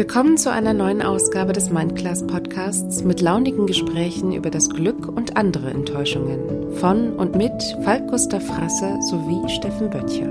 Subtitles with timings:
[0.00, 5.36] Willkommen zu einer neuen Ausgabe des Mindclass Podcasts mit launigen Gesprächen über das Glück und
[5.36, 7.52] andere Enttäuschungen von und mit
[7.84, 10.30] Falk Gustav Frasse sowie Steffen Böttcher.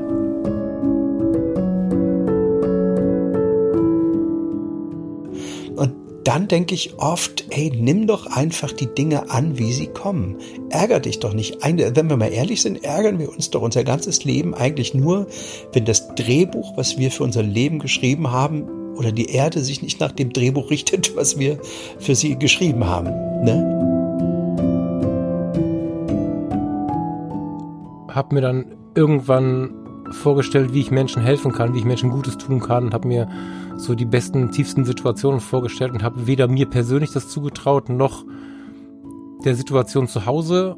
[5.76, 10.38] Und dann denke ich oft, ey, nimm doch einfach die Dinge an, wie sie kommen.
[10.72, 11.59] Ärger dich doch nicht.
[11.63, 15.27] Wenn wir mal ehrlich sind, ärgern wir uns doch unser ganzes Leben eigentlich nur,
[15.73, 20.02] wenn das Drehbuch, was wir für unser Leben geschrieben haben, oder die Erde sich nicht
[20.02, 21.59] nach dem Drehbuch richtet, was wir
[21.98, 23.07] für sie geschrieben haben.
[23.44, 23.76] Ne?
[28.13, 29.71] Hab mir dann irgendwann
[30.12, 33.30] vorgestellt, wie ich Menschen helfen kann, wie ich Menschen Gutes tun kann, habe mir
[33.77, 38.26] so die besten, tiefsten Situationen vorgestellt und habe weder mir persönlich das zugetraut, noch
[39.45, 40.76] der Situation zu Hause.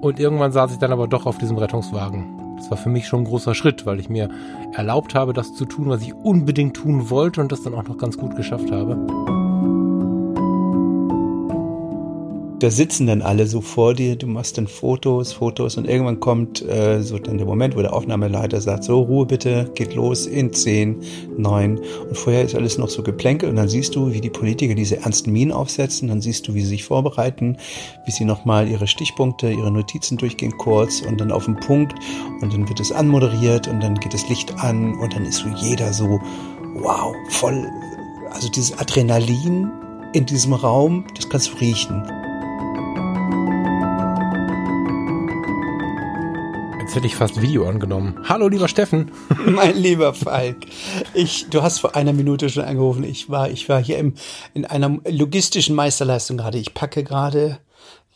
[0.00, 3.22] Und irgendwann saß ich dann aber doch auf diesem Rettungswagen das war für mich schon
[3.22, 4.28] ein großer Schritt, weil ich mir
[4.74, 7.96] erlaubt habe, das zu tun, was ich unbedingt tun wollte und das dann auch noch
[7.96, 9.29] ganz gut geschafft habe.
[12.60, 16.60] Da sitzen dann alle so vor dir, du machst dann Fotos, Fotos und irgendwann kommt
[16.68, 20.52] äh, so dann der Moment, wo der Aufnahmeleiter sagt, so Ruhe bitte, geht los in
[20.52, 21.02] 10,
[21.38, 24.74] 9 und vorher ist alles noch so geplänkelt und dann siehst du, wie die Politiker
[24.74, 27.56] diese ernsten Minen aufsetzen, dann siehst du, wie sie sich vorbereiten,
[28.04, 31.94] wie sie nochmal ihre Stichpunkte, ihre Notizen durchgehen kurz und dann auf den Punkt
[32.42, 35.48] und dann wird es anmoderiert und dann geht das Licht an und dann ist so
[35.48, 36.20] jeder so,
[36.74, 37.66] wow, voll,
[38.32, 39.70] also dieses Adrenalin
[40.12, 42.29] in diesem Raum, das kannst du riechen.
[46.90, 48.18] Jetzt hätte ich fast Video angenommen.
[48.28, 49.12] Hallo, lieber Steffen.
[49.46, 50.56] mein lieber Falk.
[51.14, 53.04] Ich, du hast vor einer Minute schon angerufen.
[53.04, 54.14] Ich war, ich war hier im,
[54.54, 56.58] in einer logistischen Meisterleistung gerade.
[56.58, 57.58] Ich packe gerade,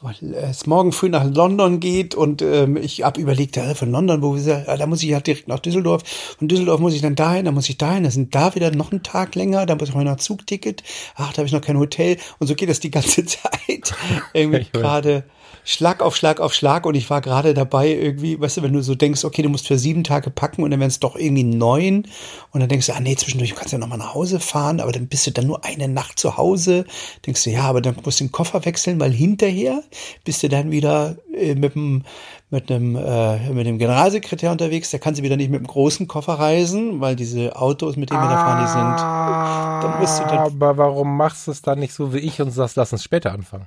[0.01, 4.23] weil es morgen früh nach London geht und ähm, ich habe überlegt, ja, von London,
[4.23, 6.03] wo wir, da muss ich ja direkt nach Düsseldorf.
[6.41, 8.91] Von Düsseldorf muss ich dann dahin, dann muss ich dahin, dann sind da wieder noch
[8.91, 10.83] ein Tag länger, dann muss ich noch ein Zugticket.
[11.15, 13.95] Ach, da habe ich noch kein Hotel und so geht das die ganze Zeit.
[14.33, 15.23] Irgendwie gerade
[15.65, 18.83] Schlag auf Schlag auf Schlag und ich war gerade dabei irgendwie, weißt du, wenn du
[18.83, 21.45] so denkst, okay, du musst für sieben Tage packen und dann werden es doch irgendwie
[21.45, 22.07] neun
[22.53, 24.93] und dann denkst du, ah nee, zwischendurch kannst du ja nochmal nach Hause fahren, aber
[24.93, 26.85] dann bist du dann nur eine Nacht zu Hause,
[27.27, 29.83] denkst du, ja, aber dann musst du den Koffer wechseln, weil hinterher
[30.25, 32.05] bist du dann wieder äh, mit dem
[32.51, 36.07] mit einem äh, mit dem Generalsekretär unterwegs, der kann sie wieder nicht mit dem großen
[36.07, 39.91] Koffer reisen, weil diese Autos, mit denen wir da fahren, die sind.
[39.91, 42.51] Dann musst du dann aber warum machst du es dann nicht so wie ich und
[42.51, 43.67] sagst, lass uns später anfangen?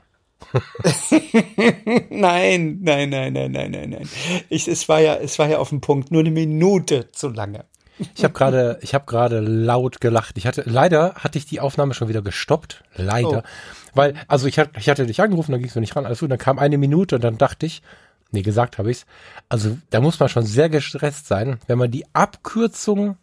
[2.09, 4.09] nein, nein, nein, nein, nein, nein, nein.
[4.50, 7.66] Ich, es war ja, es war ja auf dem Punkt, nur eine Minute zu lange.
[8.16, 10.38] Ich habe gerade, ich habe gerade laut gelacht.
[10.38, 12.84] Ich hatte, leider hatte ich die Aufnahme schon wieder gestoppt.
[12.96, 13.40] Leider.
[13.40, 13.42] Oh.
[13.94, 16.30] Weil, also ich hatte, ich hatte dich angerufen, dann gingst du nicht ran, alles gut,
[16.30, 17.81] dann kam eine Minute und dann dachte ich,
[18.31, 19.06] nee, gesagt habe ich's.
[19.50, 23.18] Also da muss man schon sehr gestresst sein, wenn man die Abkürzung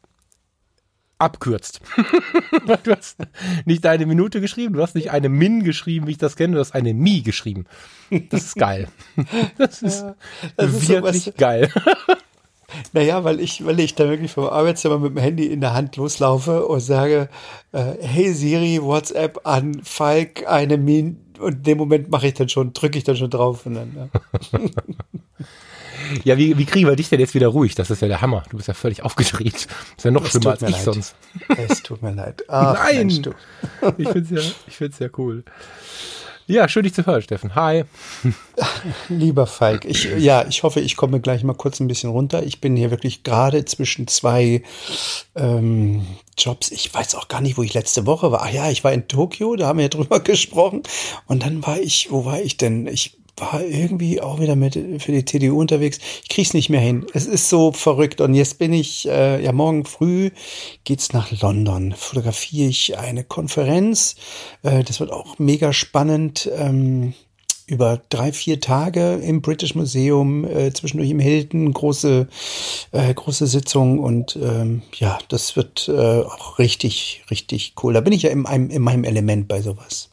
[1.18, 1.80] abkürzt.
[2.84, 3.18] du hast
[3.64, 6.60] nicht eine Minute geschrieben, du hast nicht eine Min geschrieben, wie ich das kenne, du
[6.60, 7.66] hast eine Mi geschrieben.
[8.30, 8.88] Das ist geil.
[9.58, 10.14] Das ist, ja,
[10.56, 11.70] das ist wirklich sowas, geil.
[12.92, 15.96] Naja, weil ich, weil ich da wirklich vom Arbeitszimmer mit dem Handy in der Hand
[15.96, 17.28] loslaufe und sage,
[17.72, 22.48] äh, hey Siri, WhatsApp an Falk, eine Min und in dem Moment mache ich dann
[22.48, 24.58] schon, drücke ich dann schon drauf und dann, ja.
[26.24, 27.74] Ja, wie, wie kriegen wir dich denn jetzt wieder ruhig?
[27.74, 28.44] Das ist ja der Hammer.
[28.50, 29.54] Du bist ja völlig aufgedreht.
[29.54, 30.82] Das ist ja noch es schlimmer als ich leid.
[30.84, 31.14] sonst.
[31.56, 32.44] Es tut mir leid.
[32.48, 33.06] Ach, Nein!
[33.06, 33.20] Mensch,
[33.98, 35.44] ich find's ja, ich find's ja cool.
[36.46, 37.54] Ja, schön dich zu hören, Steffen.
[37.54, 37.84] Hi.
[39.08, 42.42] Lieber Falk, ich, ja, ich hoffe, ich komme gleich mal kurz ein bisschen runter.
[42.42, 44.62] Ich bin hier wirklich gerade zwischen zwei
[45.34, 46.06] ähm,
[46.36, 46.70] Jobs.
[46.70, 48.42] Ich weiß auch gar nicht, wo ich letzte Woche war.
[48.42, 50.82] Ach ja, ich war in Tokio, da haben wir ja drüber gesprochen.
[51.26, 52.86] Und dann war ich, wo war ich denn?
[52.88, 55.98] Ich war irgendwie auch wieder mit für die CDU unterwegs.
[56.22, 57.06] Ich krieg's nicht mehr hin.
[57.14, 58.20] Es ist so verrückt.
[58.20, 60.30] Und jetzt bin ich, äh, ja, morgen früh
[60.84, 61.94] geht's nach London.
[61.96, 64.16] Fotografiere ich eine Konferenz.
[64.62, 66.50] Äh, das wird auch mega spannend.
[66.56, 67.14] Ähm,
[67.66, 72.28] über drei, vier Tage im British Museum, äh, zwischendurch im Hilton, große,
[72.92, 77.94] äh, große Sitzung und ähm, ja, das wird äh, auch richtig, richtig cool.
[77.94, 80.10] Da bin ich ja in, in meinem Element bei sowas.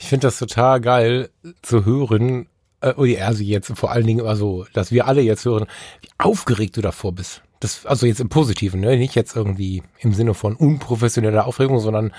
[0.00, 1.28] Ich finde das total geil
[1.62, 2.48] zu hören,
[2.80, 5.66] äh, also jetzt vor allen Dingen immer so, dass wir alle jetzt hören,
[6.00, 7.42] wie aufgeregt du davor bist.
[7.60, 8.96] Das, also jetzt im Positiven, ne?
[8.96, 12.12] nicht jetzt irgendwie im Sinne von unprofessioneller Aufregung, sondern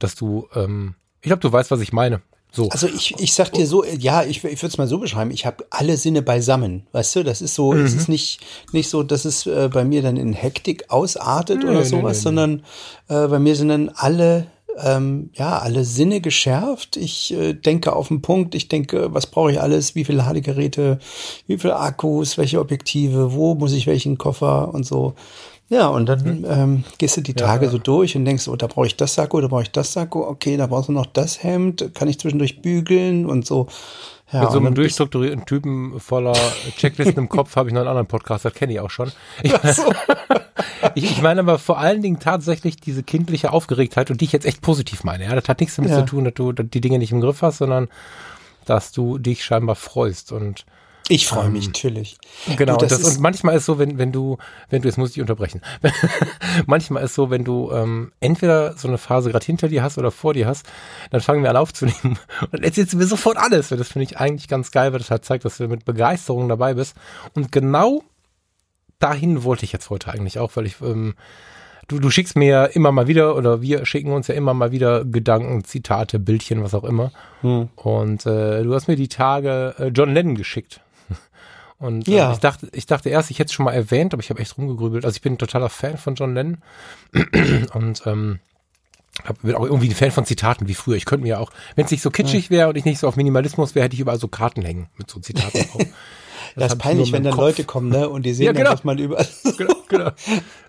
[0.00, 2.20] dass du, ähm, ich glaube, du weißt, was ich meine.
[2.50, 2.68] So.
[2.70, 5.46] Also ich, ich sag dir so, ja, ich, ich würde es mal so beschreiben, ich
[5.46, 7.84] habe alle Sinne beisammen, weißt du, das ist so, mhm.
[7.84, 8.40] es ist nicht,
[8.72, 12.08] nicht so, dass es äh, bei mir dann in Hektik ausartet nee, oder sowas, nee,
[12.08, 12.62] nee, sondern
[13.08, 14.46] äh, bei mir sind dann alle
[14.82, 16.96] ähm, ja, alle Sinne geschärft.
[16.96, 20.98] Ich äh, denke auf den Punkt, ich denke, was brauche ich alles, wie viele Ladegeräte,
[21.46, 24.72] wie viele Akkus, welche Objektive, wo muss ich welchen Koffer?
[24.72, 25.14] Und so.
[25.70, 27.70] Ja, und dann ähm, gehst du die Tage ja.
[27.70, 30.26] so durch und denkst, oh, da brauche ich das Sakko, da brauche ich das Sakko,
[30.26, 33.66] okay, da brauchst du noch das Hemd, kann ich zwischendurch bügeln und so.
[34.30, 36.36] Ja, Mit so einem durchstrukturierten Typen voller
[36.76, 39.10] Checklisten im Kopf habe ich noch einen anderen Podcast, das kenne ich auch schon.
[39.42, 39.90] Ich, so.
[40.94, 44.44] ich, ich, meine aber vor allen Dingen tatsächlich diese kindliche Aufgeregtheit und die ich jetzt
[44.44, 45.24] echt positiv meine.
[45.24, 46.00] Ja, das hat nichts damit ja.
[46.00, 47.88] zu tun, dass du die Dinge nicht im Griff hast, sondern
[48.66, 50.66] dass du dich scheinbar freust und
[51.08, 52.18] ich freue mich ähm, natürlich.
[52.56, 54.38] Genau, du, das das, und manchmal ist so, wenn, wenn du,
[54.68, 55.62] wenn du, jetzt muss ich unterbrechen,
[56.66, 60.10] manchmal ist so, wenn du ähm, entweder so eine Phase gerade hinter dir hast oder
[60.10, 60.66] vor dir hast,
[61.10, 63.68] dann fangen wir an aufzunehmen und dann erzählst du mir sofort alles.
[63.68, 66.74] Das finde ich eigentlich ganz geil, weil das halt zeigt, dass du mit Begeisterung dabei
[66.74, 66.94] bist.
[67.34, 68.02] Und genau
[68.98, 71.14] dahin wollte ich jetzt heute eigentlich auch, weil ich ähm,
[71.88, 74.70] du, du schickst mir ja immer mal wieder oder wir schicken uns ja immer mal
[74.72, 77.10] wieder Gedanken, Zitate, Bildchen, was auch immer.
[77.40, 77.70] Hm.
[77.76, 80.80] Und äh, du hast mir die Tage äh, John Lennon geschickt.
[81.78, 82.32] Und äh, ja.
[82.32, 84.58] ich dachte, ich dachte erst, ich hätte es schon mal erwähnt, aber ich habe echt
[84.58, 85.04] rumgegrübelt.
[85.04, 86.58] Also ich bin ein totaler Fan von John Lennon
[87.74, 88.40] und ähm,
[89.24, 90.96] hab, bin auch irgendwie ein Fan von Zitaten wie früher.
[90.96, 93.08] Ich könnte mir ja auch, wenn es nicht so kitschig wäre und ich nicht so
[93.08, 95.86] auf Minimalismus wäre, hätte ich überall so Karten hängen mit so Zitaten drauf.
[96.58, 97.42] Das, das ist peinlich, wenn dann Kopf.
[97.42, 98.64] Leute kommen, ne, und die sehen ja, genau.
[98.64, 99.24] dann, dass man über
[99.56, 100.10] genau, genau,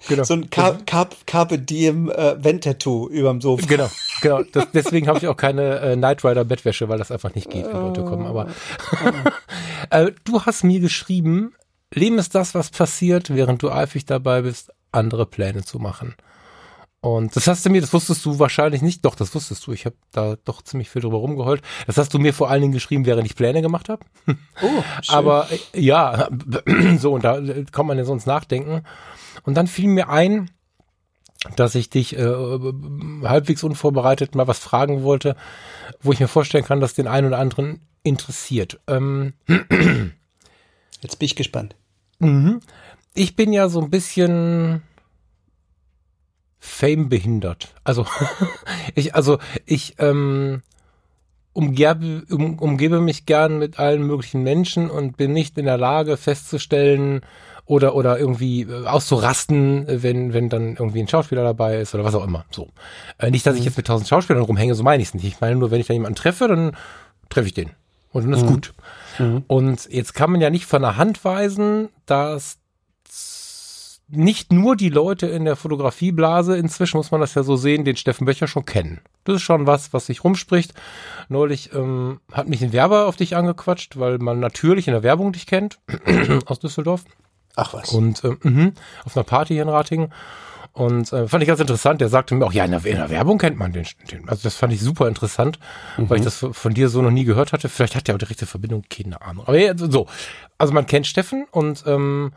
[0.07, 0.23] genau.
[0.23, 3.65] so ein Car Car Carpe Diem äh, Vent-Tattoo überm Sofa.
[3.67, 3.89] Genau,
[4.21, 4.43] genau.
[4.51, 7.65] Das, deswegen habe ich auch keine äh, Night Rider Bettwäsche, weil das einfach nicht geht,
[7.65, 8.25] wenn Leute kommen.
[8.25, 8.47] Aber
[9.89, 11.53] äh, du hast mir geschrieben,
[11.93, 16.15] Leben ist das, was passiert, während du eifrig dabei bist, andere Pläne zu machen.
[17.01, 19.05] Und das hast du mir, das wusstest du wahrscheinlich nicht.
[19.05, 19.71] Doch, das wusstest du.
[19.71, 21.61] Ich habe da doch ziemlich viel drüber rumgeheult.
[21.87, 24.05] Das hast du mir vor allen Dingen geschrieben, während ich Pläne gemacht habe.
[24.61, 25.15] Oh, schön.
[25.15, 26.29] Aber äh, ja,
[26.97, 27.41] so, und da
[27.71, 28.83] kann man ja sonst nachdenken.
[29.43, 30.51] Und dann fiel mir ein,
[31.55, 32.21] dass ich dich äh,
[33.23, 35.37] halbwegs unvorbereitet mal was fragen wollte,
[36.01, 38.79] wo ich mir vorstellen kann, dass den einen oder anderen interessiert.
[38.87, 39.33] Ähm,
[41.01, 41.75] Jetzt bin ich gespannt.
[42.19, 42.59] Mhm.
[43.13, 44.81] Ich bin ja so ein bisschen
[46.59, 47.73] Fame behindert.
[47.83, 48.05] Also
[48.95, 50.61] ich, also ich ähm,
[51.53, 56.17] umgebe, um, umgebe mich gern mit allen möglichen Menschen und bin nicht in der Lage
[56.17, 57.21] festzustellen
[57.65, 62.15] oder oder irgendwie äh, auszurasten, wenn wenn dann irgendwie ein Schauspieler dabei ist oder was
[62.15, 62.45] auch immer.
[62.49, 62.69] So
[63.19, 63.67] äh, nicht, dass ich mhm.
[63.67, 65.25] jetzt mit tausend Schauspielern rumhänge, so meine ich es nicht.
[65.25, 66.75] Ich meine nur, wenn ich da jemanden treffe, dann
[67.29, 67.71] treffe ich den
[68.11, 68.47] und dann ist mhm.
[68.47, 68.73] gut.
[69.19, 69.43] Mhm.
[69.47, 72.58] Und jetzt kann man ja nicht von der Hand weisen, dass
[74.11, 77.95] nicht nur die Leute in der Fotografieblase, inzwischen muss man das ja so sehen, den
[77.95, 79.01] Steffen Böcher schon kennen.
[79.23, 80.73] Das ist schon was, was sich rumspricht.
[81.27, 85.31] Neulich ähm, hat mich ein Werber auf dich angequatscht, weil man natürlich in der Werbung
[85.31, 85.79] dich kennt,
[86.45, 87.03] aus Düsseldorf.
[87.55, 87.91] Ach was.
[87.91, 88.71] Und ähm, mh,
[89.05, 90.13] auf einer Party hier in Ratingen.
[90.71, 91.99] Und äh, fand ich ganz interessant.
[91.99, 94.29] Der sagte mir auch, ja, in der, in der Werbung kennt man den, den.
[94.29, 95.59] Also das fand ich super interessant,
[95.97, 96.09] mhm.
[96.09, 97.69] weil ich das von dir so noch nie gehört hatte.
[97.69, 99.45] Vielleicht hat der auch direkte Verbindung, keine Ahnung.
[99.45, 100.07] Aber ja, so.
[100.57, 102.31] Also man kennt Steffen und ähm,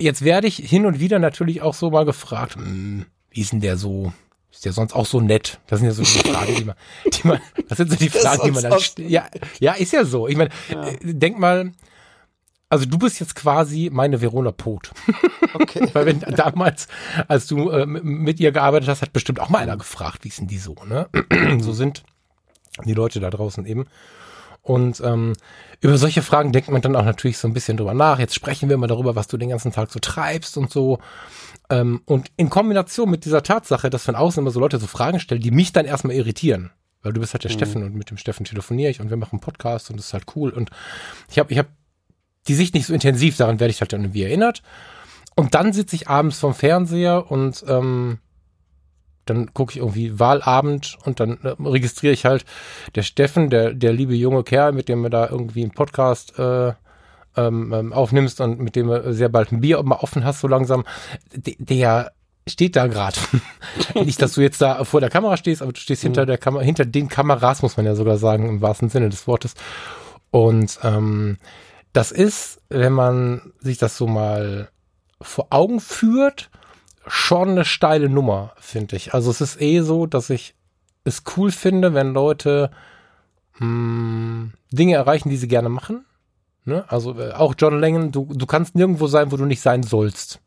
[0.00, 3.60] Jetzt werde ich hin und wieder natürlich auch so mal gefragt, hm, wie ist denn
[3.60, 4.12] der so?
[4.50, 5.60] Ist der sonst auch so nett?
[5.66, 6.76] Das sind ja so die Fragen, die man,
[7.06, 9.28] die man, das sind so die Fragen, die man dann, ja,
[9.60, 10.26] ja, ist ja so.
[10.26, 10.88] Ich meine, ja.
[10.88, 11.72] Äh, denk mal,
[12.70, 14.90] also du bist jetzt quasi meine Verona Pot.
[15.52, 15.88] Okay.
[15.94, 16.86] Weil wenn damals,
[17.26, 20.38] als du äh, mit ihr gearbeitet hast, hat bestimmt auch mal einer gefragt, wie ist
[20.38, 21.08] denn die so, ne?
[21.58, 22.04] so sind
[22.84, 23.86] die Leute da draußen eben.
[24.62, 25.34] Und ähm,
[25.80, 28.18] über solche Fragen denkt man dann auch natürlich so ein bisschen drüber nach.
[28.18, 30.98] Jetzt sprechen wir mal darüber, was du den ganzen Tag so treibst und so.
[31.70, 35.20] Ähm, und in Kombination mit dieser Tatsache, dass von außen immer so Leute so Fragen
[35.20, 36.70] stellen, die mich dann erstmal irritieren.
[37.02, 37.54] Weil du bist halt der mhm.
[37.54, 40.12] Steffen und mit dem Steffen telefoniere ich und wir machen einen Podcast und das ist
[40.12, 40.50] halt cool.
[40.50, 40.70] Und
[41.30, 41.68] ich habe ich hab
[42.48, 44.62] die Sicht nicht so intensiv, daran werde ich halt dann irgendwie erinnert.
[45.36, 48.18] Und dann sitze ich abends vom Fernseher und ähm,
[49.26, 52.44] dann gucke ich irgendwie Wahlabend und dann äh, registriere ich halt
[52.94, 56.72] der Steffen, der, der liebe junge Kerl, mit dem wir da irgendwie einen Podcast äh,
[57.36, 60.48] ähm, ähm aufnimmst und mit dem du sehr bald ein Bier mal offen hast, so
[60.48, 60.84] langsam,
[61.32, 62.12] der, der
[62.48, 63.16] steht da gerade.
[63.94, 66.08] Nicht, dass du jetzt da vor der Kamera stehst, aber du stehst mhm.
[66.08, 69.26] hinter der Kamera, hinter den Kameras, muss man ja sogar sagen, im wahrsten Sinne des
[69.26, 69.54] Wortes.
[70.30, 71.38] Und ähm,
[71.92, 74.68] das ist, wenn man sich das so mal
[75.20, 76.50] vor Augen führt,
[77.06, 79.14] schon eine steile Nummer, finde ich.
[79.14, 80.54] Also es ist eh so, dass ich
[81.04, 82.70] es cool finde, wenn Leute
[83.58, 86.04] mh, hm, Dinge erreichen, die sie gerne machen.
[86.64, 86.84] Ne?
[86.88, 90.40] Also äh, auch John Lennon, du, du kannst nirgendwo sein, wo du nicht sein sollst.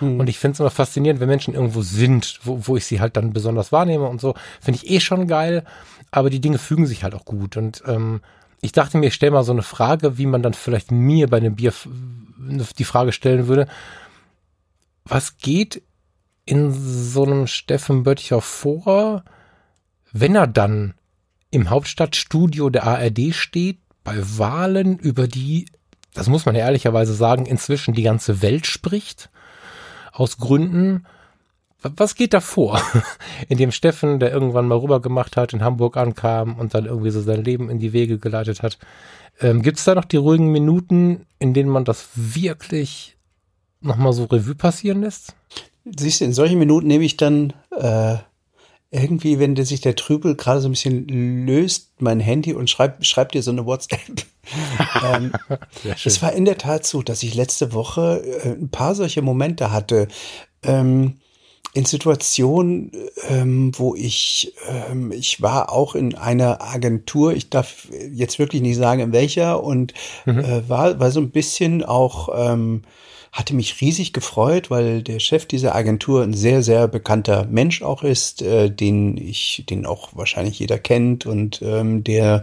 [0.00, 0.18] Hm.
[0.18, 3.16] Und ich finde es immer faszinierend, wenn Menschen irgendwo sind, wo, wo ich sie halt
[3.16, 4.34] dann besonders wahrnehme und so.
[4.60, 5.64] Finde ich eh schon geil,
[6.10, 7.56] aber die Dinge fügen sich halt auch gut.
[7.56, 8.20] Und ähm,
[8.60, 11.36] ich dachte mir, ich stelle mal so eine Frage, wie man dann vielleicht mir bei
[11.36, 11.72] einem Bier
[12.78, 13.68] die Frage stellen würde.
[15.04, 15.82] Was geht
[16.50, 19.22] in so einem Steffen Böttcher vor,
[20.12, 20.94] wenn er dann
[21.52, 25.66] im Hauptstadtstudio der ARD steht, bei Wahlen, über die,
[26.12, 29.30] das muss man ja ehrlicherweise sagen, inzwischen die ganze Welt spricht.
[30.12, 31.06] aus Gründen,
[31.82, 32.82] was geht da vor?
[33.48, 37.10] In dem Steffen, der irgendwann mal rüber gemacht hat, in Hamburg ankam und dann irgendwie
[37.10, 38.76] so sein Leben in die Wege geleitet hat.
[39.40, 43.16] Ähm, Gibt es da noch die ruhigen Minuten, in denen man das wirklich
[43.80, 45.34] nochmal so Revue passieren lässt?
[45.84, 48.16] Siehst du, in solchen Minuten nehme ich dann äh,
[48.90, 53.06] irgendwie, wenn der sich der Trübel gerade so ein bisschen löst, mein Handy und schreibt
[53.06, 54.24] schreib dir so eine WhatsApp.
[55.04, 55.32] ähm,
[55.84, 59.70] es war in der Tat so, dass ich letzte Woche äh, ein paar solche Momente
[59.70, 60.08] hatte.
[60.62, 61.18] Ähm,
[61.72, 62.90] in Situationen,
[63.28, 68.76] ähm, wo ich, ähm, ich war auch in einer Agentur, ich darf jetzt wirklich nicht
[68.76, 69.94] sagen, in welcher, und
[70.26, 70.40] mhm.
[70.40, 72.82] äh, war, war so ein bisschen auch, ähm,
[73.32, 78.02] hatte mich riesig gefreut, weil der Chef dieser Agentur ein sehr, sehr bekannter Mensch auch
[78.02, 82.42] ist, äh, den ich, den auch wahrscheinlich jeder kennt und ähm, der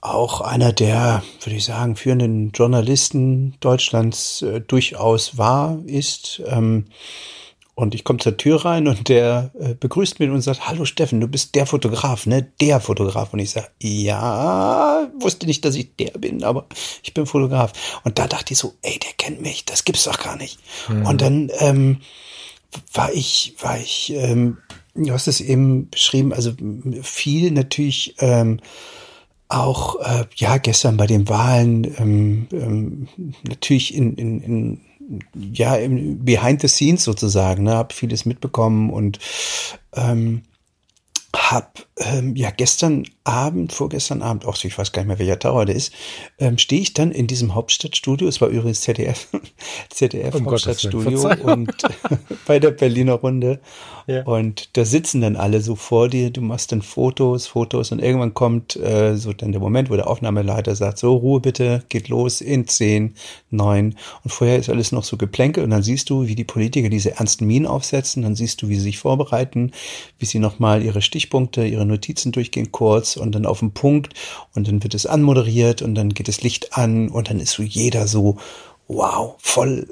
[0.00, 6.42] auch einer der, würde ich sagen, führenden Journalisten Deutschlands äh, durchaus war, ist.
[6.46, 6.86] Ähm,
[7.78, 11.20] und ich komme zur Tür rein und der äh, begrüßt mich und sagt, hallo Steffen,
[11.20, 12.50] du bist der Fotograf, ne?
[12.60, 13.32] Der Fotograf.
[13.32, 16.66] Und ich sage, ja, wusste nicht, dass ich der bin, aber
[17.04, 18.00] ich bin Fotograf.
[18.02, 20.58] Und da dachte ich so, ey, der kennt mich, das gibt's doch gar nicht.
[20.88, 21.06] Mhm.
[21.06, 21.98] Und dann ähm,
[22.94, 24.58] war ich, war ich, ähm,
[24.96, 26.54] du hast es eben beschrieben, also
[27.02, 28.58] viel natürlich ähm,
[29.46, 33.08] auch, äh, ja, gestern bei den Wahlen ähm, ähm,
[33.44, 34.80] natürlich in, in, in
[35.34, 39.18] ja, Behind the Scenes sozusagen, ne, habe vieles mitbekommen und
[39.94, 40.42] ähm,
[41.34, 45.66] hab ähm, ja gestern Abend, vorgestern Abend, auch ich weiß gar nicht mehr, welcher Tower
[45.66, 45.92] der ist,
[46.38, 49.28] ähm, stehe ich dann in diesem Hauptstadtstudio, es war übrigens ZDF,
[49.90, 51.70] ZDF um Hauptstadtstudio und
[52.46, 53.60] bei der Berliner Runde.
[54.10, 54.22] Ja.
[54.22, 58.32] und da sitzen dann alle so vor dir, du machst dann Fotos, Fotos und irgendwann
[58.32, 62.40] kommt äh, so dann der Moment, wo der Aufnahmeleiter sagt, so Ruhe bitte, geht los
[62.40, 63.12] in zehn,
[63.50, 63.96] neun.
[64.24, 67.16] Und vorher ist alles noch so geplänkelt und dann siehst du, wie die Politiker diese
[67.16, 69.72] ernsten Minen aufsetzen, dann siehst du, wie sie sich vorbereiten,
[70.18, 74.14] wie sie nochmal ihre Stichpunkte, ihre Notizen durchgehen kurz und dann auf den Punkt
[74.54, 77.64] und dann wird es anmoderiert und dann geht das Licht an und dann ist so
[77.64, 78.36] jeder so,
[78.86, 79.88] wow, voll,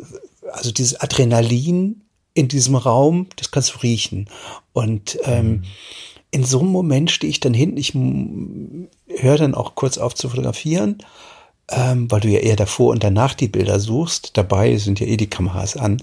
[0.52, 2.02] also dieses Adrenalin
[2.32, 4.28] in diesem Raum, das kannst du riechen.
[4.72, 5.62] Und ähm, mhm.
[6.30, 7.92] in so einem Moment stehe ich dann hinten, ich
[9.20, 10.98] höre dann auch kurz auf zu fotografieren,
[11.68, 14.36] ähm, weil du ja eher davor und danach die Bilder suchst.
[14.36, 16.00] Dabei sind ja eh die Kameras an.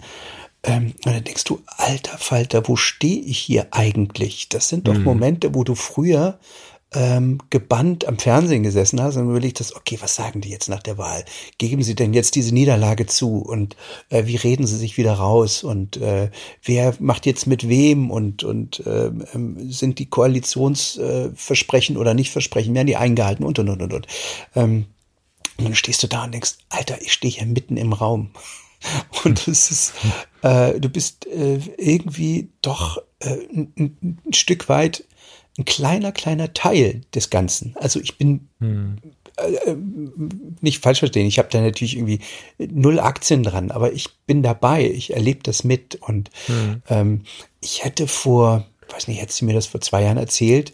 [0.64, 4.50] Ähm, und dann denkst du, alter Falter, wo stehe ich hier eigentlich?
[4.50, 5.04] Das sind doch mhm.
[5.04, 6.40] Momente, wo du früher
[6.96, 10.82] ähm, gebannt am Fernsehen gesessen hast und überlegt hast, okay, was sagen die jetzt nach
[10.82, 11.26] der Wahl?
[11.58, 13.76] Geben sie denn jetzt diese Niederlage zu und
[14.10, 16.30] äh, wie reden sie sich wieder raus und äh,
[16.64, 19.12] wer macht jetzt mit wem und und äh,
[19.68, 24.08] sind die Koalitionsversprechen äh, oder nicht Versprechen, werden die eingehalten und und und und und.
[24.56, 24.86] Ähm,
[25.58, 28.32] und dann stehst du da und denkst, Alter, ich stehe hier mitten im Raum.
[29.24, 29.94] Und es ist,
[30.44, 35.04] äh, du bist äh, irgendwie doch äh, ein, ein Stück weit
[35.58, 37.76] ein kleiner, kleiner Teil des Ganzen.
[37.78, 38.98] Also ich bin hm.
[39.38, 39.76] äh,
[40.62, 42.20] nicht falsch verstehen, ich habe da natürlich irgendwie
[42.58, 46.82] null Aktien dran, aber ich bin dabei, ich erlebe das mit und hm.
[46.90, 47.22] ähm,
[47.62, 50.74] ich hätte vor, weiß nicht, hättest du mir das vor zwei Jahren erzählt,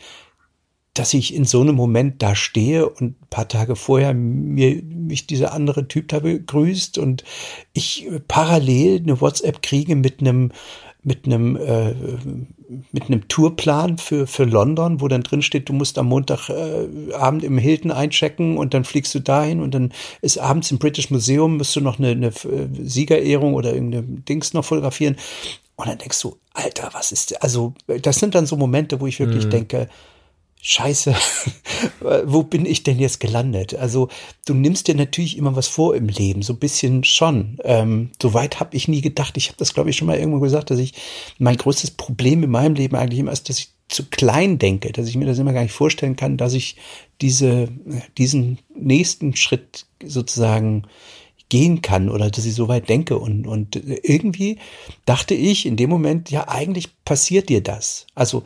[0.94, 5.28] dass ich in so einem Moment da stehe und ein paar Tage vorher mir mich
[5.28, 7.24] dieser andere Typ da begrüßt und
[7.74, 10.52] ich parallel eine WhatsApp kriege mit einem
[11.02, 11.94] mit einem äh,
[12.92, 17.48] mit einem Tourplan für für London, wo dann drin steht, du musst am Montagabend äh,
[17.48, 21.58] im Hilton einchecken und dann fliegst du dahin und dann ist abends im British Museum
[21.58, 25.16] musst du noch eine, eine äh, Siegerehrung oder irgendeine Dings noch fotografieren
[25.78, 29.20] und dann denkst du, Alter, was ist also das sind dann so Momente, wo ich
[29.20, 29.52] wirklich mhm.
[29.52, 29.90] denke,
[30.62, 31.16] Scheiße,
[32.26, 33.76] wo bin ich denn jetzt gelandet?
[33.76, 34.10] Also
[34.46, 37.58] du nimmst dir natürlich immer was vor im Leben, so ein bisschen schon.
[37.64, 39.38] Ähm, so weit habe ich nie gedacht.
[39.38, 40.94] Ich habe das, glaube ich, schon mal irgendwo gesagt, dass ich
[41.38, 45.08] mein größtes Problem in meinem Leben eigentlich immer ist, dass ich zu klein denke, dass
[45.08, 46.76] ich mir das immer gar nicht vorstellen kann, dass ich
[47.22, 47.70] diese,
[48.18, 50.84] diesen nächsten Schritt sozusagen
[51.48, 53.18] gehen kann oder dass ich so weit denke.
[53.18, 54.60] Und, und irgendwie
[55.06, 58.06] dachte ich in dem Moment, ja, eigentlich passiert dir das.
[58.14, 58.44] Also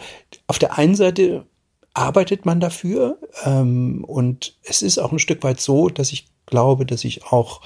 [0.48, 1.46] auf der einen Seite
[1.94, 3.18] arbeitet man dafür.
[3.46, 7.62] Ähm, und es ist auch ein Stück weit so, dass ich glaube, dass ich auch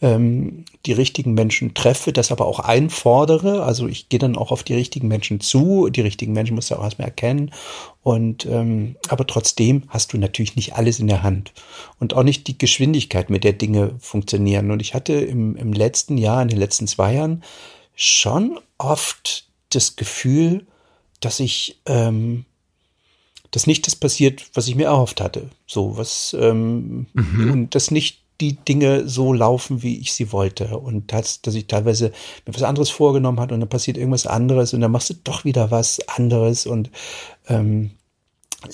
[0.00, 3.64] ähm, die richtigen Menschen treffe, das aber auch einfordere.
[3.64, 5.88] Also ich gehe dann auch auf die richtigen Menschen zu.
[5.90, 7.52] Die richtigen Menschen musst du auch erstmal erkennen.
[8.02, 11.52] Und ähm, aber trotzdem hast du natürlich nicht alles in der Hand
[11.98, 14.70] und auch nicht die Geschwindigkeit, mit der Dinge funktionieren.
[14.70, 17.42] Und ich hatte im, im letzten Jahr, in den letzten zwei Jahren
[17.94, 20.66] schon oft das Gefühl,
[21.20, 22.44] dass ich ähm,
[23.50, 25.48] dass nicht das passiert, was ich mir erhofft hatte.
[25.66, 27.52] So was ähm, mhm.
[27.52, 30.78] und das nicht die Dinge so laufen, wie ich sie wollte.
[30.78, 32.12] Und dass, dass ich teilweise
[32.46, 35.44] mir was anderes vorgenommen hat und dann passiert irgendwas anderes und dann machst du doch
[35.44, 36.90] wieder was anderes und
[37.48, 37.90] ähm,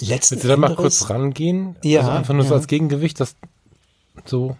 [0.00, 1.76] letzten Willst du da mal kurz rangehen?
[1.82, 2.00] Ja.
[2.00, 2.48] Also einfach nur ja.
[2.50, 3.36] so als Gegengewicht, das
[4.24, 4.56] so.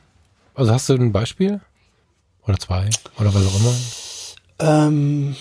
[0.55, 1.61] Also hast du ein Beispiel?
[2.47, 2.89] Oder zwei?
[3.19, 3.75] Oder was auch immer?
[4.59, 5.37] Ähm,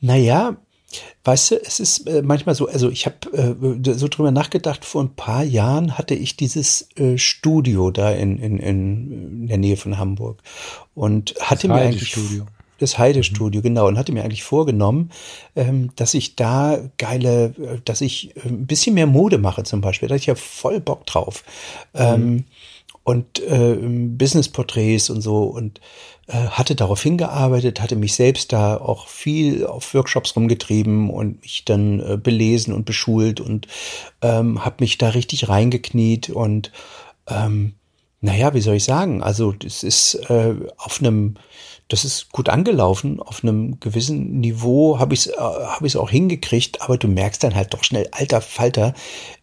[0.00, 0.56] naja,
[1.24, 5.02] weißt du, es ist äh, manchmal so, also ich habe äh, so drüber nachgedacht, vor
[5.02, 9.98] ein paar Jahren hatte ich dieses äh, Studio da in, in, in der Nähe von
[9.98, 10.42] Hamburg
[10.94, 12.46] und hatte das mir eigentlich Studio.
[12.78, 13.64] das Heidestudio, mhm.
[13.64, 15.10] genau, und hatte mir eigentlich vorgenommen,
[15.56, 19.82] ähm, dass ich da geile, äh, dass ich äh, ein bisschen mehr Mode mache zum
[19.82, 20.08] Beispiel.
[20.08, 21.44] Da hatte ich ja voll Bock drauf.
[21.92, 22.00] Mhm.
[22.00, 22.44] Ähm,
[23.08, 25.80] und äh, Business-Porträts und so und
[26.26, 31.64] äh, hatte darauf hingearbeitet, hatte mich selbst da auch viel auf Workshops rumgetrieben und mich
[31.64, 33.66] dann äh, belesen und beschult und
[34.20, 36.70] ähm, habe mich da richtig reingekniet und
[37.28, 37.76] ähm,
[38.20, 39.22] naja, wie soll ich sagen?
[39.22, 41.36] Also das ist äh, auf einem,
[41.88, 46.10] das ist gut angelaufen, auf einem gewissen Niveau habe ich es äh, hab ich's auch
[46.10, 48.92] hingekriegt, aber du merkst dann halt doch schnell, alter Falter,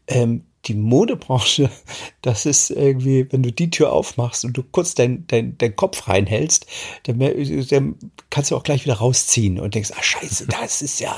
[0.06, 1.70] ähm, die Modebranche,
[2.22, 6.08] das ist irgendwie, wenn du die Tür aufmachst und du kurz deinen dein, dein Kopf
[6.08, 6.66] reinhältst,
[7.04, 7.96] dann, dann
[8.30, 11.16] kannst du auch gleich wieder rausziehen und denkst, ah scheiße, das ist ja,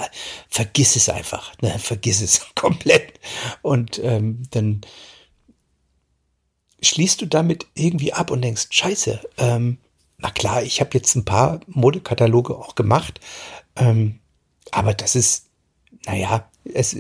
[0.50, 3.20] vergiss es einfach, ne, vergiss es komplett.
[3.62, 4.82] Und ähm, dann
[6.82, 9.80] schließt du damit irgendwie ab und denkst, scheiße, ähm,
[10.20, 13.20] na klar, ich habe jetzt ein paar Modekataloge auch gemacht,
[13.76, 14.20] ähm,
[14.72, 15.48] aber das ist,
[16.06, 16.96] naja, es,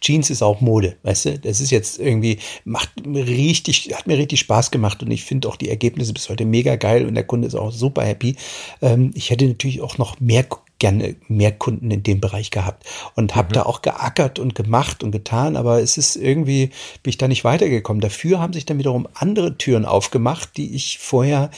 [0.00, 1.38] Jeans ist auch Mode, weißt du?
[1.38, 5.56] Das ist jetzt irgendwie, macht richtig, hat mir richtig Spaß gemacht und ich finde auch
[5.56, 8.36] die Ergebnisse bis heute mega geil und der Kunde ist auch super happy.
[8.82, 10.44] Ähm, ich hätte natürlich auch noch mehr
[10.80, 12.84] gerne mehr Kunden in dem Bereich gehabt
[13.14, 13.52] und habe mhm.
[13.52, 16.70] da auch geackert und gemacht und getan, aber es ist irgendwie,
[17.02, 18.00] bin ich da nicht weitergekommen.
[18.00, 21.50] Dafür haben sich dann wiederum andere Türen aufgemacht, die ich vorher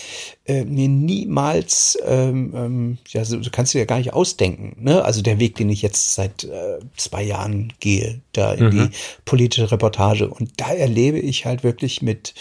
[0.45, 4.77] äh, mir niemals, ähm, ähm, ja, so, so kannst du ja gar nicht ausdenken.
[4.83, 5.05] Ne?
[5.05, 8.71] Also der Weg, den ich jetzt seit äh, zwei Jahren gehe, da in mhm.
[8.71, 8.89] die
[9.25, 12.35] politische Reportage und da erlebe ich halt wirklich mit,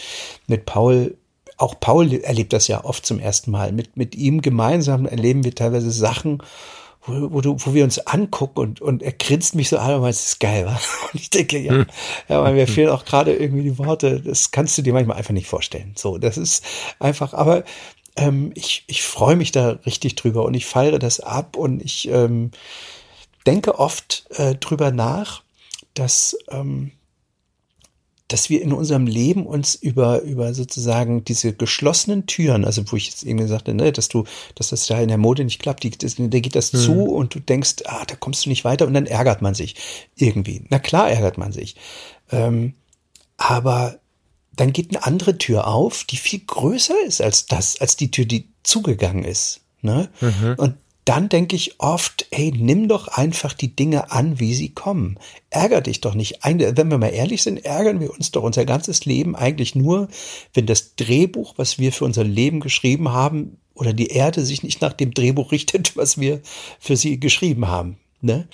[0.47, 1.15] mit Paul
[1.61, 3.71] auch Paul erlebt das ja oft zum ersten Mal.
[3.71, 6.41] Mit, mit ihm gemeinsam erleben wir teilweise Sachen,
[7.03, 10.01] wo, wo, du, wo wir uns angucken und, und er grinst mich so an und
[10.01, 10.79] meint, es ist geil, wa?
[11.13, 11.85] Und ich denke, ja, hm.
[12.29, 14.21] ja, weil mir fehlen auch gerade irgendwie die Worte.
[14.21, 15.93] Das kannst du dir manchmal einfach nicht vorstellen.
[15.95, 16.63] So, das ist
[16.99, 17.63] einfach, aber
[18.15, 22.07] ähm, ich, ich freue mich da richtig drüber und ich feiere das ab und ich
[22.09, 22.51] ähm,
[23.45, 25.43] denke oft äh, drüber nach,
[25.93, 26.91] dass ähm,
[28.31, 33.07] dass wir in unserem Leben uns über, über sozusagen diese geschlossenen Türen, also wo ich
[33.07, 34.23] jetzt eben gesagt habe, ne, dass du,
[34.55, 36.79] dass das da in der Mode nicht klappt, die, das, da geht das hm.
[36.79, 39.75] zu und du denkst, ah, da kommst du nicht weiter und dann ärgert man sich
[40.15, 40.63] irgendwie.
[40.69, 41.75] Na klar ärgert man sich.
[42.31, 42.73] Ähm,
[43.35, 43.99] aber
[44.55, 48.25] dann geht eine andere Tür auf, die viel größer ist als das, als die Tür,
[48.25, 49.61] die zugegangen ist.
[49.81, 50.09] Ne?
[50.21, 50.55] Mhm.
[50.57, 50.75] Und
[51.11, 55.19] dann denke ich oft, ey, nimm doch einfach die Dinge an, wie sie kommen.
[55.49, 56.39] Ärger dich doch nicht.
[56.41, 60.07] Wenn wir mal ehrlich sind, ärgern wir uns doch unser ganzes Leben eigentlich nur,
[60.53, 64.79] wenn das Drehbuch, was wir für unser Leben geschrieben haben, oder die Erde sich nicht
[64.79, 66.39] nach dem Drehbuch richtet, was wir
[66.79, 67.97] für sie geschrieben haben.
[68.21, 68.47] Ne?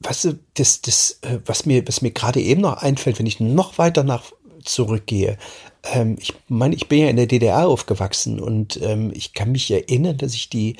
[0.00, 3.78] Du, das, das, äh, was mir, was mir gerade eben noch einfällt, wenn ich noch
[3.78, 4.24] weiter nach
[4.64, 5.38] zurückgehe.
[5.84, 9.70] Ähm, ich meine, ich bin ja in der DDR aufgewachsen und ähm, ich kann mich
[9.70, 10.76] erinnern, dass ich die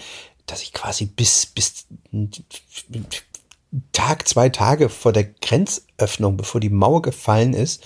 [0.47, 1.87] dass ich quasi bis, bis
[3.93, 7.85] Tag, zwei Tage vor der Grenzöffnung, bevor die Mauer gefallen ist,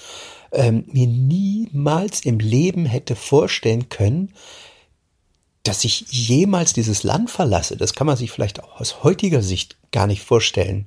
[0.52, 4.32] ähm, mir niemals im Leben hätte vorstellen können,
[5.64, 7.76] dass ich jemals dieses Land verlasse.
[7.76, 10.86] Das kann man sich vielleicht auch aus heutiger Sicht gar nicht vorstellen.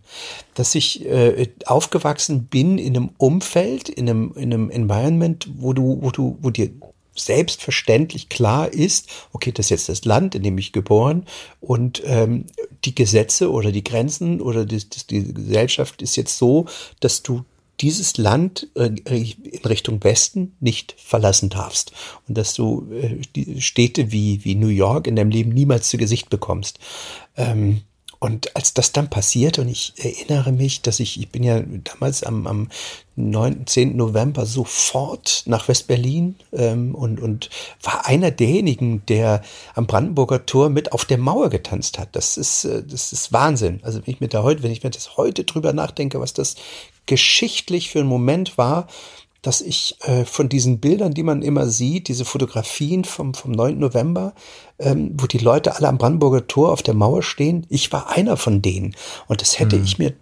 [0.54, 5.98] Dass ich äh, aufgewachsen bin in einem Umfeld, in einem, in einem Environment, wo du,
[6.02, 6.70] wo du, wo dir
[7.18, 11.26] selbstverständlich klar ist, okay, das ist jetzt das Land, in dem ich geboren
[11.60, 12.46] und ähm,
[12.86, 16.66] die Gesetze oder die Grenzen oder die, die Gesellschaft ist jetzt so,
[17.00, 17.44] dass du
[17.82, 21.92] dieses Land äh, in Richtung Westen nicht verlassen darfst
[22.28, 26.30] und dass du äh, Städte wie, wie New York in deinem Leben niemals zu Gesicht
[26.30, 26.80] bekommst.
[27.36, 27.82] Ähm,
[28.20, 32.24] und als das dann passiert, und ich erinnere mich, dass ich, ich bin ja damals
[32.24, 32.70] am, am
[33.16, 33.96] 9., 10.
[33.96, 37.50] November sofort nach West-Berlin ähm, und, und
[37.82, 39.44] war einer derjenigen, der
[39.76, 42.10] am Brandenburger Tor mit auf der Mauer getanzt hat.
[42.16, 43.82] Das ist, äh, das ist Wahnsinn.
[43.84, 46.56] Also wenn ich mir da heute, wenn ich mir das heute drüber nachdenke, was das
[47.06, 48.88] geschichtlich für ein Moment war,
[49.48, 53.80] dass ich äh, von diesen Bildern, die man immer sieht, diese Fotografien vom, vom 9.
[53.80, 54.34] November,
[54.78, 58.36] ähm, wo die Leute alle am Brandenburger Tor auf der Mauer stehen, ich war einer
[58.36, 58.94] von denen.
[59.28, 59.84] Und das hätte mhm.
[59.86, 60.14] ich mir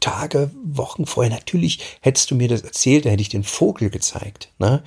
[0.00, 4.48] Tage, Wochen vorher, natürlich hättest du mir das erzählt, da hätte ich den Vogel gezeigt.
[4.58, 4.82] Ne?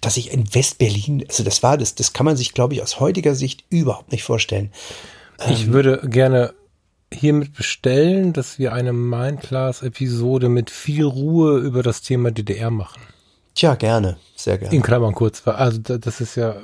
[0.00, 2.98] dass ich in Westberlin, also das war das, das kann man sich, glaube ich, aus
[2.98, 4.72] heutiger Sicht überhaupt nicht vorstellen.
[5.50, 6.54] Ich ähm, würde gerne
[7.12, 13.02] hiermit bestellen, dass wir eine Mindclass-Episode mit viel Ruhe über das Thema DDR machen.
[13.60, 14.74] Tja, gerne, sehr gerne.
[14.74, 16.56] In Klammern kurz, also das ist ja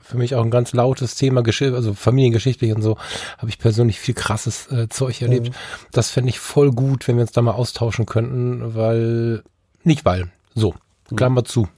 [0.00, 2.96] für mich auch ein ganz lautes Thema, also familiengeschichtlich und so,
[3.38, 5.48] habe ich persönlich viel krasses äh, Zeug erlebt.
[5.48, 5.54] Mhm.
[5.90, 9.42] Das fände ich voll gut, wenn wir uns da mal austauschen könnten, weil,
[9.82, 10.76] nicht weil, so,
[11.16, 11.46] Klammer mhm.
[11.46, 11.68] zu.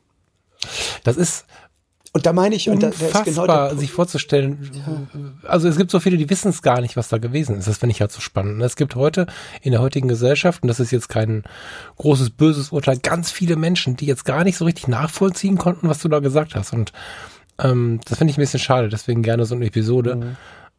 [1.03, 1.47] Das ist
[2.13, 4.71] und da meine ich, und da, da genau der, sich vorzustellen.
[4.73, 5.49] Ja.
[5.49, 7.69] Also es gibt so viele, die wissen es gar nicht, was da gewesen ist.
[7.69, 8.63] Das finde ich halt so spannend.
[8.63, 9.27] Es gibt heute
[9.61, 11.45] in der heutigen Gesellschaft, und das ist jetzt kein
[11.97, 16.01] großes böses Urteil, ganz viele Menschen, die jetzt gar nicht so richtig nachvollziehen konnten, was
[16.01, 16.73] du da gesagt hast.
[16.73, 16.93] Und
[17.59, 18.89] ähm, das finde ich ein bisschen schade.
[18.89, 20.37] Deswegen gerne so eine Episode.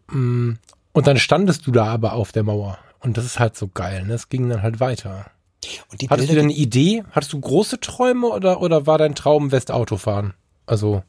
[0.09, 0.47] Mhm.
[0.49, 0.57] Mm,
[0.93, 2.79] und dann standest du da aber auf der Mauer.
[3.01, 4.05] Und das ist halt so geil.
[4.05, 4.13] Ne?
[4.13, 5.27] Es ging dann halt weiter.
[5.63, 7.03] Hattest Bilder, du denn eine Idee?
[7.11, 10.33] Hattest du große Träume oder, oder war dein Traum Westauto fahren?
[10.65, 11.03] Also.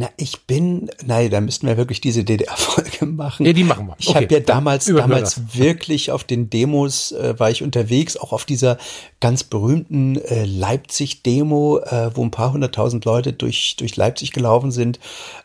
[0.00, 3.44] Na, ich bin, nein, da müssten wir wirklich diese DDR-Folge machen.
[3.44, 3.96] Ja, die machen wir.
[3.98, 8.32] Ich okay, habe ja damals, damals wirklich auf den Demos äh, war ich unterwegs, auch
[8.32, 8.78] auf dieser
[9.20, 14.98] ganz berühmten äh, Leipzig-Demo, äh, wo ein paar hunderttausend Leute durch, durch Leipzig gelaufen sind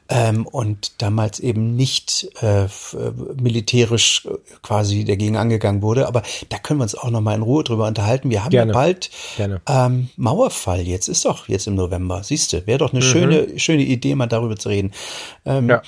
[0.07, 2.67] ähm, und damals eben nicht äh,
[3.41, 4.27] militärisch
[4.61, 6.07] quasi dagegen angegangen wurde.
[6.07, 8.29] Aber da können wir uns auch noch mal in Ruhe drüber unterhalten.
[8.29, 8.71] Wir haben Gerne.
[8.71, 9.61] ja bald Gerne.
[9.67, 10.81] Ähm, Mauerfall.
[10.81, 12.23] Jetzt ist doch jetzt im November.
[12.23, 13.09] Siehst du, wäre doch eine mhm.
[13.09, 14.91] schöne, schöne Idee, mal darüber zu reden.
[15.45, 15.81] Ähm, ja.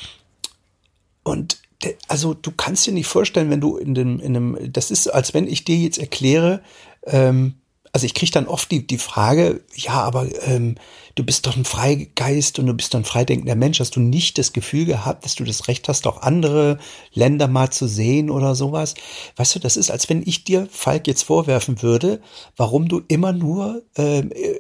[1.24, 1.60] Und
[2.08, 5.34] also du kannst dir nicht vorstellen, wenn du in dem, in einem, das ist, als
[5.34, 6.62] wenn ich dir jetzt erkläre,
[7.06, 7.56] ähm,
[7.94, 10.76] also ich kriege dann oft die, die Frage, ja, aber ähm,
[11.18, 13.80] du bist doch ein Freigeist und du bist doch ein freidenkender Mensch.
[13.80, 16.78] Hast du nicht das Gefühl gehabt, dass du das Recht hast, auch andere
[17.12, 18.94] Länder mal zu sehen oder sowas?
[19.36, 22.22] Weißt du, das ist, als wenn ich dir, Falk, jetzt vorwerfen würde,
[22.56, 24.60] warum du immer nur ähm, äh,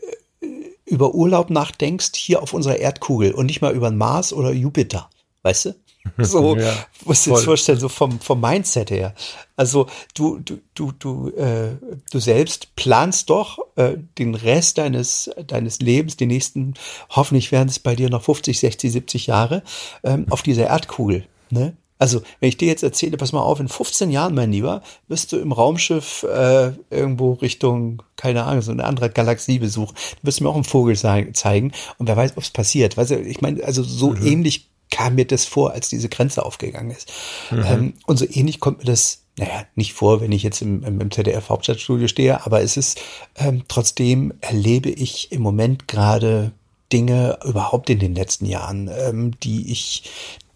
[0.86, 5.10] über Urlaub nachdenkst hier auf unserer Erdkugel und nicht mal über den Mars oder Jupiter.
[5.44, 5.76] Weißt du?
[6.18, 6.74] So, ja,
[7.06, 9.14] musst du dir vorstellen, so vom, vom Mindset her.
[9.56, 11.78] Also du, du, du, du, äh,
[12.12, 16.76] du selbst planst doch äh, den Rest deines, deines Lebens, die nächsten,
[17.10, 19.64] hoffentlich werden es bei dir noch 50, 60, 70 Jahre,
[20.04, 21.26] ähm, auf dieser Erdkugel.
[21.50, 21.76] Ne?
[22.00, 25.32] Also, wenn ich dir jetzt erzähle, pass mal auf, in 15 Jahren, mein Lieber, wirst
[25.32, 29.96] du im Raumschiff äh, irgendwo Richtung, keine Ahnung, so eine andere Galaxie besuchen.
[30.22, 32.98] Du wirst mir auch einen Vogel zeigen und wer weiß, ob es passiert.
[32.98, 34.26] Weißt du, ich meine, also so mhm.
[34.26, 37.12] ähnlich kam mir das vor, als diese Grenze aufgegangen ist.
[37.52, 37.66] Mhm.
[37.66, 41.12] Ähm, und so ähnlich kommt mir das, naja, nicht vor, wenn ich jetzt im, im
[41.12, 43.00] ZDF Hauptstadtstudio stehe, aber es ist
[43.36, 46.52] ähm, trotzdem erlebe ich im Moment gerade
[46.92, 50.04] Dinge überhaupt in den letzten Jahren, ähm, die ich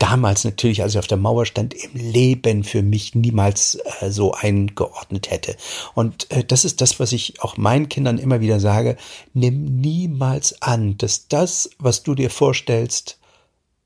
[0.02, 4.34] damals natürlich, als ich auf der Mauer stand, im Leben für mich niemals äh, so
[4.34, 5.56] eingeordnet hätte.
[5.94, 8.98] Und äh, das ist das, was ich auch meinen Kindern immer wieder sage.
[9.34, 13.20] Nimm niemals an, dass das, was du dir vorstellst,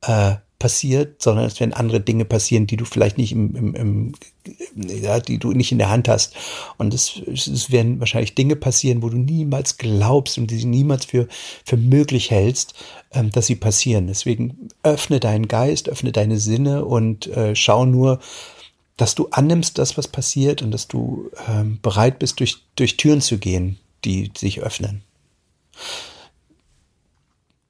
[0.05, 4.13] äh, passiert, sondern es werden andere Dinge passieren, die du vielleicht nicht im, im, im
[4.75, 6.33] ja, die du nicht in der Hand hast.
[6.77, 11.05] Und es, es werden wahrscheinlich Dinge passieren, wo du niemals glaubst und die du niemals
[11.05, 11.27] für,
[11.65, 12.73] für möglich hältst,
[13.11, 14.07] ähm, dass sie passieren.
[14.07, 18.19] Deswegen öffne deinen Geist, öffne deine Sinne und äh, schau nur,
[18.97, 23.21] dass du annimmst das, was passiert und dass du ähm, bereit bist, durch, durch Türen
[23.21, 25.03] zu gehen, die sich öffnen.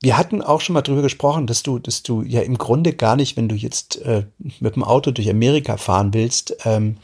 [0.05, 3.15] Wir hatten auch schon mal drüber gesprochen, dass du, dass du ja im Grunde gar
[3.15, 4.25] nicht, wenn du jetzt äh,
[4.59, 6.97] mit dem Auto durch Amerika fahren willst, ähm,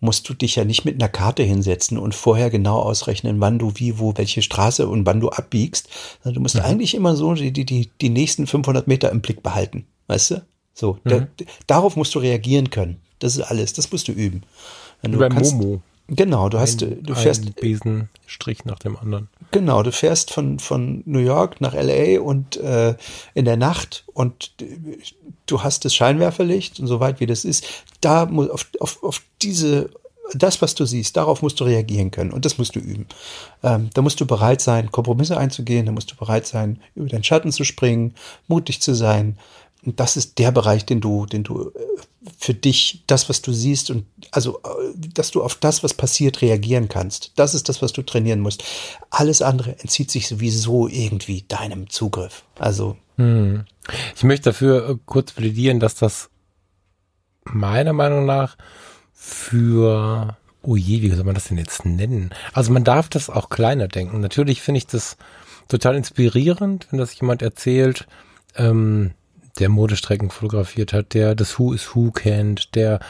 [0.00, 3.72] musst du dich ja nicht mit einer Karte hinsetzen und vorher genau ausrechnen, wann du
[3.74, 5.90] wie, wo, welche Straße und wann du abbiegst.
[6.24, 6.62] Du musst mhm.
[6.62, 10.46] eigentlich immer so die, die, die, die nächsten 500 Meter im Blick behalten, weißt du?
[10.72, 11.10] So, mhm.
[11.10, 11.26] da,
[11.66, 12.96] darauf musst du reagieren können.
[13.18, 14.42] Das ist alles, das musst du üben.
[15.02, 15.82] Wenn du Über kannst, Momo.
[16.08, 17.44] Genau, du hast, ein, du fährst.
[17.44, 19.28] Ein Besenstrich nach dem anderen.
[19.52, 22.94] Genau, du fährst von, von New York nach LA und äh,
[23.34, 24.52] in der Nacht und
[25.46, 27.66] du hast das Scheinwerferlicht und so weit wie das ist,
[28.00, 29.90] da muss auf, auf, auf diese,
[30.34, 33.06] das, was du siehst, darauf musst du reagieren können und das musst du üben.
[33.64, 37.24] Ähm, da musst du bereit sein, Kompromisse einzugehen, da musst du bereit sein, über deinen
[37.24, 38.14] Schatten zu springen,
[38.46, 39.36] mutig zu sein.
[39.84, 41.72] Und das ist der Bereich, den du, den du äh,
[42.38, 44.60] für dich das, was du siehst und also,
[45.14, 47.32] dass du auf das, was passiert, reagieren kannst.
[47.36, 48.62] Das ist das, was du trainieren musst.
[49.10, 52.44] Alles andere entzieht sich sowieso irgendwie deinem Zugriff.
[52.58, 52.96] Also.
[53.16, 53.64] Hm.
[54.14, 56.30] Ich möchte dafür äh, kurz plädieren, dass das
[57.44, 58.56] meiner Meinung nach
[59.12, 62.30] für oh je, wie soll man das denn jetzt nennen?
[62.52, 64.20] Also man darf das auch kleiner denken.
[64.20, 65.16] Natürlich finde ich das
[65.68, 68.06] total inspirierend, wenn das jemand erzählt,
[68.56, 69.12] ähm,
[69.58, 73.00] der Modestrecken fotografiert hat, der das Who is Who kennt, der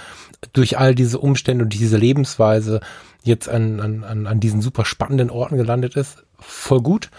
[0.52, 2.80] durch all diese Umstände und diese Lebensweise
[3.22, 6.24] jetzt an, an, an diesen super spannenden Orten gelandet ist.
[6.38, 7.10] Voll gut.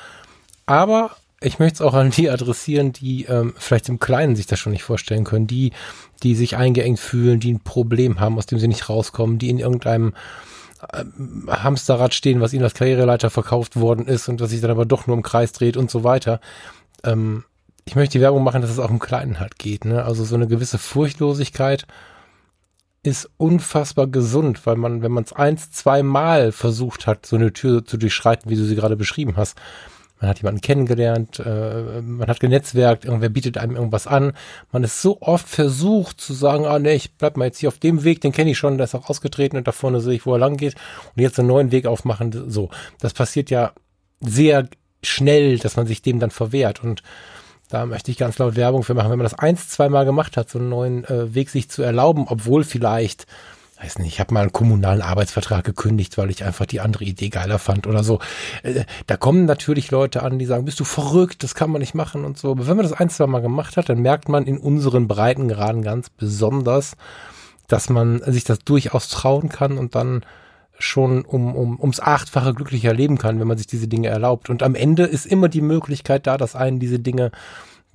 [0.65, 4.59] Aber ich möchte es auch an die adressieren, die ähm, vielleicht im Kleinen sich das
[4.59, 5.73] schon nicht vorstellen können, die,
[6.23, 9.57] die sich eingeengt fühlen, die ein Problem haben, aus dem sie nicht rauskommen, die in
[9.57, 10.13] irgendeinem
[10.93, 14.85] ähm, Hamsterrad stehen, was ihnen als Karriereleiter verkauft worden ist und das sich dann aber
[14.85, 16.41] doch nur im Kreis dreht und so weiter.
[17.03, 17.43] Ähm,
[17.91, 19.83] ich möchte die Werbung machen, dass es auch im Kleinen halt geht.
[19.83, 20.05] Ne?
[20.05, 21.85] Also so eine gewisse Furchtlosigkeit
[23.03, 27.51] ist unfassbar gesund, weil man, wenn man es eins, zwei Mal versucht hat, so eine
[27.51, 29.57] Tür zu durchschreiten, wie du sie gerade beschrieben hast,
[30.21, 34.31] man hat jemanden kennengelernt, äh, man hat genetzwerkt, irgendwer bietet einem irgendwas an.
[34.71, 37.79] Man ist so oft versucht zu sagen, ah nee, ich bleib mal jetzt hier auf
[37.79, 40.25] dem Weg, den kenne ich schon, der ist auch ausgetreten und da vorne sehe ich,
[40.25, 40.75] wo er lang geht
[41.13, 42.49] und jetzt einen neuen Weg aufmachen.
[42.49, 42.69] So,
[43.01, 43.73] das passiert ja
[44.21, 44.69] sehr
[45.03, 47.03] schnell, dass man sich dem dann verwehrt und
[47.71, 49.09] da möchte ich ganz laut Werbung für machen.
[49.09, 52.25] Wenn man das eins, zweimal gemacht hat, so einen neuen äh, Weg sich zu erlauben,
[52.27, 53.25] obwohl vielleicht
[53.81, 57.29] weiß nicht, ich habe mal einen kommunalen Arbeitsvertrag gekündigt, weil ich einfach die andere Idee
[57.29, 58.19] geiler fand oder so.
[58.61, 61.95] Äh, da kommen natürlich Leute an, die sagen, bist du verrückt, das kann man nicht
[61.95, 62.51] machen und so.
[62.51, 65.81] Aber wenn man das ein, zwei Mal gemacht hat, dann merkt man in unseren Breitengraden
[65.81, 66.95] ganz besonders,
[67.67, 70.23] dass man sich das durchaus trauen kann und dann
[70.81, 74.49] schon um, um, ums achtfache glücklicher leben kann, wenn man sich diese Dinge erlaubt.
[74.49, 77.31] Und am Ende ist immer die Möglichkeit da, dass einen diese Dinge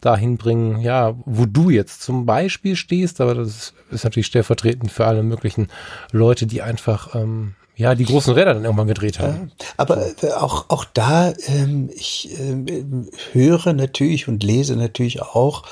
[0.00, 5.06] dahin bringen, ja, wo du jetzt zum Beispiel stehst, aber das ist natürlich stellvertretend für
[5.06, 5.68] alle möglichen
[6.12, 9.52] Leute, die einfach ähm, ja die großen Räder dann irgendwann gedreht haben.
[9.76, 12.84] Aber äh, auch auch da, ähm, ich äh,
[13.32, 15.62] höre natürlich und lese natürlich auch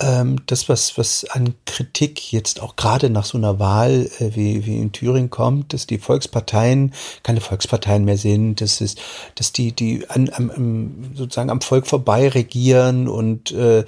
[0.00, 4.66] ähm, das, was, was an Kritik jetzt auch gerade nach so einer Wahl äh, wie,
[4.66, 8.96] wie in Thüringen kommt, dass die Volksparteien keine Volksparteien mehr sind, dass es,
[9.36, 13.84] dass die, die an, am, sozusagen am Volk vorbei regieren und äh,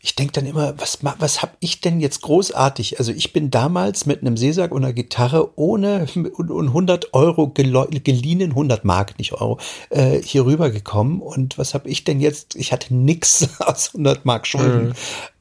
[0.00, 2.98] ich denke dann immer, was, was habe ich denn jetzt großartig?
[2.98, 7.48] Also ich bin damals mit einem Seesack und einer Gitarre ohne und, und 100 Euro
[7.48, 9.58] geliehen, 100 Mark, nicht Euro,
[9.90, 12.56] äh, hier rübergekommen und was habe ich denn jetzt?
[12.56, 14.88] Ich hatte nix aus 100 Mark Schulden.
[14.88, 14.94] Mhm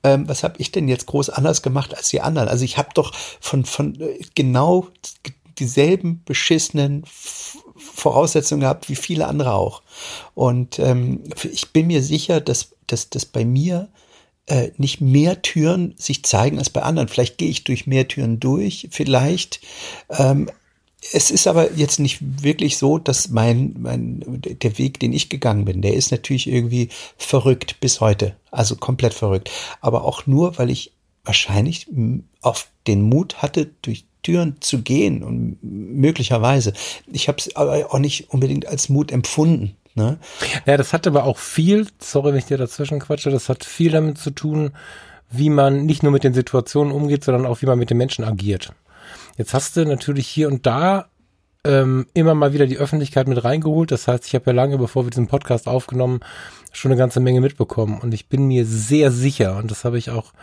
[0.04, 2.50] ähm, was habe ich denn jetzt groß anders gemacht als die anderen?
[2.50, 4.88] Also ich habe doch von, von äh, genau
[5.60, 7.04] dieselben beschissenen
[7.76, 9.84] Voraussetzungen gehabt wie viele andere auch.
[10.34, 13.90] Und ähm, ich bin mir sicher, dass, dass, dass bei mir
[14.48, 17.08] äh, nicht mehr Türen sich zeigen als bei anderen.
[17.08, 19.62] Vielleicht gehe ich durch mehr Türen durch, vielleicht.
[20.10, 20.50] Ähm,
[21.14, 25.66] es ist aber jetzt nicht wirklich so, dass mein, mein, der Weg, den ich gegangen
[25.66, 28.36] bin, der ist natürlich irgendwie verrückt bis heute.
[28.52, 29.50] Also komplett verrückt.
[29.82, 30.92] Aber auch nur, weil ich
[31.24, 31.88] wahrscheinlich
[32.42, 36.74] auf den Mut hatte, durch Türen zu gehen und möglicherweise.
[37.12, 39.76] Ich habe es aber auch nicht unbedingt als Mut empfunden.
[39.96, 40.20] Ne?
[40.66, 43.92] Ja, das hat aber auch viel, sorry, wenn ich dir dazwischen quatsche, das hat viel
[43.92, 44.72] damit zu tun,
[45.32, 48.24] wie man nicht nur mit den Situationen umgeht, sondern auch wie man mit den Menschen
[48.24, 48.74] agiert.
[49.38, 51.08] Jetzt hast du natürlich hier und da
[51.64, 53.92] ähm, immer mal wieder die Öffentlichkeit mit reingeholt.
[53.92, 56.22] Das heißt, ich habe ja lange, bevor wir diesen Podcast aufgenommen,
[56.72, 58.00] schon eine ganze Menge mitbekommen.
[58.00, 60.34] Und ich bin mir sehr sicher, und das habe ich auch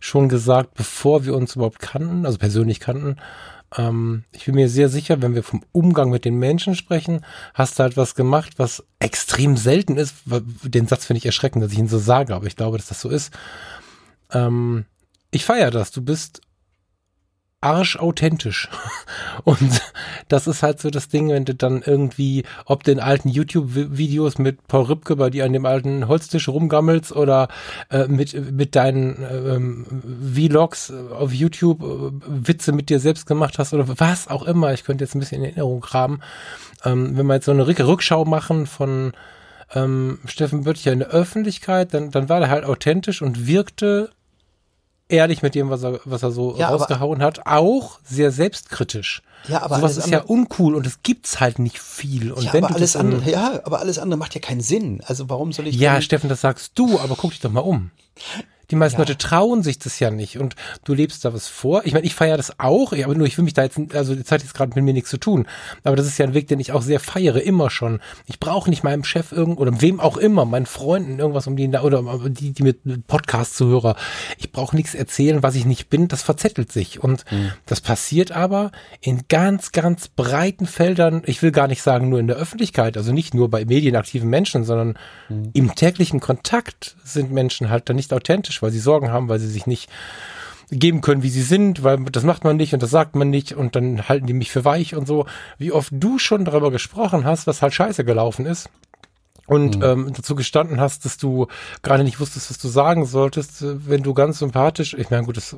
[0.00, 3.16] schon gesagt, bevor wir uns überhaupt kannten, also persönlich kannten,
[3.76, 7.78] ähm, ich bin mir sehr sicher, wenn wir vom Umgang mit den Menschen sprechen, hast
[7.78, 10.14] du halt was gemacht, was extrem selten ist.
[10.62, 13.00] Den Satz finde ich erschreckend, dass ich ihn so sage, aber ich glaube, dass das
[13.00, 13.32] so ist.
[14.30, 14.84] Ähm,
[15.30, 15.90] ich feiere das.
[15.90, 16.42] Du bist
[17.60, 18.68] arschauthentisch.
[19.44, 19.80] Und
[20.28, 24.66] das ist halt so das Ding, wenn du dann irgendwie, ob den alten YouTube-Videos mit
[24.68, 27.48] Paul Rübke, bei dir an dem alten Holztisch rumgammelst oder
[27.90, 29.86] äh, mit, mit deinen ähm,
[30.34, 34.72] Vlogs auf YouTube äh, Witze mit dir selbst gemacht hast oder was auch immer.
[34.72, 36.20] Ich könnte jetzt ein bisschen in Erinnerung haben.
[36.84, 39.12] Ähm, wenn wir jetzt so eine Rückschau machen von
[39.74, 44.10] ähm, Steffen Böttcher in der Öffentlichkeit, dann, dann war er halt authentisch und wirkte
[45.08, 49.22] ehrlich mit dem, was er, was er so ja, rausgehauen aber, hat, auch sehr selbstkritisch.
[49.48, 52.32] Ja, aber sowas ist ja uncool und es gibt's halt nicht viel.
[52.32, 55.02] Und ja, wenn aber du alles andere, ja, aber alles andere macht ja keinen Sinn.
[55.06, 55.76] Also warum soll ich?
[55.76, 57.90] Ja, Steffen, das sagst du, aber guck dich doch mal um.
[58.70, 59.06] Die meisten ja.
[59.06, 61.82] Leute trauen sich das ja nicht und du lebst da was vor.
[61.84, 64.24] Ich meine, ich feiere das auch, aber nur ich will mich da jetzt, also die
[64.24, 65.46] Zeit ist gerade mit mir nichts zu tun.
[65.84, 68.00] Aber das ist ja ein Weg, den ich auch sehr feiere, immer schon.
[68.26, 71.68] Ich brauche nicht meinem Chef irgend oder wem auch immer, meinen Freunden irgendwas um die
[71.68, 73.96] oder die, die mit Podcast-Zuhörer.
[74.38, 76.08] Ich brauche nichts erzählen, was ich nicht bin.
[76.08, 77.52] Das verzettelt sich und mhm.
[77.66, 81.22] das passiert aber in ganz, ganz breiten Feldern.
[81.26, 84.64] Ich will gar nicht sagen nur in der Öffentlichkeit, also nicht nur bei medienaktiven Menschen,
[84.64, 84.98] sondern
[85.28, 85.50] mhm.
[85.52, 89.38] im täglichen Kontakt sind Menschen halt dann nicht authentisch falsch, weil sie Sorgen haben, weil
[89.38, 89.90] sie sich nicht
[90.70, 93.52] geben können, wie sie sind, weil das macht man nicht und das sagt man nicht
[93.52, 95.26] und dann halten die mich für weich und so.
[95.58, 98.68] Wie oft du schon darüber gesprochen hast, was halt scheiße gelaufen ist
[99.46, 99.84] und mhm.
[99.84, 101.46] ähm, dazu gestanden hast, dass du
[101.82, 105.56] gerade nicht wusstest, was du sagen solltest, wenn du ganz sympathisch, ich meine, gut, das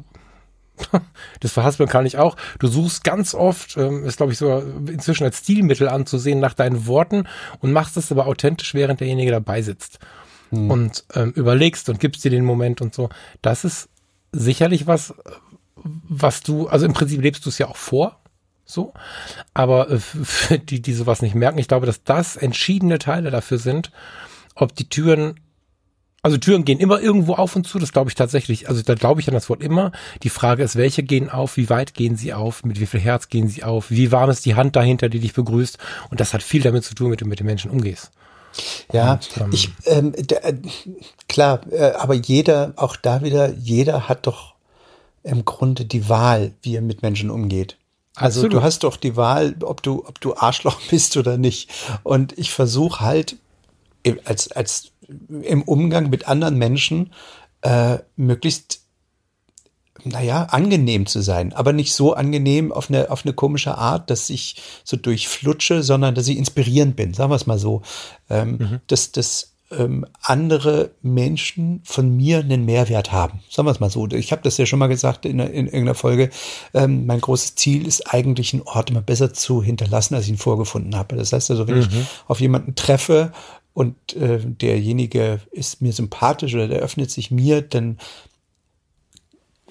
[1.40, 2.36] das verhaspeln kann ich auch.
[2.60, 6.86] Du suchst ganz oft, ähm, ist glaube ich so inzwischen als Stilmittel anzusehen nach deinen
[6.86, 7.24] Worten
[7.60, 9.98] und machst es aber authentisch, während derjenige dabei sitzt.
[10.50, 10.70] Hm.
[10.70, 13.10] Und ähm, überlegst und gibst dir den Moment und so.
[13.42, 13.88] Das ist
[14.32, 15.14] sicherlich was,
[15.76, 18.18] was du, also im Prinzip lebst du es ja auch vor,
[18.64, 18.92] so.
[19.54, 23.58] Aber äh, für die, die sowas nicht merken, ich glaube, dass das entschiedene Teile dafür
[23.58, 23.90] sind,
[24.54, 25.40] ob die Türen
[26.20, 28.68] also Türen gehen immer irgendwo auf und zu, das glaube ich tatsächlich.
[28.68, 29.92] Also da glaube ich an das Wort immer.
[30.24, 33.28] Die Frage ist, welche gehen auf, wie weit gehen sie auf, mit wie viel Herz
[33.28, 35.78] gehen sie auf, wie warm ist die Hand dahinter, die dich begrüßt.
[36.10, 38.10] Und das hat viel damit zu tun, wie du mit den Menschen umgehst.
[38.92, 40.54] Ja, und, ähm, ich, ähm, äh,
[41.28, 44.54] klar, äh, aber jeder, auch da wieder, jeder hat doch
[45.22, 47.76] im Grunde die Wahl, wie er mit Menschen umgeht.
[48.14, 48.52] Also absolut.
[48.52, 51.70] du hast doch die Wahl, ob du, ob du Arschloch bist oder nicht.
[52.02, 53.36] Und ich versuche halt
[54.24, 54.92] als, als
[55.42, 57.12] im Umgang mit anderen Menschen
[57.62, 58.80] äh, möglichst
[60.04, 64.30] naja, angenehm zu sein, aber nicht so angenehm auf eine, auf eine komische Art, dass
[64.30, 67.82] ich so durchflutsche, sondern dass ich inspirierend bin, sagen wir es mal so.
[68.30, 68.80] Ähm, mhm.
[68.86, 74.06] Dass, dass ähm, andere Menschen von mir einen Mehrwert haben, sagen wir es mal so.
[74.08, 76.30] Ich habe das ja schon mal gesagt in, in irgendeiner Folge.
[76.72, 80.38] Ähm, mein großes Ziel ist eigentlich, einen Ort immer besser zu hinterlassen, als ich ihn
[80.38, 81.16] vorgefunden habe.
[81.16, 81.82] Das heißt also, wenn mhm.
[81.82, 81.88] ich
[82.26, 83.32] auf jemanden treffe
[83.74, 87.98] und äh, derjenige ist mir sympathisch oder der öffnet sich mir, dann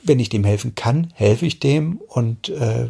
[0.08, 2.88] wenn ich dem helfen kann, helfe ich dem und äh,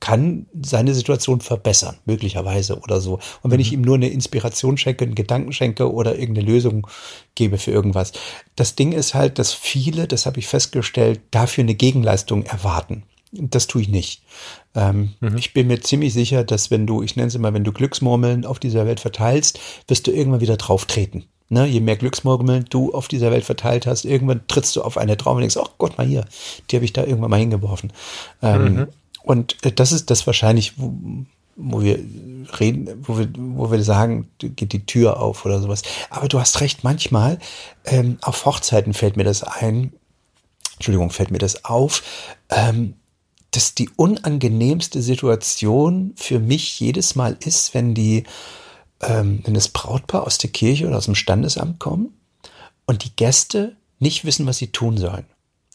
[0.00, 3.20] kann seine Situation verbessern, möglicherweise oder so.
[3.42, 3.62] Und wenn mhm.
[3.62, 6.86] ich ihm nur eine Inspiration schenke, einen Gedanken schenke oder irgendeine Lösung
[7.34, 8.12] gebe für irgendwas.
[8.56, 13.04] Das Ding ist halt, dass viele, das habe ich festgestellt, dafür eine Gegenleistung erwarten.
[13.32, 14.22] Das tue ich nicht.
[14.74, 15.36] Ähm, mhm.
[15.36, 18.46] Ich bin mir ziemlich sicher, dass wenn du, ich nenne es immer, wenn du Glücksmurmeln
[18.46, 21.24] auf dieser Welt verteilst, wirst du irgendwann wieder drauf treten.
[21.50, 21.66] Ne?
[21.66, 25.34] Je mehr Glücksmurmeln du auf dieser Welt verteilt hast, irgendwann trittst du auf eine drauf
[25.34, 26.24] und denkst, ach Gott, mal hier,
[26.70, 27.92] die habe ich da irgendwann mal hingeworfen.
[28.42, 28.86] Ähm, mhm.
[29.22, 30.92] Und äh, das ist das wahrscheinlich, wo,
[31.56, 31.98] wo wir
[32.60, 35.82] reden, wo wir, wo wir sagen, geht die Tür auf oder sowas.
[36.10, 37.38] Aber du hast recht, manchmal,
[37.84, 39.92] ähm, auf Hochzeiten fällt mir das ein,
[40.74, 42.02] Entschuldigung, fällt mir das auf,
[42.50, 42.94] ähm,
[43.50, 48.24] dass die unangenehmste Situation für mich jedes Mal ist, wenn die,
[49.02, 52.14] ähm, wenn das Brautpaar aus der Kirche oder aus dem Standesamt kommen
[52.86, 55.26] und die Gäste nicht wissen, was sie tun sollen.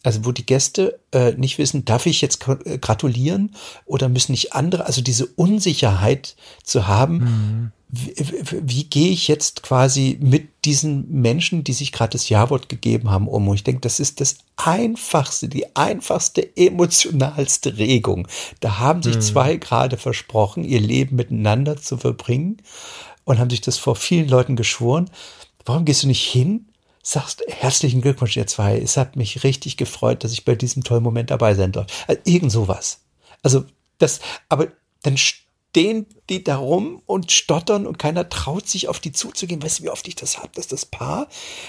[0.04, 3.56] Also wo die Gäste äh, nicht wissen, darf ich jetzt äh, gratulieren
[3.86, 8.16] oder müssen nicht andere, also diese Unsicherheit zu haben, mhm wie,
[8.64, 13.28] wie gehe ich jetzt quasi mit diesen Menschen, die sich gerade das Ja-Wort gegeben haben,
[13.28, 13.48] um?
[13.48, 18.28] Und ich denke, das ist das einfachste, die einfachste, emotionalste Regung.
[18.62, 19.22] Da haben sich hm.
[19.22, 22.58] zwei gerade versprochen, ihr Leben miteinander zu verbringen
[23.26, 25.10] und haben sich das vor vielen Leuten geschworen.
[25.66, 26.68] Warum gehst du nicht hin?
[27.02, 28.78] Sagst herzlichen Glückwunsch, ihr zwei.
[28.78, 31.88] Es hat mich richtig gefreut, dass ich bei diesem tollen Moment dabei sein darf.
[32.08, 33.02] Also, irgend sowas.
[33.42, 33.66] Also
[33.98, 34.70] das, aber
[35.04, 39.62] dann stehen die da rum und stottern und keiner traut sich auf die zuzugehen.
[39.62, 41.28] Weißt du, wie oft ich das habe, dass das Paar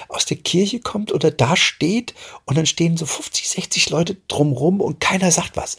[0.08, 2.14] aus der Kirche kommt oder da steht
[2.44, 5.78] und dann stehen so 50, 60 Leute drumrum und keiner sagt was.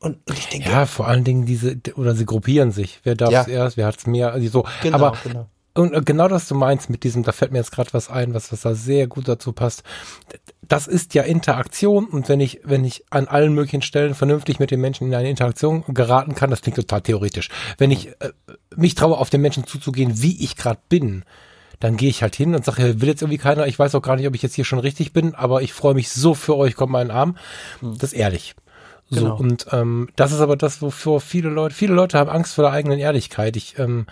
[0.00, 3.00] Und, und ich denke, ja, vor allen Dingen diese, oder sie gruppieren sich.
[3.02, 3.64] Wer darf es ja.
[3.64, 4.64] erst, wer hat es mehr, also so.
[4.82, 5.48] Genau, Aber genau.
[5.74, 8.50] Und genau das du meinst mit diesem, da fällt mir jetzt gerade was ein, was,
[8.50, 9.82] was da sehr gut dazu passt
[10.68, 14.70] das ist ja Interaktion und wenn ich, wenn ich an allen möglichen Stellen vernünftig mit
[14.70, 17.50] den Menschen in eine Interaktion geraten kann, das klingt total theoretisch.
[17.78, 18.32] Wenn ich äh,
[18.74, 21.24] mich traue, auf den Menschen zuzugehen, wie ich gerade bin,
[21.78, 24.16] dann gehe ich halt hin und sage, will jetzt irgendwie keiner, ich weiß auch gar
[24.16, 26.74] nicht, ob ich jetzt hier schon richtig bin, aber ich freue mich so für euch,
[26.74, 27.36] kommt mal in den Arm.
[27.80, 27.98] Hm.
[27.98, 28.54] Das ist ehrlich.
[29.08, 29.36] So, genau.
[29.36, 32.72] und ähm, das ist aber das, wofür viele Leute, viele Leute haben Angst vor der
[32.72, 33.56] eigenen Ehrlichkeit.
[33.56, 34.06] Ich, ähm,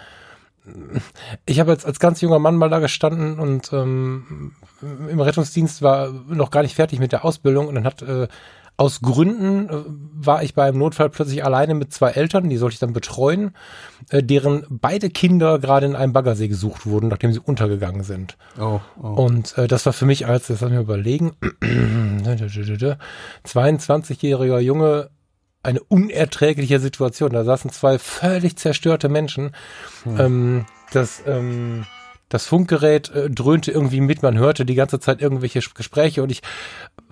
[1.46, 6.11] ich habe jetzt als ganz junger Mann mal da gestanden und ähm, im Rettungsdienst war
[6.28, 8.28] noch gar nicht fertig mit der Ausbildung und dann hat äh,
[8.76, 12.80] aus Gründen äh, war ich beim Notfall plötzlich alleine mit zwei Eltern, die sollte ich
[12.80, 13.54] dann betreuen,
[14.10, 18.37] äh, deren beide Kinder gerade in einem Baggersee gesucht wurden, nachdem sie untergegangen sind.
[18.58, 19.06] Oh, oh.
[19.06, 21.37] Und äh, das war für mich als, das haben wir überlegen,
[23.44, 25.10] 22-jähriger Junge,
[25.62, 27.32] eine unerträgliche Situation.
[27.32, 29.53] Da saßen zwei völlig zerstörte Menschen.
[30.03, 30.20] Hm.
[30.20, 31.86] Ähm, das, ähm,
[32.28, 36.42] das Funkgerät äh, dröhnte irgendwie mit, man hörte die ganze Zeit irgendwelche Gespräche und ich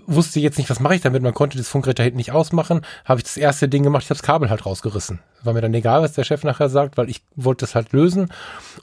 [0.06, 1.22] wusste jetzt nicht, was mache ich damit.
[1.22, 2.82] Man konnte das Funkgerät da hinten nicht ausmachen.
[3.04, 5.20] Habe ich das erste Ding gemacht, ich habe das Kabel halt rausgerissen.
[5.42, 8.32] War mir dann egal, was der Chef nachher sagt, weil ich wollte das halt lösen.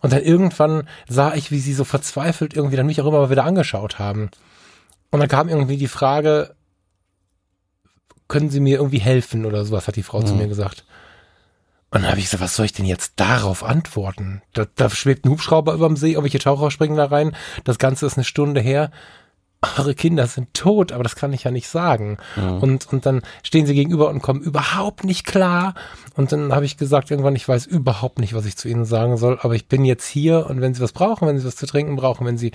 [0.02, 3.30] Und dann irgendwann sah ich, wie sie so verzweifelt irgendwie dann mich auch immer mal
[3.30, 4.30] wieder angeschaut haben.
[5.12, 6.56] Und dann kam irgendwie die Frage,
[8.28, 10.26] können Sie mir irgendwie helfen oder sowas, hat die Frau mhm.
[10.28, 10.86] zu mir gesagt.
[11.92, 14.44] Und dann habe ich gesagt, was soll ich denn jetzt darauf antworten?
[14.54, 17.36] Da, da schwebt ein Hubschrauber überm See, irgendwelche Taucher springen da rein.
[17.64, 18.92] Das Ganze ist eine Stunde her.
[19.78, 22.18] Eure Kinder sind tot, aber das kann ich ja nicht sagen.
[22.38, 22.58] Ja.
[22.58, 25.74] Und, und dann stehen sie gegenüber und kommen überhaupt nicht klar.
[26.16, 29.18] Und dann habe ich gesagt, irgendwann, ich weiß überhaupt nicht, was ich zu ihnen sagen
[29.18, 31.66] soll, aber ich bin jetzt hier und wenn sie was brauchen, wenn sie was zu
[31.66, 32.52] trinken brauchen, wenn sie,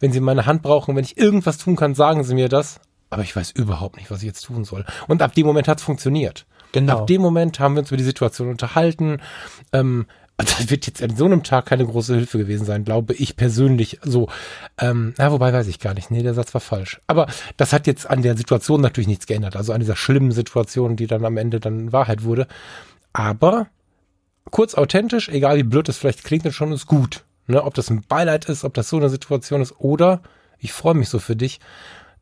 [0.00, 2.80] wenn sie meine Hand brauchen, wenn ich irgendwas tun kann, sagen sie mir das.
[3.10, 4.84] Aber ich weiß überhaupt nicht, was ich jetzt tun soll.
[5.06, 6.44] Und ab dem Moment hat es funktioniert.
[6.72, 6.98] Genau.
[6.98, 9.18] Ab dem Moment haben wir uns über die Situation unterhalten.
[9.72, 10.06] Ähm,
[10.46, 13.98] das wird jetzt an so einem Tag keine große Hilfe gewesen sein, glaube ich persönlich.
[14.02, 14.28] So,
[14.78, 16.12] ähm, na, wobei weiß ich gar nicht.
[16.12, 17.00] Nee, der Satz war falsch.
[17.08, 17.26] Aber
[17.56, 19.56] das hat jetzt an der Situation natürlich nichts geändert.
[19.56, 22.46] Also an dieser schlimmen Situation, die dann am Ende dann Wahrheit wurde.
[23.12, 23.66] Aber
[24.52, 27.24] kurz authentisch, egal wie blöd es vielleicht klingt, schon ist gut.
[27.48, 30.20] Ne, ob das ein Beileid ist, ob das so eine Situation ist oder
[30.58, 31.58] ich freue mich so für dich.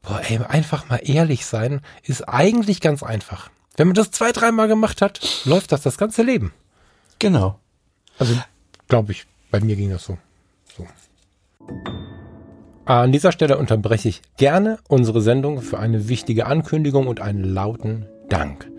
[0.01, 3.51] Boah, ey, einfach mal ehrlich sein ist eigentlich ganz einfach.
[3.77, 6.53] Wenn man das zwei, dreimal gemacht hat, läuft das das ganze Leben.
[7.19, 7.59] Genau.
[8.19, 8.35] Also,
[8.89, 10.19] glaube ich, bei mir ging das so.
[10.77, 10.87] so.
[12.85, 18.07] An dieser Stelle unterbreche ich gerne unsere Sendung für eine wichtige Ankündigung und einen lauten
[18.29, 18.71] Dank.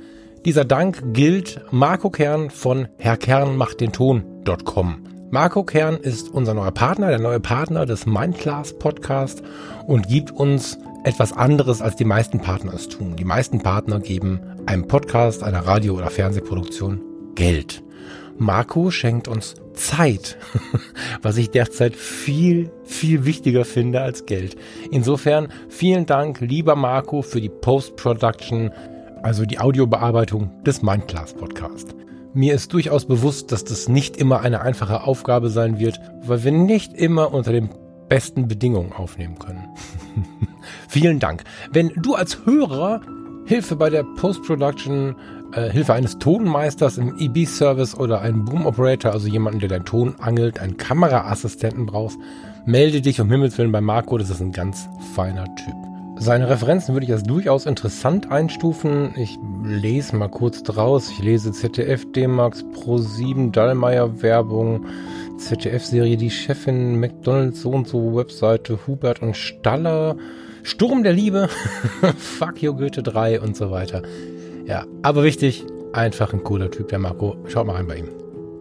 [0.46, 5.04] Dieser Dank gilt Marco Kern von Herr Kern macht den Ton.com.
[5.30, 9.44] Marco Kern ist unser neuer Partner, der neue Partner des Mindclass Podcast
[9.86, 13.18] und gibt uns etwas anderes, als die meisten Partner es tun.
[13.18, 17.02] Die meisten Partner geben einem Podcast, einer Radio- oder Fernsehproduktion
[17.36, 17.84] Geld.
[18.38, 20.38] Marco schenkt uns Zeit,
[21.22, 24.56] was ich derzeit viel, viel wichtiger finde als Geld.
[24.92, 28.72] Insofern vielen Dank, lieber Marco, für die Post-Production,
[29.24, 31.96] also die Audiobearbeitung des Mindclass Podcast.
[32.34, 36.52] Mir ist durchaus bewusst, dass das nicht immer eine einfache Aufgabe sein wird, weil wir
[36.52, 37.70] nicht immer unter den
[38.10, 39.68] besten Bedingungen aufnehmen können.
[40.88, 41.44] Vielen Dank.
[41.72, 43.02] Wenn du als Hörer
[43.48, 45.16] Hilfe bei der Post-Production,
[45.58, 50.60] äh, Hilfe eines Tonmeisters im EB-Service oder einen Boom-Operator, also jemanden, der deinen Ton angelt,
[50.60, 52.18] einen Kameraassistenten brauchst,
[52.66, 55.76] melde dich um Himmels Willen bei Marco, das ist ein ganz feiner Typ.
[56.20, 59.14] Seine Referenzen würde ich als durchaus interessant einstufen.
[59.18, 61.12] Ich lese mal kurz draus.
[61.12, 64.86] Ich lese ZDF, D-Max, Pro7, Dallmayr Werbung,
[65.38, 70.16] ZDF-Serie Die Chefin, McDonalds, so und so, Webseite, Hubert und Staller,
[70.64, 71.50] Sturm der Liebe,
[72.18, 74.02] Fuck You Goethe 3 und so weiter.
[74.68, 77.38] Ja, aber wichtig, einfach ein cooler Typ, der Marco.
[77.48, 78.10] Schaut mal rein bei ihm.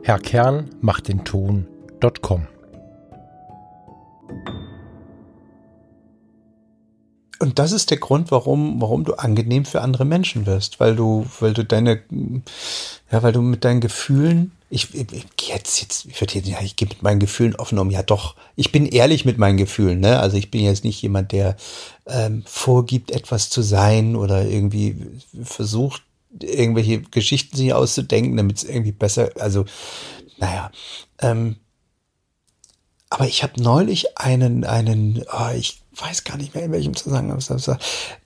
[0.04, 2.46] Herr Kern macht den Ton.com.
[7.40, 11.26] Und das ist der Grund, warum, warum du angenehm für andere Menschen wirst, weil du,
[11.40, 12.00] weil du deine,
[13.11, 16.89] ja, weil du mit deinen Gefühlen, ich, ich jetzt, jetzt, ich jetzt, ja, ich gehe
[16.89, 20.19] mit meinen Gefühlen offen um, ja doch, ich bin ehrlich mit meinen Gefühlen, ne?
[20.19, 21.57] Also ich bin jetzt nicht jemand, der
[22.07, 24.97] ähm, vorgibt, etwas zu sein oder irgendwie
[25.43, 26.03] versucht,
[26.41, 29.64] irgendwelche Geschichten sich auszudenken, damit es irgendwie besser, also,
[30.39, 30.71] naja,
[31.21, 31.57] ähm,
[33.09, 37.40] aber ich habe neulich einen, einen, oh, ich weiß gar nicht mehr in welchem Zusammenhang,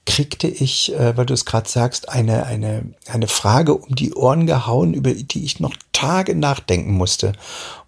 [0.06, 4.46] kriegte ich, äh, weil du es gerade sagst, eine, eine, eine Frage um die Ohren
[4.46, 7.32] gehauen, über die ich noch Tage nachdenken musste.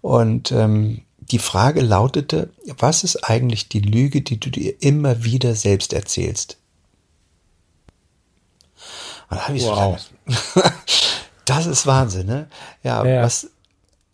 [0.01, 5.55] Und ähm, die Frage lautete, was ist eigentlich die Lüge, die du dir immer wieder
[5.55, 6.57] selbst erzählst?
[9.29, 9.97] Und da habe ich wow.
[10.27, 10.61] so,
[11.45, 12.47] das ist Wahnsinn, ne?
[12.83, 13.49] Ja, ja, was,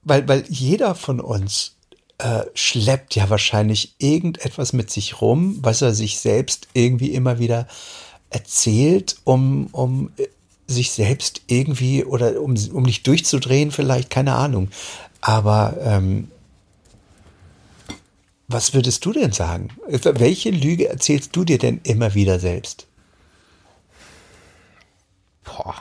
[0.04, 1.76] weil, weil jeder von uns
[2.20, 7.66] äh, schleppt ja wahrscheinlich irgendetwas mit sich rum, was er sich selbst irgendwie immer wieder
[8.30, 10.28] erzählt, um, um äh,
[10.68, 14.70] sich selbst irgendwie oder um, um nicht durchzudrehen, vielleicht, keine Ahnung.
[15.22, 16.30] Aber ähm,
[18.50, 19.70] was würdest du denn sagen?
[19.88, 22.86] Welche Lüge erzählst du dir denn immer wieder selbst?
[25.46, 25.76] Boah.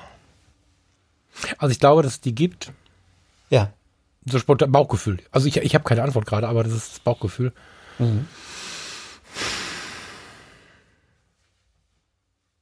[1.58, 2.72] Also ich glaube, dass es die gibt.
[3.50, 3.72] Ja
[4.30, 5.18] so spontan Bauchgefühl.
[5.30, 7.52] Also ich, ich habe keine Antwort gerade, aber das ist das Bauchgefühl.
[7.98, 8.26] Mhm.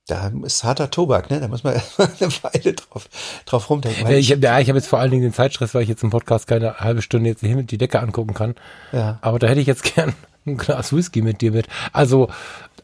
[0.09, 1.41] Da ist harter Tobak, ne?
[1.41, 3.09] Da muss man erstmal eine Weile drauf,
[3.45, 4.07] drauf rumdenken.
[4.07, 6.11] Ja, ich habe ja, hab jetzt vor allen Dingen den Zeitstress, weil ich jetzt im
[6.11, 8.55] Podcast keine halbe Stunde jetzt die, die Decke angucken kann.
[8.93, 9.19] Ja.
[9.21, 10.15] Aber da hätte ich jetzt gern
[10.47, 11.67] ein Glas Whisky mit dir mit.
[11.93, 12.29] Also,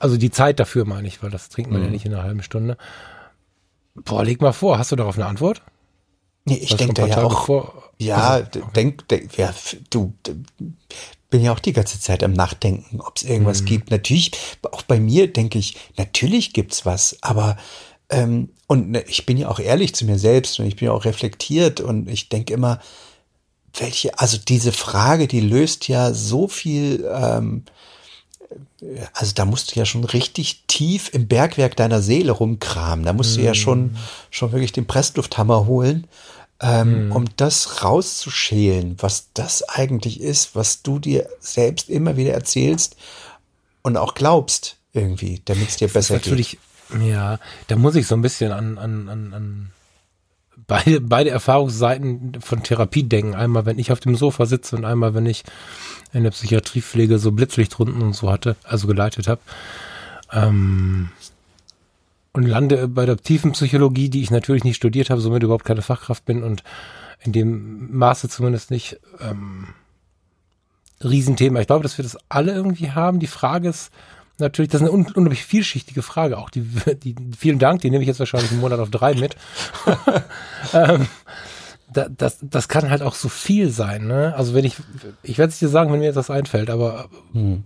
[0.00, 1.86] also die Zeit dafür meine ich, weil das trinkt man mhm.
[1.86, 2.76] ja nicht in einer halben Stunde.
[3.94, 5.62] Boah, leg mal vor, hast du darauf eine Antwort?
[6.44, 7.46] Nee, ich denke da ja auch.
[7.46, 8.70] Vor, ja, also, okay.
[8.74, 9.54] denk, denk, ja,
[9.90, 10.12] du,
[11.30, 13.66] bin ja auch die ganze Zeit am Nachdenken, ob es irgendwas mhm.
[13.66, 13.90] gibt.
[13.90, 14.32] Natürlich,
[14.70, 17.56] auch bei mir denke ich, natürlich gibt's was, aber
[18.10, 20.92] ähm, und ne, ich bin ja auch ehrlich zu mir selbst und ich bin ja
[20.92, 22.80] auch reflektiert und ich denke immer,
[23.74, 27.64] welche, also diese Frage, die löst ja so viel, ähm,
[29.14, 33.06] also da musst du ja schon richtig tief im Bergwerk deiner Seele rumkramen.
[33.06, 33.96] Da musst du ja schon,
[34.30, 36.06] schon wirklich den Presslufthammer holen,
[36.62, 37.12] ähm, mm.
[37.12, 42.96] um das rauszuschälen, was das eigentlich ist, was du dir selbst immer wieder erzählst
[43.82, 46.58] und auch glaubst irgendwie, damit es dir besser natürlich,
[46.90, 47.02] geht.
[47.08, 49.70] Ja, da muss ich so ein bisschen an, an, an, an
[50.66, 53.34] beide, beide Erfahrungsseiten von Therapie denken.
[53.34, 55.42] Einmal, wenn ich auf dem Sofa sitze und einmal, wenn ich
[56.12, 59.40] in der Psychiatriepflege so Blitzlichtrunden und so hatte, also geleitet habe.
[60.32, 61.10] Ähm,
[62.32, 65.82] und lande bei der tiefen Psychologie, die ich natürlich nicht studiert habe, somit überhaupt keine
[65.82, 66.62] Fachkraft bin und
[67.20, 69.68] in dem Maße zumindest nicht ähm,
[71.02, 71.60] Riesenthema.
[71.60, 73.20] Ich glaube, dass wir das alle irgendwie haben.
[73.20, 73.92] Die Frage ist
[74.38, 76.38] natürlich, das ist eine un unglaublich vielschichtige Frage.
[76.38, 76.62] Auch die,
[77.02, 79.36] die, vielen Dank, die nehme ich jetzt wahrscheinlich einen Monat auf drei mit.
[80.72, 81.06] ähm,
[81.92, 84.06] da, das, das kann halt auch so viel sein.
[84.06, 84.34] Ne?
[84.36, 84.76] Also wenn ich,
[85.22, 87.64] ich werde es dir sagen, wenn mir das einfällt, aber hm.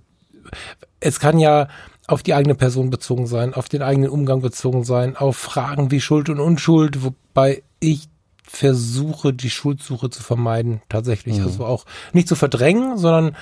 [1.01, 1.69] es kann ja
[2.07, 6.01] auf die eigene Person bezogen sein, auf den eigenen Umgang bezogen sein, auf Fragen wie
[6.01, 8.09] Schuld und Unschuld, wobei ich
[8.45, 11.39] versuche, die Schuldsuche zu vermeiden, tatsächlich.
[11.39, 11.45] Mhm.
[11.45, 13.37] Also auch nicht zu verdrängen, sondern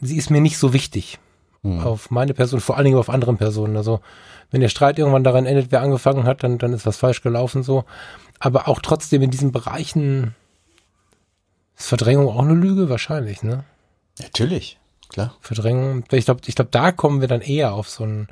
[0.00, 1.18] sie ist mir nicht so wichtig.
[1.62, 1.80] Mhm.
[1.80, 3.76] Auf meine Person, vor allen Dingen auf anderen Personen.
[3.76, 4.00] Also
[4.50, 7.62] wenn der Streit irgendwann daran endet, wer angefangen hat, dann, dann ist was falsch gelaufen
[7.62, 7.84] so
[8.38, 10.34] aber auch trotzdem in diesen Bereichen
[11.76, 12.88] ist Verdrängung auch eine Lüge?
[12.88, 13.64] Wahrscheinlich, ne?
[14.20, 14.78] Natürlich,
[15.08, 15.34] klar.
[15.40, 18.28] Verdrängung, ich glaube, ich glaube, da kommen wir dann eher auf so einen,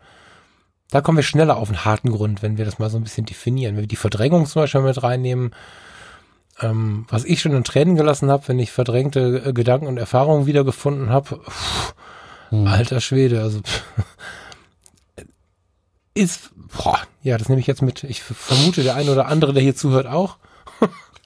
[0.90, 3.26] da kommen wir schneller auf einen harten Grund, wenn wir das mal so ein bisschen
[3.26, 3.74] definieren.
[3.74, 5.54] Wenn wir die Verdrängung zum Beispiel mit reinnehmen,
[6.60, 10.46] ähm, was ich schon in Tränen gelassen habe, wenn ich verdrängte äh, Gedanken und Erfahrungen
[10.46, 11.40] wiedergefunden habe,
[12.50, 12.66] hm.
[12.66, 13.60] alter Schwede, also
[16.14, 18.02] ist, boah, ja, das nehme ich jetzt mit.
[18.04, 20.38] Ich vermute, der eine oder andere, der hier zuhört, auch.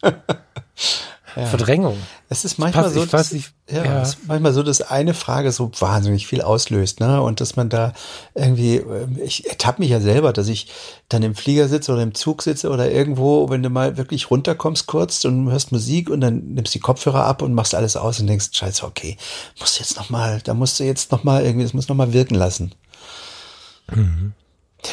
[1.36, 1.46] ja.
[1.46, 1.96] Verdrängung.
[2.28, 4.02] Es ist manchmal Pass, so, dass, nicht, ja, ja.
[4.02, 7.22] Es ist manchmal so, dass eine Frage so wahnsinnig viel auslöst, ne?
[7.22, 7.92] Und dass man da
[8.34, 10.68] irgendwie, ähm, ich ertappe mich ja selber, dass ich
[11.08, 14.86] dann im Flieger sitze oder im Zug sitze oder irgendwo, wenn du mal wirklich runterkommst
[14.86, 18.26] kurz und hörst Musik und dann nimmst die Kopfhörer ab und machst alles aus und
[18.26, 19.16] denkst, scheiße, okay,
[19.58, 21.96] musst du jetzt noch mal, da musst du jetzt noch mal irgendwie, das muss noch
[21.96, 22.74] mal wirken lassen.
[23.90, 24.34] Mhm.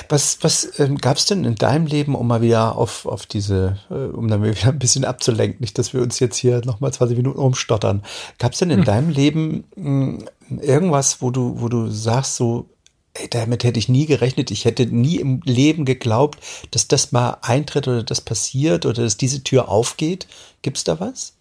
[0.09, 3.77] Was, was ähm, gab es denn in deinem Leben, um mal wieder auf, auf diese,
[3.89, 7.17] äh, um dann wieder ein bisschen abzulenken, nicht, dass wir uns jetzt hier nochmal 20
[7.17, 8.03] Minuten rumstottern.
[8.37, 8.85] Gab es denn in hm.
[8.85, 12.69] deinem Leben mh, hm, irgendwas, wo du, wo du sagst, so,
[13.13, 16.39] ey, damit hätte ich nie gerechnet, ich hätte nie im Leben geglaubt,
[16.71, 20.27] dass das mal eintritt oder das passiert oder dass diese Tür aufgeht?
[20.61, 21.33] Gibt's da was?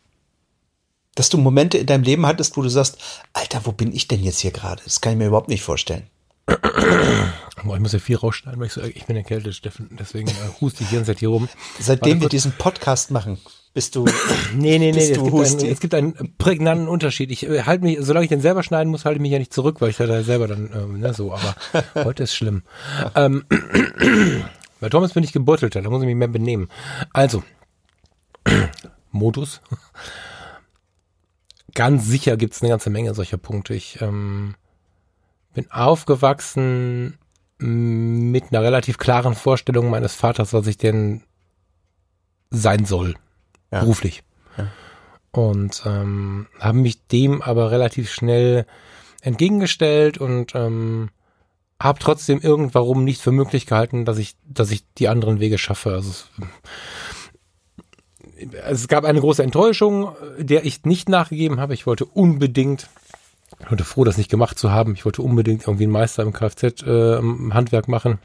[1.15, 2.99] Dass du Momente in deinem Leben hattest, wo du sagst,
[3.33, 4.83] Alter, wo bin ich denn jetzt hier gerade?
[4.85, 6.07] Das kann ich mir überhaupt nicht vorstellen.
[7.57, 10.83] ich muss ja viel rausschneiden, weil ich so, ich bin erkältet, Steffen, deswegen äh, huste
[10.83, 11.49] ich die ganze Zeit hier rum.
[11.81, 13.39] Seitdem wir diesen Podcast machen,
[13.75, 14.05] bist du.
[14.55, 17.31] nee, nee, nee, es, gibt einen, es gibt einen prägnanten Unterschied.
[17.31, 19.53] Ich äh, halte mich, solange ich den selber schneiden muss, halte ich mich ja nicht
[19.53, 21.55] zurück, weil ich da selber dann, ähm, ne, so, aber
[22.05, 22.63] heute ist schlimm.
[23.15, 23.45] ähm,
[24.81, 26.69] bei Thomas bin ich gebeutelter, da muss ich mich mehr benehmen.
[27.13, 27.43] Also,
[29.11, 29.61] Modus.
[31.75, 33.75] Ganz sicher gibt es eine ganze Menge solcher Punkte.
[33.75, 34.55] Ich, ähm,
[35.57, 37.19] bin aufgewachsen
[37.59, 41.23] mit einer relativ klaren Vorstellung meines Vaters, was ich denn
[42.51, 43.15] sein soll,
[43.73, 43.81] ja.
[43.81, 44.23] beruflich.
[44.59, 44.69] Ja.
[45.33, 48.67] Und ähm, habe mich dem aber relativ schnell
[49.23, 51.09] entgegengestellt und ähm,
[51.81, 55.95] habe trotzdem irgendwann nicht für möglich gehalten, dass ich, dass ich die anderen Wege schaffe.
[55.95, 56.31] Also es,
[58.53, 61.73] es gab eine große Enttäuschung, der ich nicht nachgegeben habe.
[61.73, 62.91] Ich wollte unbedingt
[63.59, 64.95] ich war froh, das nicht gemacht zu haben.
[64.95, 68.19] Ich wollte unbedingt irgendwie einen Meister im Kfz-Handwerk äh, machen.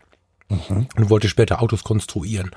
[0.50, 0.88] Mhm.
[0.98, 2.52] Und wollte später Autos konstruieren,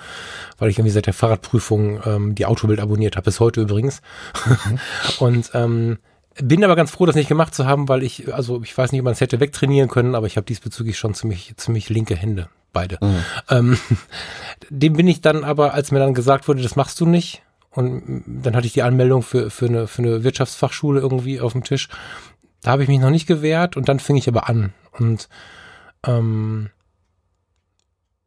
[0.59, 4.03] weil ich irgendwie seit der Fahrradprüfung ähm, die Autobild abonniert habe, bis heute übrigens.
[4.47, 4.79] Mhm.
[5.20, 5.99] und ähm,
[6.43, 9.01] bin aber ganz froh, das nicht gemacht zu haben, weil ich, also ich weiß nicht,
[9.01, 12.49] ob man es hätte wegtrainieren können, aber ich habe diesbezüglich schon ziemlich, ziemlich linke Hände,
[12.72, 12.99] beide.
[13.01, 13.22] Mhm.
[13.49, 13.79] Ähm,
[14.70, 17.43] dem bin ich dann aber, als mir dann gesagt wurde, das machst du nicht,
[17.75, 21.64] und dann hatte ich die Anmeldung für, für, eine, für eine Wirtschaftsfachschule irgendwie auf dem
[21.64, 21.89] Tisch.
[22.64, 25.28] Da habe ich mich noch nicht gewehrt und dann fing ich aber an und
[26.02, 26.70] ähm,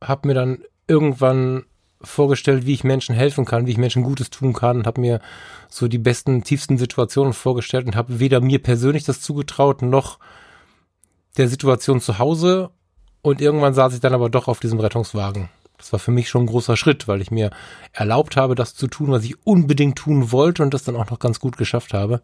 [0.01, 1.65] habe mir dann irgendwann
[2.01, 5.21] vorgestellt, wie ich Menschen helfen kann, wie ich Menschen Gutes tun kann und habe mir
[5.69, 10.19] so die besten, tiefsten Situationen vorgestellt und habe weder mir persönlich das zugetraut noch
[11.38, 12.69] der Situation zu Hause
[13.23, 15.49] und irgendwann saß ich dann aber doch auf diesem Rettungswagen.
[15.79, 17.49] Das war für mich schon ein großer Schritt, weil ich mir
[17.91, 21.17] erlaubt habe, das zu tun, was ich unbedingt tun wollte und das dann auch noch
[21.17, 22.21] ganz gut geschafft habe.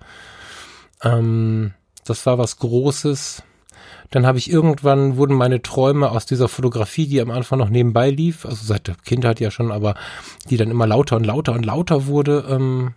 [1.02, 1.74] Ähm,
[2.06, 3.44] das war was Großes.
[4.12, 8.10] Dann habe ich irgendwann, wurden meine Träume aus dieser Fotografie, die am Anfang noch nebenbei
[8.10, 9.96] lief, also seit der Kindheit ja schon, aber
[10.50, 12.94] die dann immer lauter und lauter und lauter wurde, ähm,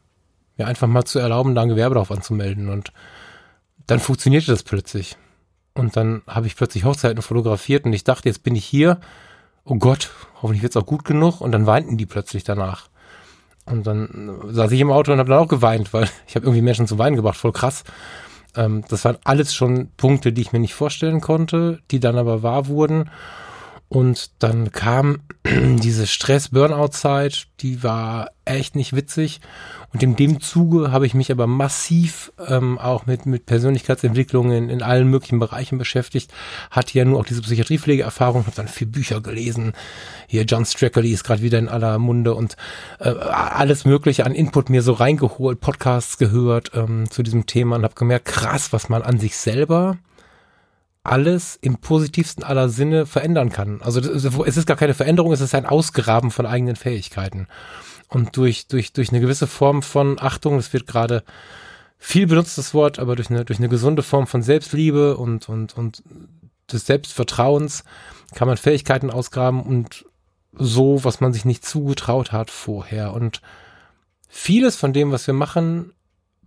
[0.58, 2.68] ja, einfach mal zu erlauben, da ein Gewerbe drauf anzumelden.
[2.68, 2.92] Und
[3.86, 5.16] dann funktionierte das plötzlich.
[5.74, 8.98] Und dann habe ich plötzlich Hochzeiten fotografiert und ich dachte, jetzt bin ich hier.
[9.64, 11.40] Oh Gott, hoffentlich wird's auch gut genug.
[11.40, 12.88] Und dann weinten die plötzlich danach.
[13.66, 16.62] Und dann saß ich im Auto und habe dann auch geweint, weil ich habe irgendwie
[16.62, 17.84] Menschen zum Weinen gebracht, voll krass.
[18.56, 22.42] Ähm, das waren alles schon Punkte, die ich mir nicht vorstellen konnte, die dann aber
[22.42, 23.10] wahr wurden.
[23.88, 29.40] Und dann kam diese Stress-Burnout-Zeit, die war echt nicht witzig.
[29.92, 34.82] Und in dem Zuge habe ich mich aber massiv ähm, auch mit, mit Persönlichkeitsentwicklungen in
[34.82, 36.32] allen möglichen Bereichen beschäftigt.
[36.70, 39.72] Hatte ja nur auch diese Psychiatriepflegeerfahrung, habe dann vier Bücher gelesen.
[40.26, 42.56] Hier John Strackley ist gerade wieder in aller Munde und
[42.98, 47.84] äh, alles Mögliche an Input mir so reingeholt, Podcasts gehört ähm, zu diesem Thema und
[47.84, 49.96] habe gemerkt, krass, was man an sich selber
[51.06, 53.80] alles im positivsten aller Sinne verändern kann.
[53.82, 57.46] Also es ist gar keine Veränderung, es ist ein Ausgraben von eigenen Fähigkeiten.
[58.08, 61.24] Und durch, durch, durch eine gewisse Form von Achtung, das wird gerade
[61.98, 65.76] viel benutzt, das Wort, aber durch eine, durch eine gesunde Form von Selbstliebe und, und,
[65.76, 66.02] und
[66.70, 67.84] des Selbstvertrauens
[68.34, 70.04] kann man Fähigkeiten ausgraben und
[70.52, 73.12] so, was man sich nicht zugetraut hat vorher.
[73.12, 73.40] Und
[74.28, 75.92] vieles von dem, was wir machen,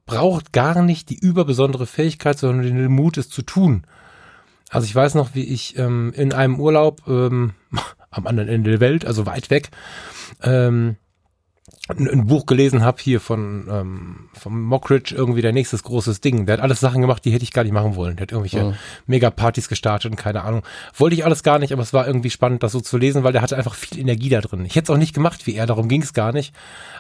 [0.05, 3.85] braucht gar nicht die überbesondere Fähigkeit, sondern den Mut, es zu tun.
[4.69, 7.53] Also ich weiß noch, wie ich ähm, in einem Urlaub ähm,
[8.11, 9.69] am anderen Ende der Welt, also weit weg,
[10.41, 10.97] ähm,
[11.89, 16.45] ein, Buch gelesen habe hier von ähm, vom Mockridge irgendwie der nächstes großes Ding.
[16.45, 18.15] Der hat alles Sachen gemacht, die hätte ich gar nicht machen wollen.
[18.15, 18.75] Der hat irgendwelche mhm.
[19.07, 20.63] Mega-Partys gestartet und keine Ahnung.
[20.95, 23.33] Wollte ich alles gar nicht, aber es war irgendwie spannend, das so zu lesen, weil
[23.33, 24.65] der hatte einfach viel Energie da drin.
[24.65, 26.53] Ich hätte es auch nicht gemacht wie er, darum ging es gar nicht.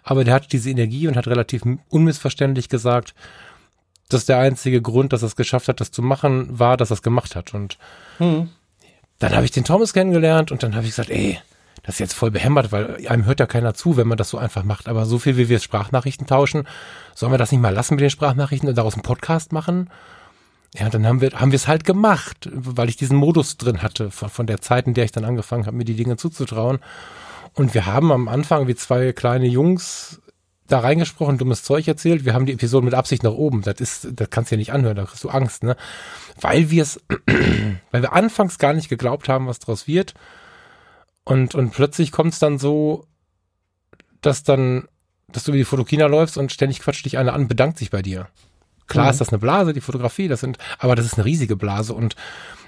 [0.03, 3.13] Aber der hat diese Energie und hat relativ unmissverständlich gesagt,
[4.09, 6.95] dass der einzige Grund, dass er es geschafft hat, das zu machen, war, dass er
[6.95, 7.53] es gemacht hat.
[7.53, 7.77] Und
[8.17, 8.49] mhm.
[9.19, 11.39] dann habe ich den Thomas kennengelernt und dann habe ich gesagt, ey,
[11.83, 14.37] das ist jetzt voll behämmert, weil einem hört ja keiner zu, wenn man das so
[14.37, 14.87] einfach macht.
[14.87, 16.67] Aber so viel, wie wir Sprachnachrichten tauschen,
[17.15, 19.89] sollen wir das nicht mal lassen mit den Sprachnachrichten und daraus einen Podcast machen?
[20.75, 24.11] Ja, dann haben wir haben wir es halt gemacht, weil ich diesen Modus drin hatte
[24.11, 26.79] von, von der Zeit, in der ich dann angefangen habe, mir die Dinge zuzutrauen.
[27.53, 30.21] Und wir haben am Anfang wie zwei kleine Jungs
[30.69, 32.25] da reingesprochen, dummes Zeug erzählt.
[32.25, 33.61] Wir haben die Episode mit Absicht nach oben.
[33.61, 35.75] Das ist, das kannst du ja nicht anhören, da kriegst du Angst, ne?
[36.39, 37.01] Weil wir es,
[37.91, 40.13] weil wir anfangs gar nicht geglaubt haben, was draus wird.
[41.23, 43.05] Und, und plötzlich kommt es dann so,
[44.21, 44.87] dass dann,
[45.27, 48.01] dass du über die Fotokina läufst und ständig quatscht dich einer an, bedankt sich bei
[48.01, 48.27] dir.
[48.87, 49.11] Klar mhm.
[49.11, 52.15] ist das eine Blase, die Fotografie, das sind, aber das ist eine riesige Blase und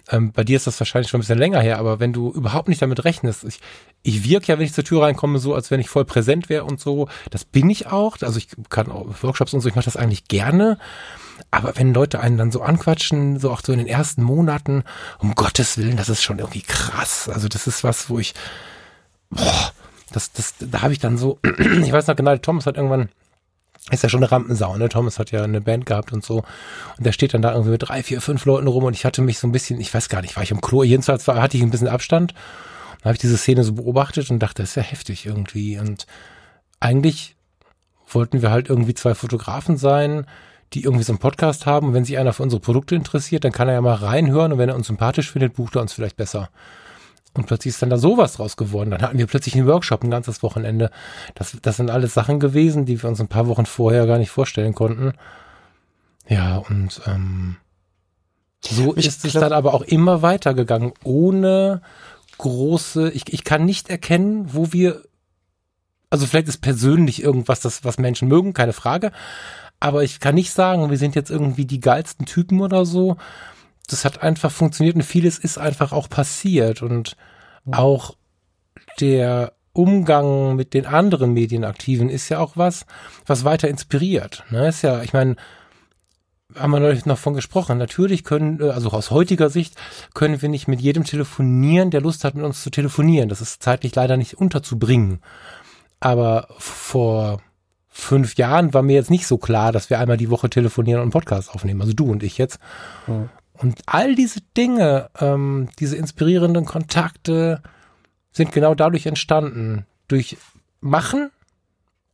[0.09, 2.67] ähm, bei dir ist das wahrscheinlich schon ein bisschen länger her, aber wenn du überhaupt
[2.67, 3.59] nicht damit rechnest, ich,
[4.03, 6.65] ich wirke ja, wenn ich zur Tür reinkomme, so, als wenn ich voll präsent wäre
[6.65, 7.07] und so.
[7.29, 8.17] Das bin ich auch.
[8.21, 10.77] Also ich kann auch Workshops und so, ich mache das eigentlich gerne.
[11.49, 14.83] Aber wenn Leute einen dann so anquatschen, so auch so in den ersten Monaten,
[15.19, 17.29] um Gottes Willen, das ist schon irgendwie krass.
[17.29, 18.33] Also das ist was, wo ich,
[19.29, 19.71] boah,
[20.11, 23.09] das, das, da habe ich dann so, ich weiß noch genau, Thomas hat irgendwann
[23.89, 24.89] ist ja schon eine Rampensau, ne?
[24.89, 26.43] Thomas hat ja eine Band gehabt und so.
[26.97, 29.21] Und der steht dann da irgendwie mit drei, vier, fünf Leuten rum und ich hatte
[29.21, 31.57] mich so ein bisschen, ich weiß gar nicht, war ich im Klo, jedenfalls war, hatte
[31.57, 32.33] ich ein bisschen Abstand.
[32.99, 35.79] Dann habe ich diese Szene so beobachtet und dachte, das ist ja heftig irgendwie.
[35.79, 36.05] Und
[36.79, 37.35] eigentlich
[38.07, 40.27] wollten wir halt irgendwie zwei Fotografen sein,
[40.73, 41.87] die irgendwie so einen Podcast haben.
[41.87, 44.57] Und wenn sich einer für unsere Produkte interessiert, dann kann er ja mal reinhören und
[44.59, 46.49] wenn er uns sympathisch findet, bucht er uns vielleicht besser.
[47.33, 48.91] Und plötzlich ist dann da sowas draus geworden.
[48.91, 50.91] Dann hatten wir plötzlich einen Workshop ein ganzes Wochenende.
[51.35, 54.31] Das, das sind alles Sachen gewesen, die wir uns ein paar Wochen vorher gar nicht
[54.31, 55.13] vorstellen konnten.
[56.27, 57.57] Ja, und ähm,
[58.63, 61.81] so ich ist es dann aber auch immer weitergegangen, ohne
[62.37, 65.03] große, ich, ich kann nicht erkennen, wo wir,
[66.09, 69.11] also vielleicht ist persönlich irgendwas, das, was Menschen mögen, keine Frage,
[69.79, 73.17] aber ich kann nicht sagen, wir sind jetzt irgendwie die geilsten Typen oder so,
[73.91, 77.15] das hat einfach funktioniert und vieles ist einfach auch passiert und
[77.71, 78.15] auch
[78.99, 82.85] der Umgang mit den anderen Medienaktiven ist ja auch was,
[83.25, 84.43] was weiter inspiriert.
[84.49, 84.67] Ne?
[84.67, 85.37] Ist ja, ich meine,
[86.55, 87.77] haben wir neulich noch von gesprochen.
[87.77, 89.75] Natürlich können, äh, also aus heutiger Sicht,
[90.13, 93.29] können wir nicht mit jedem telefonieren, der Lust hat, mit uns zu telefonieren.
[93.29, 95.21] Das ist zeitlich leider nicht unterzubringen.
[95.99, 97.41] Aber vor
[97.87, 101.03] fünf Jahren war mir jetzt nicht so klar, dass wir einmal die Woche telefonieren und
[101.03, 101.81] einen Podcast aufnehmen.
[101.81, 102.59] Also du und ich jetzt.
[103.07, 103.29] Mhm.
[103.61, 107.61] Und all diese Dinge, ähm, diese inspirierenden Kontakte
[108.31, 109.85] sind genau dadurch entstanden.
[110.07, 110.37] Durch
[110.79, 111.29] Machen,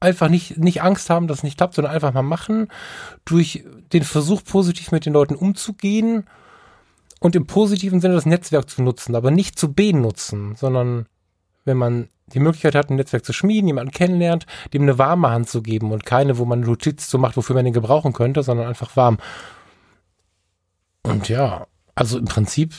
[0.02, 2.68] einfach nicht, nicht Angst haben, dass es nicht klappt, sondern einfach mal machen.
[3.24, 6.26] Durch den Versuch, positiv mit den Leuten umzugehen
[7.22, 11.06] und im positiven Sinne das Netzwerk zu nutzen, aber nicht zu benutzen, sondern
[11.64, 15.48] wenn man die Möglichkeit hat, ein Netzwerk zu schmieden, jemanden kennenlernt, dem eine warme Hand
[15.48, 18.68] zu geben und keine, wo man Notiz zu macht, wofür man den gebrauchen könnte, sondern
[18.68, 19.18] einfach warm.
[21.10, 22.74] Und ja, also im Prinzip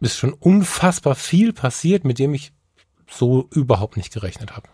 [0.00, 2.52] ist schon unfassbar viel passiert, mit dem ich
[3.10, 4.68] so überhaupt nicht gerechnet habe.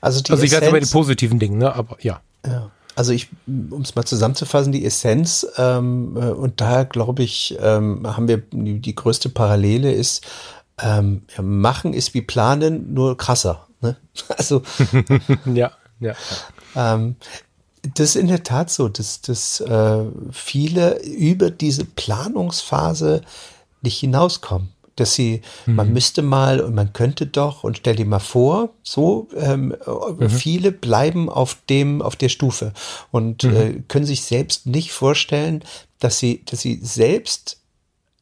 [0.00, 1.74] Also, die also ich weiß über die positiven Dinge, ne?
[1.74, 2.20] aber ja.
[2.46, 2.70] ja.
[2.96, 8.06] Also ich, um es mal zusammenzufassen, die Essenz, ähm, äh, und da glaube ich, ähm,
[8.06, 10.24] haben wir die, die größte Parallele ist,
[10.80, 13.66] ähm, ja, machen ist wie planen, nur krasser.
[13.80, 13.96] Ne?
[14.36, 14.62] Also
[15.46, 16.14] ja, ja.
[16.76, 17.16] Ähm,
[17.94, 23.22] das ist in der Tat so, dass, dass äh, viele über diese Planungsphase
[23.82, 24.70] nicht hinauskommen.
[24.96, 25.74] Dass sie, mhm.
[25.74, 29.74] man müsste mal und man könnte doch und stell dir mal vor, so ähm,
[30.18, 30.30] mhm.
[30.30, 32.72] viele bleiben auf dem, auf der Stufe
[33.10, 33.56] und mhm.
[33.56, 35.64] äh, können sich selbst nicht vorstellen,
[35.98, 37.58] dass sie, dass sie selbst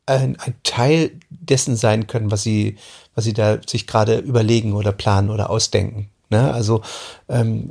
[0.07, 2.77] ein, ein Teil dessen sein können, was sie,
[3.15, 6.09] was sie da sich gerade überlegen oder planen oder ausdenken.
[6.31, 6.53] Ne?
[6.53, 6.81] Also
[7.29, 7.71] ähm,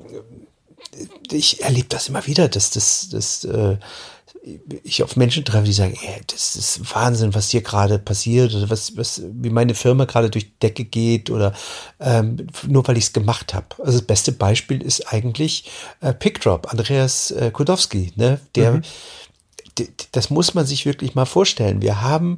[1.32, 3.78] ich erlebe das immer wieder, dass das, das äh,
[4.84, 8.70] ich auf Menschen treffe, die sagen, ey, das ist Wahnsinn, was hier gerade passiert oder
[8.70, 11.54] was, was, wie meine Firma gerade durch die Decke geht oder
[12.00, 13.68] ähm, nur weil ich es gemacht habe.
[13.80, 15.70] Also das beste Beispiel ist eigentlich
[16.02, 18.40] äh, Pickdrop, Andreas äh, Kudowski, ne?
[18.56, 18.82] Der, mhm.
[20.12, 21.82] das muss man sich wirklich mal vorstellen.
[21.82, 22.38] Wir haben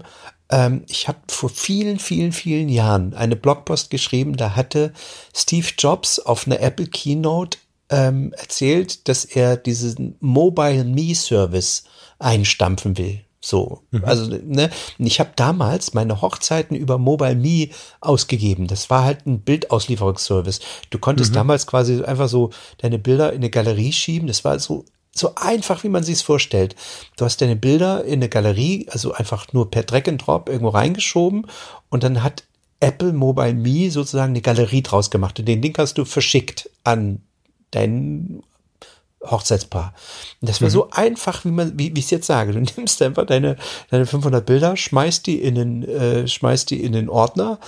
[0.50, 4.94] ähm, ich habe vor vielen, vielen, vielen Jahren eine Blogpost geschrieben, da hatte
[5.34, 7.58] Steve Jobs auf einer Apple Keynote
[7.94, 11.84] ähm, erzählt, dass er diesen Mobile Me Service
[12.18, 13.22] einstampfen will.
[13.40, 14.04] So, mhm.
[14.04, 17.70] also ne, ich habe damals meine Hochzeiten über Mobile Me
[18.02, 18.68] ausgegeben.
[18.68, 20.60] Das war halt ein Bildauslieferungsservice.
[20.90, 21.36] Du konntest mhm.
[21.36, 24.28] damals quasi einfach so deine Bilder in eine Galerie schieben.
[24.28, 24.86] Das war so
[25.16, 26.76] so einfach, wie man sich es vorstellt.
[27.18, 30.70] Du hast deine Bilder in eine Galerie, also einfach nur per Drag and Drop irgendwo
[30.70, 31.46] reingeschoben
[31.90, 32.46] und dann hat
[32.80, 37.22] Apple Mobile Me sozusagen eine Galerie draus gemacht und den Link hast du verschickt an
[37.76, 38.44] dein
[39.26, 39.94] Hochzeitspaar.
[40.42, 40.74] Und das war mhm.
[40.74, 42.54] so einfach, wie man, wie, wie ich es jetzt sage.
[42.54, 43.58] Du nimmst einfach deine,
[43.90, 47.60] deine 500 Bilder, schmeißt die in den, äh, schmeißt die in den Ordner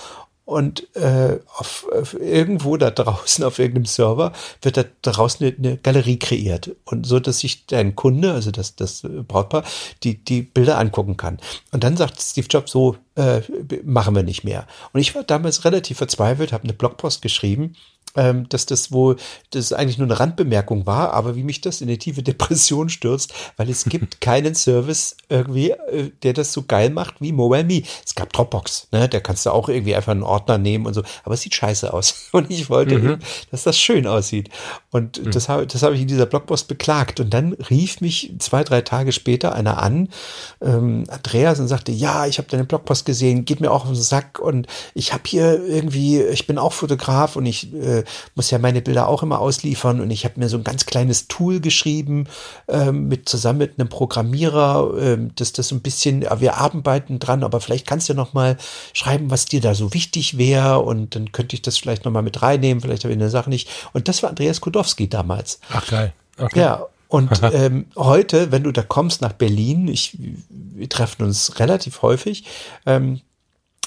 [0.46, 4.32] und äh, auf, auf irgendwo da draußen auf irgendeinem Server
[4.62, 8.76] wird da draußen eine, eine, Galerie kreiert und so, dass sich dein Kunde, also das,
[8.76, 9.64] das Brautpaar,
[10.04, 11.38] die, die Bilder angucken kann.
[11.72, 13.40] Und dann sagt Steve Jobs so, äh,
[13.82, 14.68] machen wir nicht mehr.
[14.92, 17.74] Und ich war damals relativ verzweifelt, habe eine Blogpost geschrieben
[18.16, 19.16] ähm, dass das wohl,
[19.50, 23.32] das eigentlich nur eine Randbemerkung war, aber wie mich das in eine tiefe Depression stürzt,
[23.56, 27.82] weil es gibt keinen Service irgendwie, äh, der das so geil macht wie MobileMe.
[28.04, 31.02] Es gab Dropbox, ne, da kannst du auch irgendwie einfach einen Ordner nehmen und so,
[31.24, 32.28] aber es sieht scheiße aus.
[32.32, 33.18] Und ich wollte, mhm.
[33.50, 34.50] dass das schön aussieht.
[34.90, 35.30] Und mhm.
[35.30, 37.20] das habe das habe ich in dieser Blogpost beklagt.
[37.20, 40.08] Und dann rief mich zwei, drei Tage später einer an,
[40.60, 43.96] ähm, Andreas, und sagte, ja, ich habe deine Blogpost gesehen, geht mir auch auf den
[43.96, 48.04] Sack und ich habe hier irgendwie, ich bin auch Fotograf und ich äh,
[48.34, 51.28] muss ja meine Bilder auch immer ausliefern und ich habe mir so ein ganz kleines
[51.28, 52.26] Tool geschrieben
[52.68, 57.18] ähm, mit zusammen mit einem Programmierer, ähm, dass das so ein bisschen, ja, wir arbeiten
[57.18, 58.56] dran, aber vielleicht kannst du noch mal
[58.92, 62.22] schreiben, was dir da so wichtig wäre und dann könnte ich das vielleicht noch mal
[62.22, 63.68] mit reinnehmen, vielleicht habe ich eine Sache nicht.
[63.92, 65.60] Und das war Andreas Kudowski damals.
[65.70, 66.12] Ach geil.
[66.38, 66.60] Okay.
[66.60, 70.16] Ja, und ähm, heute, wenn du da kommst nach Berlin, ich,
[70.48, 72.44] wir treffen uns relativ häufig,
[72.84, 73.20] ähm,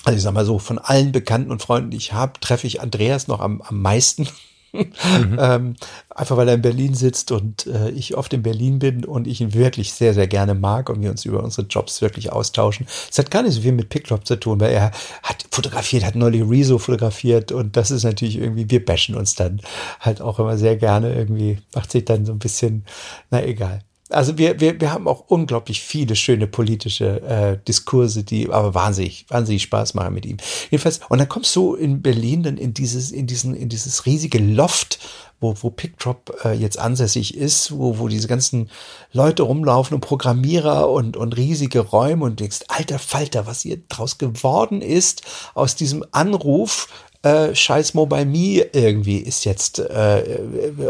[0.03, 2.81] also ich sag mal so, von allen Bekannten und Freunden, die ich habe, treffe ich
[2.81, 4.27] Andreas noch am, am meisten.
[4.71, 4.93] Mhm.
[5.39, 5.75] ähm,
[6.13, 9.41] einfach weil er in Berlin sitzt und äh, ich oft in Berlin bin und ich
[9.41, 12.87] ihn wirklich sehr, sehr gerne mag und wir uns über unsere Jobs wirklich austauschen.
[13.09, 14.91] Es hat gar nicht so viel mit Pickdrop zu tun, weil er
[15.23, 19.61] hat fotografiert, hat neulich Rezo fotografiert und das ist natürlich irgendwie, wir bashen uns dann
[19.99, 22.85] halt auch immer sehr gerne irgendwie, macht sich dann so ein bisschen,
[23.31, 23.81] na egal.
[24.09, 29.25] Also wir, wir, wir haben auch unglaublich viele schöne politische äh, Diskurse, die aber wahnsinnig,
[29.29, 30.37] wahnsinnig Spaß machen mit ihm.
[30.71, 34.39] Jedenfalls, und dann kommst du in Berlin dann in dieses, in diesen, in dieses riesige
[34.39, 34.99] Loft,
[35.39, 38.71] wo, wo Pickdrop äh, jetzt ansässig ist, wo, wo diese ganzen
[39.13, 44.17] Leute rumlaufen und Programmierer und, und riesige Räume und denkst, alter Falter, was hier draus
[44.17, 45.21] geworden ist
[45.53, 46.87] aus diesem Anruf,
[47.21, 50.39] äh, scheiß Mobile Me irgendwie ist jetzt, äh,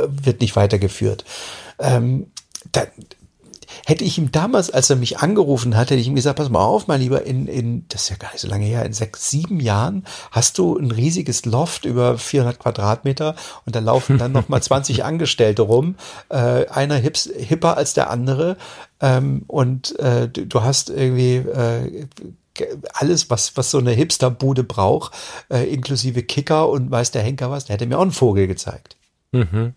[0.07, 1.26] wird nicht weitergeführt.
[1.80, 2.28] Ähm,
[2.72, 2.84] da,
[3.86, 6.63] hätte ich ihm damals, als er mich angerufen hat, hätte ich ihm gesagt, pass mal
[6.63, 9.30] auf, mein Lieber, in, in, das ist ja gar nicht so lange her, in sechs,
[9.30, 14.61] sieben Jahren hast du ein riesiges Loft über 400 Quadratmeter und da laufen dann nochmal
[14.61, 15.95] 20 Angestellte rum,
[16.30, 18.57] äh, einer hips, hipper als der andere
[19.01, 22.07] ähm, und äh, du, du hast irgendwie äh,
[22.93, 25.13] alles, was, was so eine Hipsterbude braucht,
[25.49, 28.97] äh, inklusive Kicker und weiß der Henker was, der hätte mir auch einen Vogel gezeigt.
[29.32, 29.74] Mhm.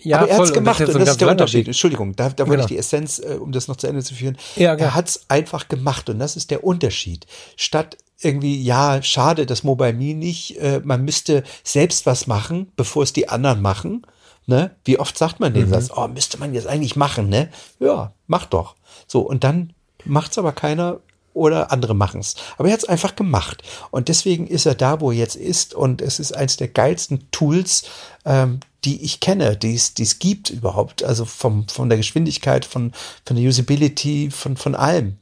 [0.00, 1.66] Ja, aber er hat es gemacht und das, und das ist der Unterschied.
[1.66, 2.60] Entschuldigung, da, da wollte genau.
[2.62, 4.36] ich die Essenz, äh, um das noch zu Ende zu führen.
[4.56, 4.88] Ja, genau.
[4.88, 7.26] Er hat es einfach gemacht und das ist der Unterschied.
[7.56, 13.02] Statt irgendwie, ja, schade, das Mobile Me nicht, äh, man müsste selbst was machen, bevor
[13.02, 14.06] es die anderen machen.
[14.46, 14.74] Ne?
[14.84, 15.70] Wie oft sagt man den mhm.
[15.70, 17.50] Satz, oh, müsste man jetzt eigentlich machen, ne?
[17.80, 18.76] Ja, mach doch.
[19.06, 19.74] So, und dann
[20.04, 21.00] macht's aber keiner
[21.34, 22.34] oder andere machen es.
[22.56, 23.62] Aber er hat es einfach gemacht.
[23.90, 25.74] Und deswegen ist er da, wo er jetzt ist.
[25.74, 27.84] Und es ist eines der geilsten Tools,
[28.24, 31.02] ähm, die ich kenne, die es, die es gibt überhaupt.
[31.02, 32.92] Also vom, von der Geschwindigkeit, von,
[33.24, 35.18] von der Usability, von, von allem.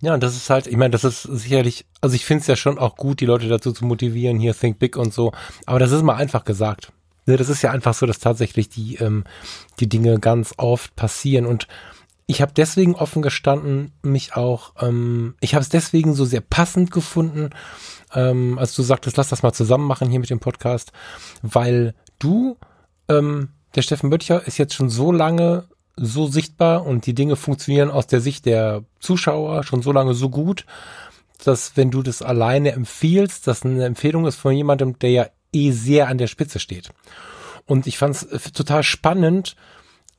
[0.00, 2.56] Ja, und das ist halt, ich meine, das ist sicherlich, also ich finde es ja
[2.56, 5.32] schon auch gut, die Leute dazu zu motivieren, hier Think Big und so,
[5.66, 6.92] aber das ist mal einfach gesagt.
[7.26, 9.22] Ne, das ist ja einfach so, dass tatsächlich die, ähm,
[9.78, 11.68] die Dinge ganz oft passieren und
[12.26, 16.90] ich habe deswegen offen gestanden, mich auch, ähm, ich habe es deswegen so sehr passend
[16.90, 17.50] gefunden,
[18.14, 20.92] ähm, als du sagtest, lass das mal zusammen machen hier mit dem Podcast,
[21.42, 22.56] weil du,
[23.08, 25.64] ähm, der Steffen Böttcher ist jetzt schon so lange
[25.96, 30.30] so sichtbar und die Dinge funktionieren aus der Sicht der Zuschauer schon so lange so
[30.30, 30.64] gut,
[31.44, 35.70] dass wenn du das alleine empfiehlst, das eine Empfehlung ist von jemandem, der ja eh
[35.70, 36.90] sehr an der Spitze steht.
[37.66, 39.56] Und ich fand es äh, total spannend,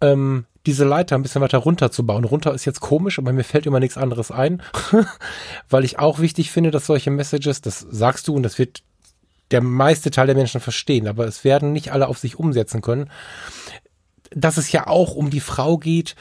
[0.01, 2.23] ähm, diese Leiter ein bisschen weiter runterzubauen.
[2.23, 4.61] Runter ist jetzt komisch, aber mir fällt immer nichts anderes ein,
[5.69, 8.83] weil ich auch wichtig finde, dass solche Messages, das sagst du und das wird
[9.53, 13.09] der meiste Teil der Menschen verstehen, aber es werden nicht alle auf sich umsetzen können
[14.35, 16.15] dass es ja auch um die Frau geht,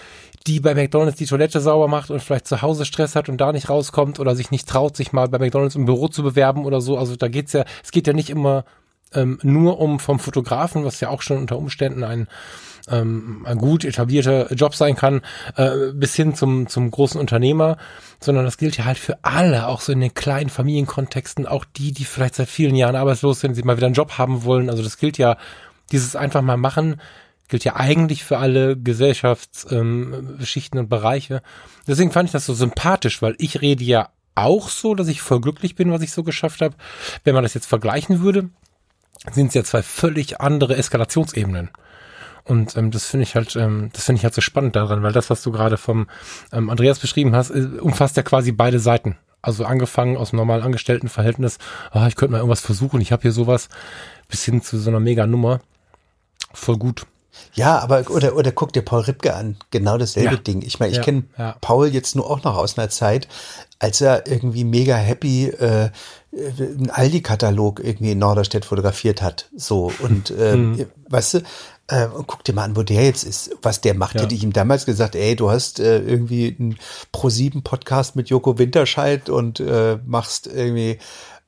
[0.46, 3.52] die bei McDonalds die Toilette sauber macht und vielleicht zu Hause Stress hat und da
[3.52, 6.80] nicht rauskommt oder sich nicht traut, sich mal bei McDonalds im Büro zu bewerben oder
[6.80, 6.98] so.
[6.98, 8.64] Also da geht's ja, es geht ja nicht immer
[9.14, 12.26] ähm, nur um vom Fotografen, was ja auch schon unter Umständen ein,
[12.92, 15.22] ähm, ein gut etablierter Job sein kann,
[15.56, 17.78] äh, bis hin zum, zum großen Unternehmer,
[18.20, 21.92] sondern das gilt ja halt für alle, auch so in den kleinen Familienkontexten, auch die,
[21.92, 24.70] die vielleicht seit vielen Jahren arbeitslos sind, sie mal wieder einen Job haben wollen.
[24.70, 25.36] Also das gilt ja,
[25.90, 27.00] dieses einfach mal machen,
[27.48, 31.42] gilt ja eigentlich für alle Gesellschaftsschichten ähm, und Bereiche.
[31.86, 35.40] Deswegen fand ich das so sympathisch, weil ich rede ja auch so, dass ich voll
[35.40, 36.74] glücklich bin, was ich so geschafft habe.
[37.24, 38.48] Wenn man das jetzt vergleichen würde,
[39.30, 41.70] sind es ja zwei völlig andere Eskalationsebenen.
[42.44, 45.12] Und ähm, das finde ich halt, ähm, das finde ich halt so spannend daran, weil
[45.12, 46.08] das, was du gerade vom
[46.52, 49.16] ähm, Andreas beschrieben hast, äh, umfasst ja quasi beide Seiten.
[49.42, 51.58] Also angefangen aus dem normalen Angestelltenverhältnis,
[51.90, 53.68] ah, ich könnte mal irgendwas versuchen, ich habe hier sowas,
[54.28, 55.60] bis hin zu so einer mega Nummer.
[56.52, 57.06] Voll gut.
[57.54, 60.40] Ja, aber oder oder guck dir Paul Ripke an, genau dasselbe ja.
[60.40, 60.62] Ding.
[60.62, 61.56] Ich meine, ich ja, kenne ja.
[61.60, 63.28] Paul jetzt nur auch noch aus einer Zeit,
[63.78, 65.90] als er irgendwie mega happy äh,
[66.32, 69.48] einen Aldi-Katalog irgendwie in Norderstedt fotografiert hat.
[69.56, 70.86] So und äh, mhm.
[71.08, 71.38] weißt du,
[71.88, 74.14] äh, guck dir mal an, wo der jetzt ist, was der macht.
[74.14, 76.78] Hätte ich ihm damals gesagt, ey, du hast äh, irgendwie einen
[77.10, 80.98] Pro 7 Podcast mit Joko Winterscheid und äh, machst irgendwie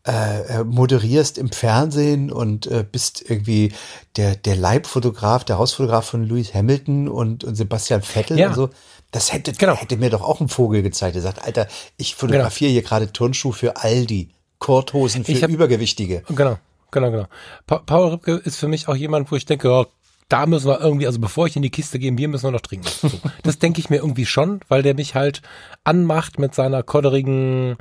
[0.07, 3.73] äh, äh, moderierst im Fernsehen und äh, bist irgendwie
[4.17, 8.49] der, der Leibfotograf, der Hausfotograf von Lewis Hamilton und, und Sebastian Vettel ja.
[8.49, 8.71] und so.
[9.13, 9.75] Das hätte, genau.
[9.77, 11.17] hätte mir doch auch ein Vogel gezeigt.
[11.17, 12.81] Er sagt, Alter, ich fotografiere genau.
[12.81, 14.29] hier gerade Turnschuh für Aldi,
[14.59, 16.23] Korthosen für hab, Übergewichtige.
[16.29, 16.59] Genau,
[16.91, 17.27] genau, genau.
[17.67, 19.87] Pa Paul Ripke ist für mich auch jemand, wo ich denke, oh,
[20.29, 22.61] da müssen wir irgendwie, also bevor ich in die Kiste gehe, Bier müssen wir noch
[22.61, 22.89] trinken.
[22.89, 23.11] So.
[23.43, 25.43] das denke ich mir irgendwie schon, weil der mich halt
[25.85, 27.77] anmacht mit seiner kodderigen,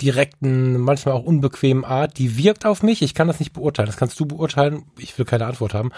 [0.00, 3.02] direkten, manchmal auch unbequemen Art, die wirkt auf mich.
[3.02, 3.86] Ich kann das nicht beurteilen.
[3.86, 4.84] Das kannst du beurteilen.
[4.98, 5.92] Ich will keine Antwort haben.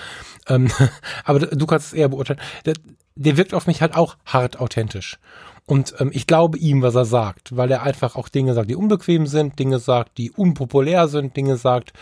[0.48, 0.70] Ähm,
[1.24, 2.40] aber du kannst es eher beurteilen.
[2.64, 2.74] Der,
[3.14, 5.18] der wirkt auf mich halt auch hart authentisch.
[5.66, 8.76] Und ähm, ich glaube ihm, was er sagt, weil er einfach auch Dinge sagt, die
[8.76, 11.92] unbequem sind, Dinge sagt, die unpopulär sind, Dinge sagt,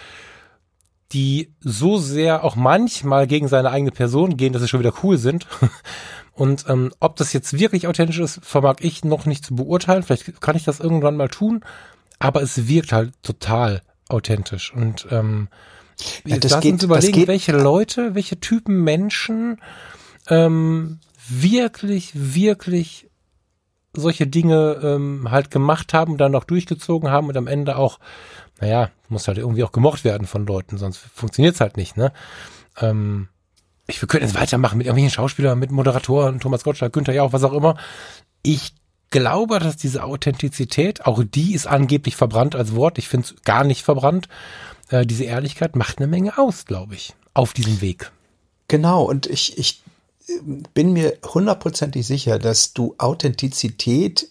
[1.12, 5.18] die so sehr auch manchmal gegen seine eigene Person gehen, dass sie schon wieder cool
[5.18, 5.46] sind.
[6.32, 10.02] Und ähm, ob das jetzt wirklich authentisch ist, vermag ich noch nicht zu beurteilen.
[10.02, 11.64] Vielleicht kann ich das irgendwann mal tun
[12.20, 14.72] aber es wirkt halt total authentisch.
[14.72, 15.48] Und ähm,
[16.24, 19.61] ja, das lass geht, uns überlegen, welche Leute, welche Typen Menschen
[20.28, 23.08] ähm, wirklich, wirklich
[23.94, 27.98] solche Dinge ähm, halt gemacht haben und dann auch durchgezogen haben und am Ende auch,
[28.61, 32.12] naja, muss halt irgendwie auch gemocht werden von Leuten, sonst funktioniert's halt nicht, ne?
[32.80, 33.28] Ähm,
[33.86, 37.42] ich, wir können jetzt weitermachen mit irgendwelchen Schauspielern, mit Moderatoren, Thomas Gottschalk, Günther Jauch, was
[37.42, 37.76] auch immer.
[38.42, 38.74] Ich
[39.11, 43.64] glaube, dass diese Authentizität, auch die ist angeblich verbrannt als Wort, ich finde es gar
[43.64, 44.28] nicht verbrannt,
[44.90, 48.12] äh, diese Ehrlichkeit macht eine Menge aus, glaube ich, auf diesem Weg.
[48.68, 49.82] Genau, und ich, ich
[50.28, 50.32] äh,
[50.74, 54.28] bin mir hundertprozentig sicher, dass du Authentizität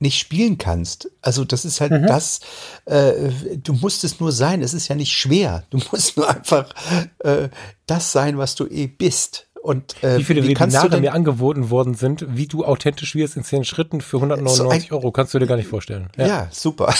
[0.00, 1.10] nicht spielen kannst.
[1.20, 2.06] Also das ist halt mhm.
[2.06, 2.40] das,
[2.86, 5.64] äh, du musst es nur sein, es ist ja nicht schwer.
[5.70, 6.74] Du musst nur einfach
[7.18, 7.48] äh,
[7.86, 9.49] das sein, was du eh bist.
[9.62, 13.44] Und, äh, wie viele wie Webinare mir angeboten worden sind, wie du authentisch wirst in
[13.44, 16.08] zehn Schritten für 199 so Euro, kannst du dir gar nicht vorstellen.
[16.16, 16.94] Ja, ja super.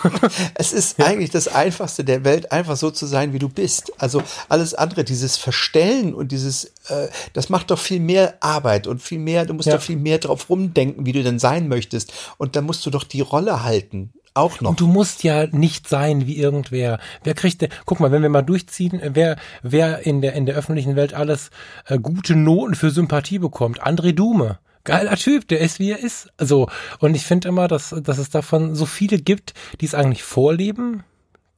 [0.54, 1.06] es ist ja.
[1.06, 3.92] eigentlich das Einfachste der Welt, einfach so zu sein, wie du bist.
[4.00, 9.02] Also alles andere, dieses Verstellen und dieses, äh, das macht doch viel mehr Arbeit und
[9.02, 9.74] viel mehr, du musst ja.
[9.74, 12.12] doch viel mehr drauf rumdenken, wie du denn sein möchtest.
[12.38, 14.70] Und dann musst du doch die Rolle halten auch noch.
[14.70, 16.98] Und du musst ja nicht sein wie irgendwer.
[17.22, 20.56] Wer kriegt denn, guck mal, wenn wir mal durchziehen, wer, wer in der, in der
[20.56, 21.50] öffentlichen Welt alles
[21.86, 23.82] äh, gute Noten für Sympathie bekommt.
[23.82, 24.58] André Dume.
[24.84, 26.28] geiler Typ, der ist wie er ist.
[26.38, 26.68] So.
[26.98, 31.04] Und ich finde immer, dass, dass es davon so viele gibt, die es eigentlich vorleben,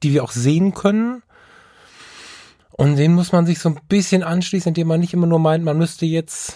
[0.03, 1.23] die wir auch sehen können.
[2.71, 5.63] Und den muss man sich so ein bisschen anschließen, indem man nicht immer nur meint,
[5.63, 6.55] man müsste jetzt,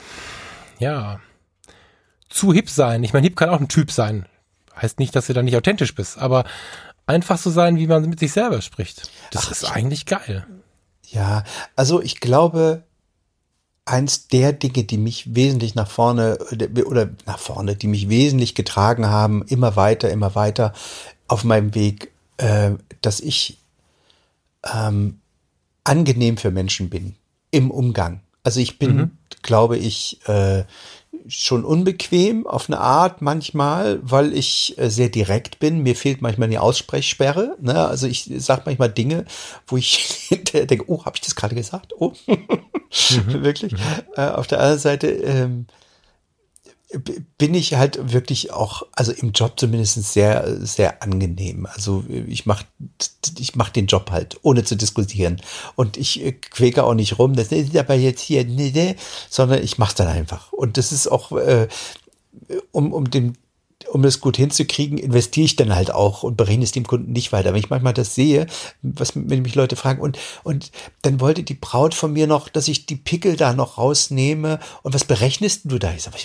[0.79, 1.19] ja,
[2.29, 3.03] zu hip sein.
[3.03, 4.25] Ich meine, hip kann auch ein Typ sein.
[4.81, 6.45] Heißt nicht, dass du da nicht authentisch bist, aber
[7.05, 9.09] einfach so sein, wie man mit sich selber spricht.
[9.31, 10.45] Das Ach, ist eigentlich geil.
[11.07, 11.43] Ja,
[11.75, 12.83] also ich glaube,
[13.85, 16.37] eins der Dinge, die mich wesentlich nach vorne
[16.85, 20.73] oder nach vorne, die mich wesentlich getragen haben, immer weiter, immer weiter
[21.27, 22.71] auf meinem Weg, äh,
[23.01, 23.57] dass ich
[24.73, 25.19] ähm,
[25.83, 27.15] angenehm für Menschen bin
[27.49, 28.21] im Umgang.
[28.43, 29.11] Also ich bin, mhm.
[29.41, 30.63] glaube ich, äh,
[31.27, 35.83] schon unbequem auf eine Art manchmal, weil ich äh, sehr direkt bin.
[35.83, 37.57] Mir fehlt manchmal die Aussprechsperre.
[37.61, 37.87] Ne?
[37.87, 39.25] Also ich sage manchmal Dinge,
[39.67, 39.97] wo ich
[40.29, 41.93] hinterher denke, oh, habe ich das gerade gesagt?
[41.97, 43.43] Oh, mhm.
[43.43, 43.73] wirklich.
[43.73, 43.79] Mhm.
[44.15, 45.67] Äh, auf der anderen Seite ähm,
[47.37, 51.65] bin ich halt wirklich auch, also im Job zumindest sehr, sehr angenehm.
[51.65, 52.65] Also ich mache
[53.39, 55.41] ich mach den Job halt, ohne zu diskutieren.
[55.75, 58.45] Und ich äh, quäke auch nicht rum, das ist aber jetzt hier,
[59.29, 60.51] sondern ich mache dann einfach.
[60.51, 61.67] Und das ist auch, äh,
[62.71, 63.33] um, um dem
[63.89, 67.31] um das gut hinzukriegen, investiere ich dann halt auch und berechne es dem Kunden nicht
[67.31, 67.53] weiter.
[67.53, 68.47] Wenn ich manchmal das sehe,
[68.81, 70.71] was wenn mich Leute fragen, und, und
[71.01, 74.59] dann wollte die Braut von mir noch, dass ich die Pickel da noch rausnehme.
[74.83, 75.93] Und was berechnest du da?
[75.93, 76.17] Ich sage,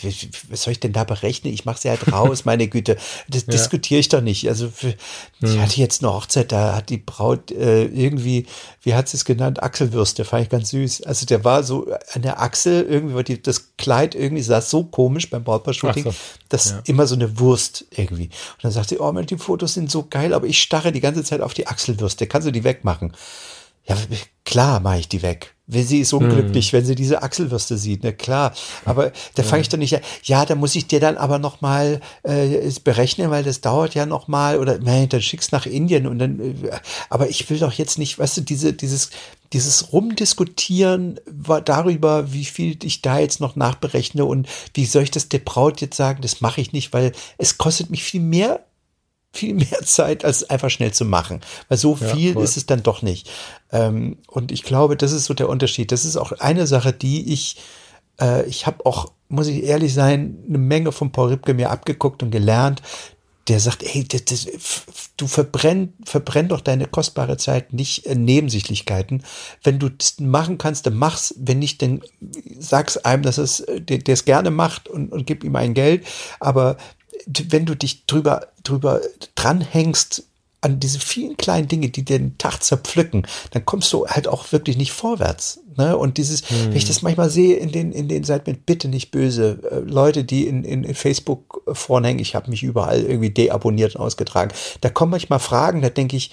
[0.49, 1.53] was soll ich denn da berechnen?
[1.53, 2.97] Ich mache sie halt raus, meine Güte.
[3.29, 3.53] Das ja.
[3.53, 4.49] diskutiere ich doch nicht.
[4.49, 4.95] Also für,
[5.41, 5.61] ich hm.
[5.61, 8.47] hatte jetzt eine Hochzeit, da hat die Braut äh, irgendwie,
[8.87, 11.03] wie hat sie es genannt, Achselwürste, fand ich ganz süß.
[11.03, 14.85] Also der war so an der Achsel, irgendwie war die, das Kleid irgendwie saß so
[14.85, 16.15] komisch beim Brautpaar-Shooting, so.
[16.51, 16.83] dass ja.
[16.85, 18.27] immer so eine Wurst irgendwie.
[18.27, 21.25] Und dann sagt sie, oh, die Fotos sind so geil, aber ich starre die ganze
[21.25, 22.29] Zeit auf die Achselwürste.
[22.29, 23.13] Kannst du die wegmachen?
[23.87, 23.97] Ja,
[24.45, 25.56] klar mache ich die weg.
[25.69, 26.79] Wenn sie ist unglücklich, hm.
[26.79, 28.55] wenn sie diese Achselwürste sieht, ne klar.
[28.85, 30.03] Aber da fange ich doch nicht an.
[30.23, 34.07] Ja, da muss ich dir dann aber noch mal äh, berechnen, weil das dauert ja
[34.07, 36.39] noch mal oder nein, dann schickst nach Indien und dann.
[36.41, 36.71] Äh,
[37.11, 39.11] aber ich will doch jetzt nicht, weißt du, diese dieses
[39.53, 41.21] dieses Rumdiskutieren
[41.65, 45.81] darüber, wie viel ich da jetzt noch nachberechne und wie soll ich das der Braut
[45.81, 48.61] jetzt sagen, das mache ich nicht, weil es kostet mich viel mehr
[49.37, 51.41] viel mehr Zeit, als einfach schnell zu machen.
[51.69, 53.31] Weil so viel ja, ist es dann doch nicht.
[53.73, 55.93] Ähm, und ich glaube, das ist so der Unterschied.
[55.93, 57.57] Das ist auch eine Sache, die ich,
[58.21, 62.23] äh, ich habe auch, muss ich ehrlich sein, eine Menge von Paul Ripke mir abgeguckt
[62.23, 62.83] und gelernt.
[63.49, 64.47] Der sagt, ey, das, das,
[65.17, 69.23] du verbrenn, verbrenn doch deine kostbare Zeit nicht in Nebensächlichkeiten.
[69.63, 71.33] Wenn du das machen kannst, dann mach's.
[71.39, 72.03] Wenn nicht, dann
[72.59, 76.05] sag's einem, dass es, der es gerne macht und, und gib ihm ein Geld.
[76.41, 76.77] Aber
[77.27, 79.01] wenn du dich drüber, drüber
[79.37, 80.25] dranhängst,
[80.67, 84.77] an diese vielen kleinen Dinge, die den Tag zerpflücken, dann kommst du halt auch wirklich
[84.77, 85.61] nicht vorwärts.
[85.77, 85.97] Ne?
[85.97, 86.71] Und dieses, hm.
[86.71, 89.79] wenn ich das manchmal sehe in den, in den, seid mir bitte nicht böse, äh,
[89.79, 94.53] Leute, die in, in, in Facebook vorhängen, ich habe mich überall irgendwie deabonniert und ausgetragen,
[94.81, 96.33] da kommen manchmal Fragen, da denke ich,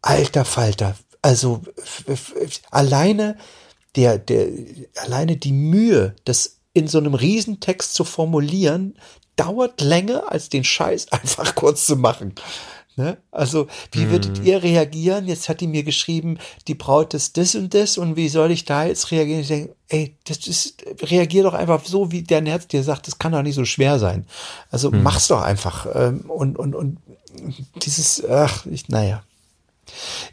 [0.00, 1.62] alter Falter, also
[2.72, 3.36] alleine
[3.94, 4.48] der, der,
[4.96, 8.96] alleine die Mühe, das in so einem Riesentext zu formulieren,
[9.36, 12.34] dauert länger, als den Scheiß einfach kurz zu machen.
[12.96, 13.16] Ne?
[13.30, 14.46] Also, wie würdet mm.
[14.46, 15.26] ihr reagieren?
[15.26, 16.38] Jetzt hat die mir geschrieben,
[16.68, 19.40] die Braut ist das und das und wie soll ich da jetzt reagieren?
[19.40, 23.18] Ich denke, ey, das ist, reagier doch einfach so, wie dein Herz dir sagt, das
[23.18, 24.26] kann doch nicht so schwer sein.
[24.70, 25.02] Also mm.
[25.02, 25.86] mach's doch einfach.
[25.94, 26.98] Ähm, und, und, und
[27.76, 29.22] dieses, ach, ich, naja.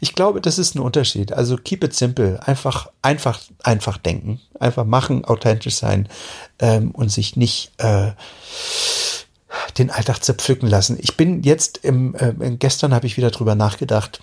[0.00, 1.32] Ich glaube, das ist ein Unterschied.
[1.32, 2.46] Also keep it simple.
[2.46, 4.40] Einfach, einfach, einfach denken.
[4.58, 6.08] Einfach machen, authentisch sein
[6.58, 8.12] ähm, und sich nicht äh,
[9.78, 10.98] den Alltag zerpflücken lassen.
[11.00, 14.22] Ich bin jetzt im, äh, gestern habe ich wieder drüber nachgedacht,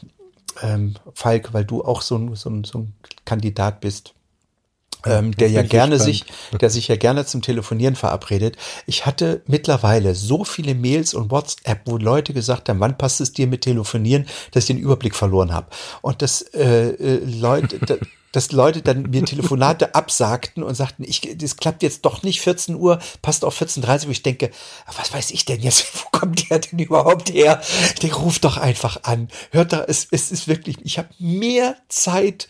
[0.61, 2.93] ähm, Falk, weil du auch so, so, so ein
[3.25, 4.13] Kandidat bist
[5.05, 6.25] ähm, der ja gerne sich,
[6.59, 8.57] der sich ja gerne zum Telefonieren verabredet.
[8.85, 13.33] Ich hatte mittlerweile so viele Mails und WhatsApp, wo Leute gesagt haben, wann passt es
[13.33, 15.67] dir mit Telefonieren, dass ich den Überblick verloren habe.
[16.01, 17.79] Und das äh, äh, Leute,
[18.31, 22.75] dass Leute dann mir Telefonate absagten und sagten, ich, das klappt jetzt doch nicht 14
[22.75, 24.11] Uhr, passt auf 14.30 Uhr.
[24.11, 24.51] Ich denke,
[24.95, 25.87] was weiß ich denn jetzt?
[25.93, 27.61] Wo kommt der denn überhaupt her?
[27.93, 29.29] Ich denke, ruf doch einfach an.
[29.51, 32.47] Hört da, es, es ist wirklich, ich habe mehr Zeit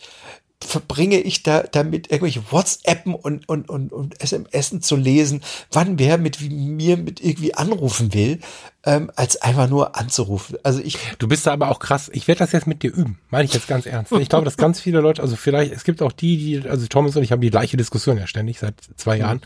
[0.60, 6.18] verbringe ich da damit irgendwelche WhatsAppen und, und, und, und SMS zu lesen, wann wer
[6.18, 8.40] mit mir mit irgendwie anrufen will,
[8.84, 10.56] ähm, als einfach nur anzurufen.
[10.62, 10.98] Also ich.
[11.18, 12.10] Du bist da aber auch krass.
[12.12, 13.18] Ich werde das jetzt mit dir üben.
[13.30, 14.12] Meine ich jetzt ganz ernst.
[14.12, 17.14] Ich glaube, dass ganz viele Leute, also vielleicht, es gibt auch die, die, also Thomas
[17.14, 19.20] und ich haben die gleiche Diskussion ja ständig seit zwei mhm.
[19.20, 19.40] Jahren.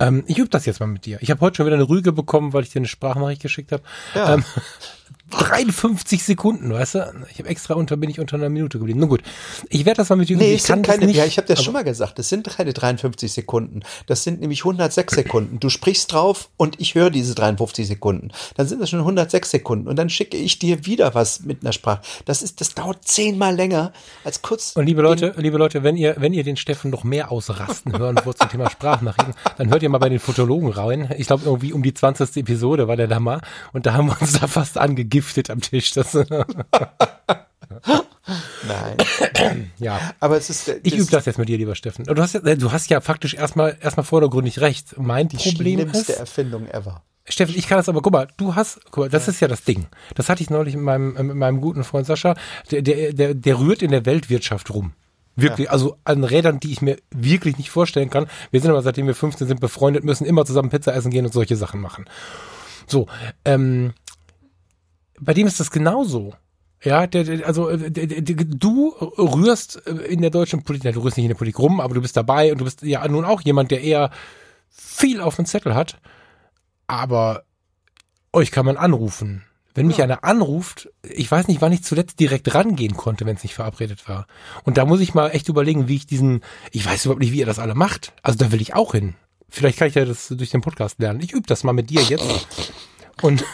[0.00, 1.18] Ähm, ich übe das jetzt mal mit dir.
[1.22, 3.82] Ich habe heute schon wieder eine Rüge bekommen, weil ich dir eine Sprachnachricht geschickt habe.
[4.14, 4.34] Ja.
[4.34, 4.44] Ähm,
[5.32, 7.12] 53 Sekunden, weißt du?
[7.32, 9.00] Ich habe extra unter, bin ich unter einer Minute geblieben.
[9.00, 9.22] Nun gut,
[9.68, 11.58] ich werde das mal mit dir Nee, ich sind keine, nicht, ja, ich habe das
[11.58, 13.80] aber- schon mal gesagt, das sind keine 53 Sekunden.
[14.06, 15.60] Das sind nämlich 106 Sekunden.
[15.60, 18.30] Du sprichst drauf und ich höre diese 53 Sekunden.
[18.56, 21.72] Dann sind das schon 106 Sekunden und dann schicke ich dir wieder was mit einer
[21.72, 22.02] Sprache.
[22.24, 23.92] Das ist, das dauert zehnmal länger
[24.24, 24.72] als kurz.
[24.76, 28.18] Und liebe Leute, liebe Leute, wenn ihr, wenn ihr den Steffen noch mehr ausrasten hören
[28.24, 31.10] wollt zum Thema Sprachnachrichten, dann hört ihr mal bei den Fotologen rein.
[31.18, 32.36] Ich glaube, irgendwie um die 20.
[32.36, 33.40] Episode war der da mal.
[33.72, 34.78] Und da haben wir uns da fast
[35.22, 35.92] angegiftet am Tisch.
[35.92, 36.14] Das,
[38.66, 38.96] Nein.
[39.78, 40.14] ja.
[40.20, 42.04] Aber es ist, Ich übe das jetzt mit dir, lieber Steffen.
[42.04, 44.98] Du hast ja, du hast ja faktisch erstmal, erstmal vordergründig recht.
[44.98, 47.02] Mein die Problem schlimmste ist, Erfindung ever.
[47.28, 49.64] Steffen, ich kann das aber, guck mal, du hast, guck mal, das ist ja das
[49.64, 49.86] Ding.
[50.14, 52.34] Das hatte ich neulich mit meinem, mit meinem guten Freund Sascha.
[52.70, 54.92] Der, der, der, der rührt in der Weltwirtschaft rum.
[55.34, 58.26] Wirklich, also an Rädern, die ich mir wirklich nicht vorstellen kann.
[58.50, 61.32] Wir sind aber, seitdem wir 15 sind, befreundet, müssen immer zusammen Pizza essen gehen und
[61.32, 62.04] solche Sachen machen.
[62.86, 63.06] So,
[63.46, 63.94] ähm,
[65.24, 66.34] bei dem ist das genauso.
[66.82, 71.16] Ja, der, der, also äh, der, du rührst äh, in der deutschen Politik, du rührst
[71.16, 73.40] nicht in der Politik rum, aber du bist dabei und du bist ja nun auch
[73.40, 74.10] jemand, der eher
[74.68, 76.00] viel auf dem Zettel hat.
[76.88, 77.44] Aber
[78.32, 79.44] euch kann man anrufen.
[79.74, 83.42] Wenn mich einer anruft, ich weiß nicht, wann ich zuletzt direkt rangehen konnte, wenn es
[83.42, 84.26] nicht verabredet war.
[84.64, 86.42] Und da muss ich mal echt überlegen, wie ich diesen,
[86.72, 88.12] ich weiß überhaupt nicht, wie ihr das alle macht.
[88.22, 89.14] Also da will ich auch hin.
[89.48, 91.20] Vielleicht kann ich ja das durch den Podcast lernen.
[91.22, 92.46] Ich übe das mal mit dir jetzt.
[93.22, 93.44] Und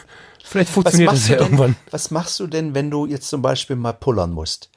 [0.49, 1.77] vielleicht Was funktioniert das ja denn, irgendwann.
[1.91, 4.71] was machst du denn, wenn du jetzt zum Beispiel mal pullern musst?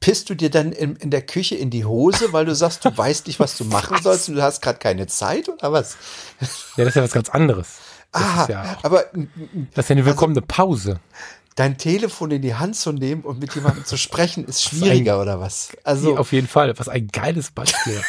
[0.00, 2.96] Pisst du dir dann in, in der Küche in die Hose, weil du sagst, du
[2.96, 5.96] weißt nicht, was du machen sollst und du hast gerade keine Zeit oder was?
[6.76, 7.78] Ja, das ist ja was ganz anderes.
[8.12, 11.00] Das Ah, ist ja, aber mm, mm, das ist ja eine willkommene Pause.
[11.56, 15.40] dein Telefon in die Hand zu nehmen und mit jemandem zu sprechen, ist schwieriger oder
[15.40, 15.70] was?
[15.82, 16.72] Also, Auf jeden Fall.
[16.78, 18.00] Was ein geiles Beispiel.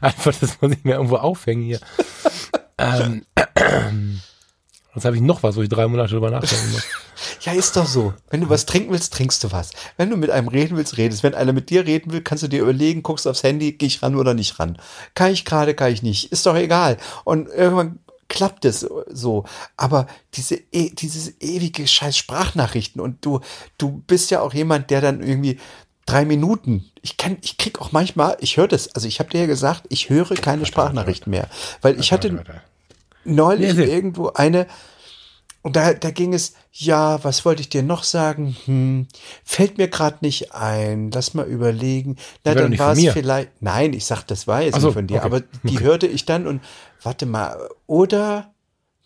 [0.00, 1.80] Einfach, das muss ich mir irgendwo aufhängen hier.
[2.78, 3.24] ähm,
[4.94, 6.82] Jetzt habe ich noch was, wo ich drei Monate drüber nachdenken muss.
[7.40, 8.12] ja, ist doch so.
[8.28, 9.70] Wenn du was trinken willst, trinkst du was.
[9.96, 11.22] Wenn du mit einem reden willst, redest.
[11.22, 14.02] Wenn einer mit dir reden will, kannst du dir überlegen, guckst aufs Handy, gehe ich
[14.02, 14.76] ran oder nicht ran.
[15.14, 16.30] Kann ich gerade, kann ich nicht.
[16.30, 16.98] Ist doch egal.
[17.24, 19.44] Und irgendwann klappt es so.
[19.78, 23.40] Aber diese, e dieses ewige scheiß Sprachnachrichten und du,
[23.78, 25.58] du bist ja auch jemand, der dann irgendwie
[26.06, 26.84] drei Minuten.
[27.00, 29.84] Ich kann, ich krieg auch manchmal, ich höre das, also ich habe dir ja gesagt,
[29.88, 31.48] ich höre keine Sprachnachrichten mehr,
[31.80, 32.44] weil ich hatte
[33.24, 34.66] neulich sehr- irgendwo eine,
[35.62, 38.56] und da, da ging es, ja, was wollte ich dir noch sagen?
[38.64, 39.06] Hm,
[39.44, 41.12] fällt mir gerade nicht ein.
[41.12, 42.16] Lass mal überlegen.
[42.44, 43.50] Na, dann war es vielleicht.
[43.60, 45.24] Nein, ich sag, das war jetzt so, nicht von dir, okay.
[45.24, 46.62] aber die hörte ich dann und
[47.00, 47.56] warte mal,
[47.86, 48.52] oder?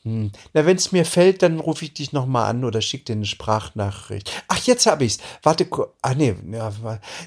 [0.05, 3.05] Hm, na, wenn es mir fällt, dann rufe ich dich noch mal an oder schick
[3.05, 4.31] dir eine Sprachnachricht.
[4.49, 5.19] Ach, jetzt habe ich's.
[5.43, 5.69] Warte,
[6.01, 6.73] ah nee, ja,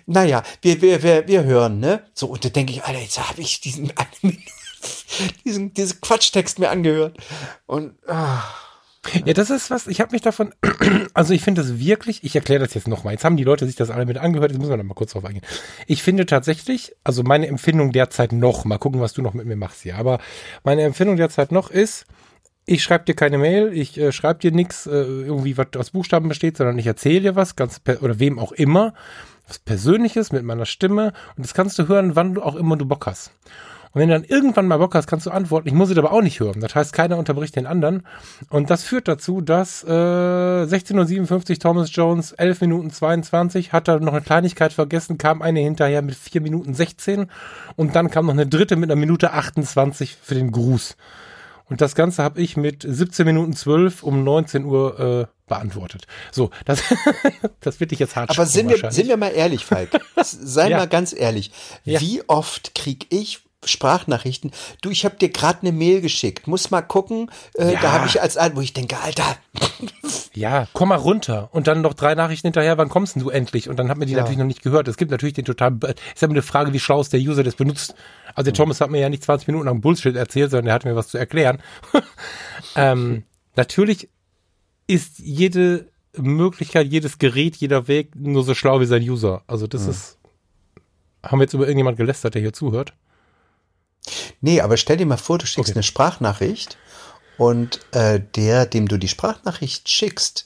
[0.08, 2.04] naja, wir, wir, wir, wir hören, ne?
[2.16, 3.92] So, und da denke ich, Alter, jetzt habe ich diesen,
[5.46, 7.18] diesen, diesen Quatschtext mir angehört.
[7.66, 8.44] Und ah,
[9.26, 10.54] Ja, das ist was, ich habe mich davon,
[11.14, 13.76] also ich finde das wirklich, ich erkläre das jetzt nochmal, jetzt haben die Leute sich
[13.76, 15.46] das alle mit angehört, jetzt müssen wir da mal kurz drauf eingehen.
[15.88, 19.56] Ich finde tatsächlich, also meine Empfindung derzeit noch, mal gucken, was du noch mit mir
[19.56, 20.20] machst hier, aber
[20.64, 22.06] meine Empfindung derzeit noch ist,
[22.66, 26.30] ich schreibe dir keine Mail, ich äh, schreibe dir nichts, äh, irgendwie was aus Buchstaben
[26.30, 28.94] besteht, sondern ich erzähle dir was, ganz oder wem auch immer,
[29.48, 32.86] was Persönliches mit meiner Stimme und das kannst du hören, wann du auch immer du
[32.86, 33.32] Bock hast.
[33.92, 35.68] Und wenn du dann irgendwann mal Bock hast, kannst du antworten.
[35.68, 36.60] Ich muss es aber auch nicht hören.
[36.62, 38.04] Das heißt, keiner unterbricht den anderen.
[38.50, 44.00] Und das führt dazu, dass äh, 16.57 Uhr Thomas Jones, 11 Minuten 22, hat er
[44.00, 47.32] noch eine Kleinigkeit vergessen, kam eine hinterher mit 4 Minuten 16
[47.76, 50.96] und dann kam noch eine dritte mit einer Minute 28 für den Gruß.
[51.66, 56.06] Und das Ganze habe ich mit 17 Minuten 12 um 19 Uhr äh, beantwortet.
[56.32, 56.82] So, das,
[57.60, 59.90] das wird dich jetzt hart Aber sind wir, sind wir mal ehrlich, Falk?
[60.22, 60.78] Sei Ja.
[60.78, 61.52] mal ganz ehrlich.
[61.86, 62.02] Ja.
[62.02, 64.52] Wie oft krieg ich Sprachnachrichten?
[64.82, 66.48] Du, ich habe dir gerade eine Mail geschickt.
[66.48, 67.30] Muss mal gucken.
[67.56, 67.82] Äh, Ja.
[67.82, 69.36] Da habe ich als wo ich denke, Alter,
[70.34, 71.50] Ja, komm mal runter.
[71.52, 73.68] Und dann noch drei Nachrichten hinterher, wann kommst denn du endlich?
[73.68, 74.20] Und dann hat mir die Ja.
[74.20, 74.88] natürlich noch nicht gehört.
[74.88, 77.44] Es gibt natürlich den totalen, Be- ist aber eine Frage, wie schlau ist der User
[77.44, 77.96] das benutzt.
[78.36, 80.86] Also der Thomas hat mir ja nicht 20 Minuten lang Bullshit erzählt, sondern er hat
[80.86, 81.62] mir was zu erklären.
[82.76, 83.24] ähm,
[83.56, 84.10] natürlich
[84.88, 89.44] ist jede Möglichkeit, jedes Gerät, jeder Weg nur so schlau wie sein User.
[89.48, 90.18] Also das ist,
[91.24, 92.94] haben wir jetzt über irgendjemand gelästert, der hier zuhört?
[94.42, 95.78] Nee, aber stell dir mal vor, du schickst Okay.
[95.78, 96.78] eine Sprachnachricht
[97.38, 100.46] und äh, der, dem du die Sprachnachricht schickst,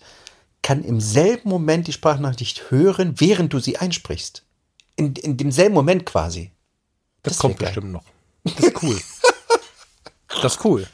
[0.62, 4.44] kann im selben Moment die Sprachnachricht hören, während du sie einsprichst.
[4.96, 6.52] In, in demselben Moment quasi.
[7.24, 8.04] Das, Das kommt bestimmt noch.
[8.44, 9.00] Das ist cool.
[10.42, 10.88] das ist cool.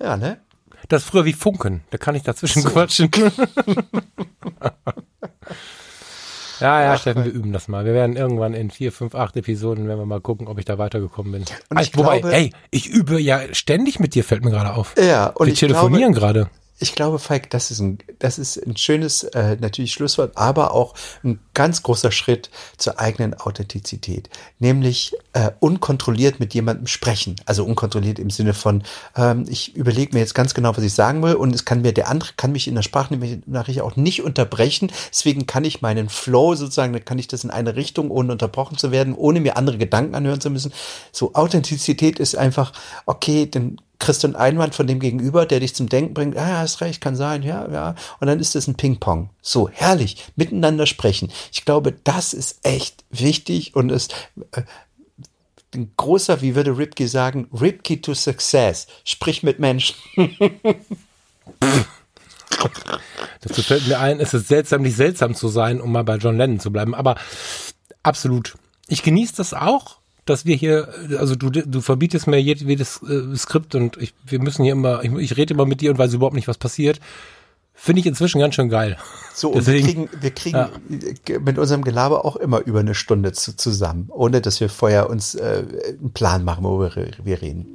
[0.00, 0.40] Ja, ne?
[0.88, 1.82] Das ist früher wie Funken.
[1.90, 3.10] Da kann ich dazwischen quatschen.
[6.64, 7.84] ja, ja, Steffen, wir üben das mal.
[7.84, 10.78] Wir werden irgendwann in vier, fünf, acht Episoden, wenn wir mal gucken, ob ich da
[10.78, 11.42] weitergekommen bin.
[11.70, 14.74] Und ich Ah, Wobei, glaube- hey, ich übe ja ständig mit dir, fällt mir gerade
[14.74, 14.94] auf.
[14.98, 16.48] Ja, und wir ich telefonieren gerade.
[16.80, 20.94] Ich glaube, Falk, das ist ein, das ist ein schönes, äh, natürlich Schlusswort, aber auch
[21.22, 24.28] ein ganz großer Schritt zur eigenen Authentizität.
[24.58, 27.36] Nämlich äh, unkontrolliert mit jemandem sprechen.
[27.46, 28.82] Also unkontrolliert im Sinne von,
[29.16, 31.92] ähm, ich überlege mir jetzt ganz genau, was ich sagen will und es kann mir,
[31.92, 34.90] der andere kann mich in der Sprachnachricht auch nicht unterbrechen.
[35.10, 38.90] Deswegen kann ich meinen Flow sozusagen, kann ich das in eine Richtung, ohne unterbrochen zu
[38.90, 40.72] werden, ohne mir andere Gedanken anhören zu müssen.
[41.12, 42.72] So Authentizität ist einfach,
[43.06, 46.58] okay, dann kriegst du einen Einwand von dem Gegenüber, der dich zum Denken bringt, ah,
[46.58, 47.94] hast recht, kann sein, ja, ja.
[48.20, 49.30] Und dann ist es ein Ping-Pong.
[49.40, 51.30] So, herrlich, miteinander sprechen.
[51.52, 54.14] Ich glaube, das ist echt wichtig und ist
[54.52, 54.62] äh,
[55.74, 58.86] ein großer, wie würde Ripke sagen, Ripke to Success.
[59.04, 59.96] Sprich mit Menschen.
[63.40, 66.36] Dazu fällt mir ein, es ist seltsam, nicht seltsam zu sein, um mal bei John
[66.36, 66.94] Lennon zu bleiben.
[66.94, 67.16] Aber
[68.02, 68.54] absolut.
[68.86, 70.88] Ich genieße das auch dass wir hier,
[71.18, 75.12] also du, du verbietest mir jedes äh, Skript und ich, wir müssen hier immer, ich,
[75.12, 77.00] ich rede immer mit dir und weiß überhaupt nicht, was passiert.
[77.76, 78.96] Finde ich inzwischen ganz schön geil.
[79.34, 81.40] So, und Deswegen, wir kriegen, wir kriegen ja.
[81.40, 85.34] mit unserem Gelaber auch immer über eine Stunde zu, zusammen, ohne dass wir vorher uns
[85.34, 85.64] äh,
[86.00, 87.66] einen Plan machen, worüber wir reden.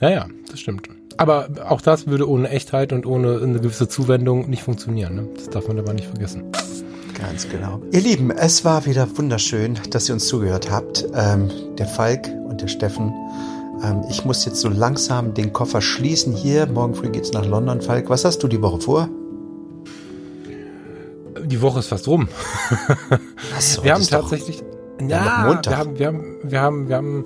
[0.00, 0.88] Ja, ja, das stimmt.
[1.16, 5.14] Aber auch das würde ohne Echtheit und ohne eine gewisse Zuwendung nicht funktionieren.
[5.14, 5.28] Ne?
[5.34, 6.44] Das darf man aber nicht vergessen.
[7.22, 7.80] Ganz genau.
[7.92, 11.06] Ihr Lieben, es war wieder wunderschön, dass ihr uns zugehört habt.
[11.14, 13.14] Ähm, der Falk und der Steffen.
[13.80, 16.66] Ähm, ich muss jetzt so langsam den Koffer schließen hier.
[16.66, 17.80] Morgen früh geht's nach London.
[17.80, 19.08] Falk, was hast du die Woche vor?
[21.44, 22.28] Die Woche ist fast rum.
[23.54, 24.64] Was, wir haben tatsächlich.
[25.06, 25.96] Ja, Montag.
[25.98, 27.24] wir haben, wir haben, wir haben,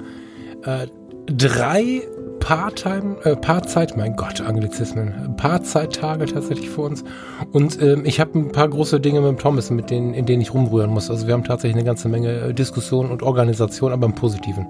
[0.62, 0.86] wir haben äh,
[1.26, 2.02] drei
[2.46, 7.02] Part-Time, äh, Part-Zeit, mein Gott, Anglizismen, Part-Zeit-Tage tatsächlich vor uns.
[7.50, 10.42] Und ähm, ich habe ein paar große Dinge mit dem Thomas, mit denen, in denen
[10.42, 11.10] ich rumrühren muss.
[11.10, 14.64] Also wir haben tatsächlich eine ganze Menge äh, Diskussion und Organisation, aber im Positiven.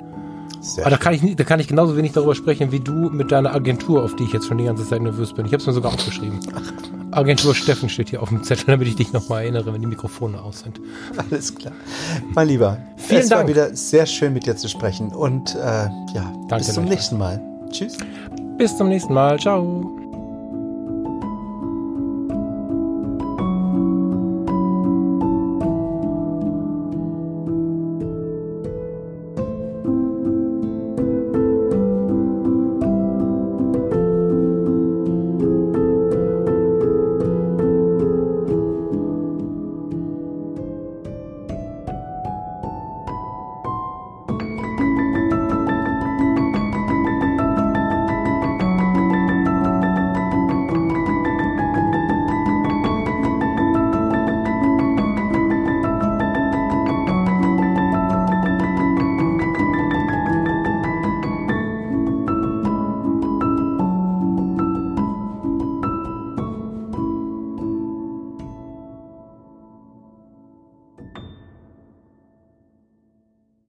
[0.62, 3.30] Sehr aber da kann, ich, da kann ich genauso wenig darüber sprechen wie du mit
[3.30, 5.44] deiner Agentur, auf die ich jetzt schon die ganze Zeit nervös bin.
[5.44, 6.40] Ich habe es mir sogar aufgeschrieben.
[7.10, 10.40] Agentur Steffen steht hier auf dem Zettel, damit ich dich nochmal erinnere, wenn die Mikrofone
[10.40, 10.80] aus sind.
[11.30, 11.74] Alles klar.
[12.34, 13.42] Mein Lieber, Vielen es Dank.
[13.42, 17.18] war wieder sehr schön mit dir zu sprechen und äh, ja, Danke bis zum nächsten
[17.18, 17.55] Mal.
[17.76, 17.98] Tschüss.
[18.56, 19.38] Bis zum nächsten Mal.
[19.38, 19.98] Ciao.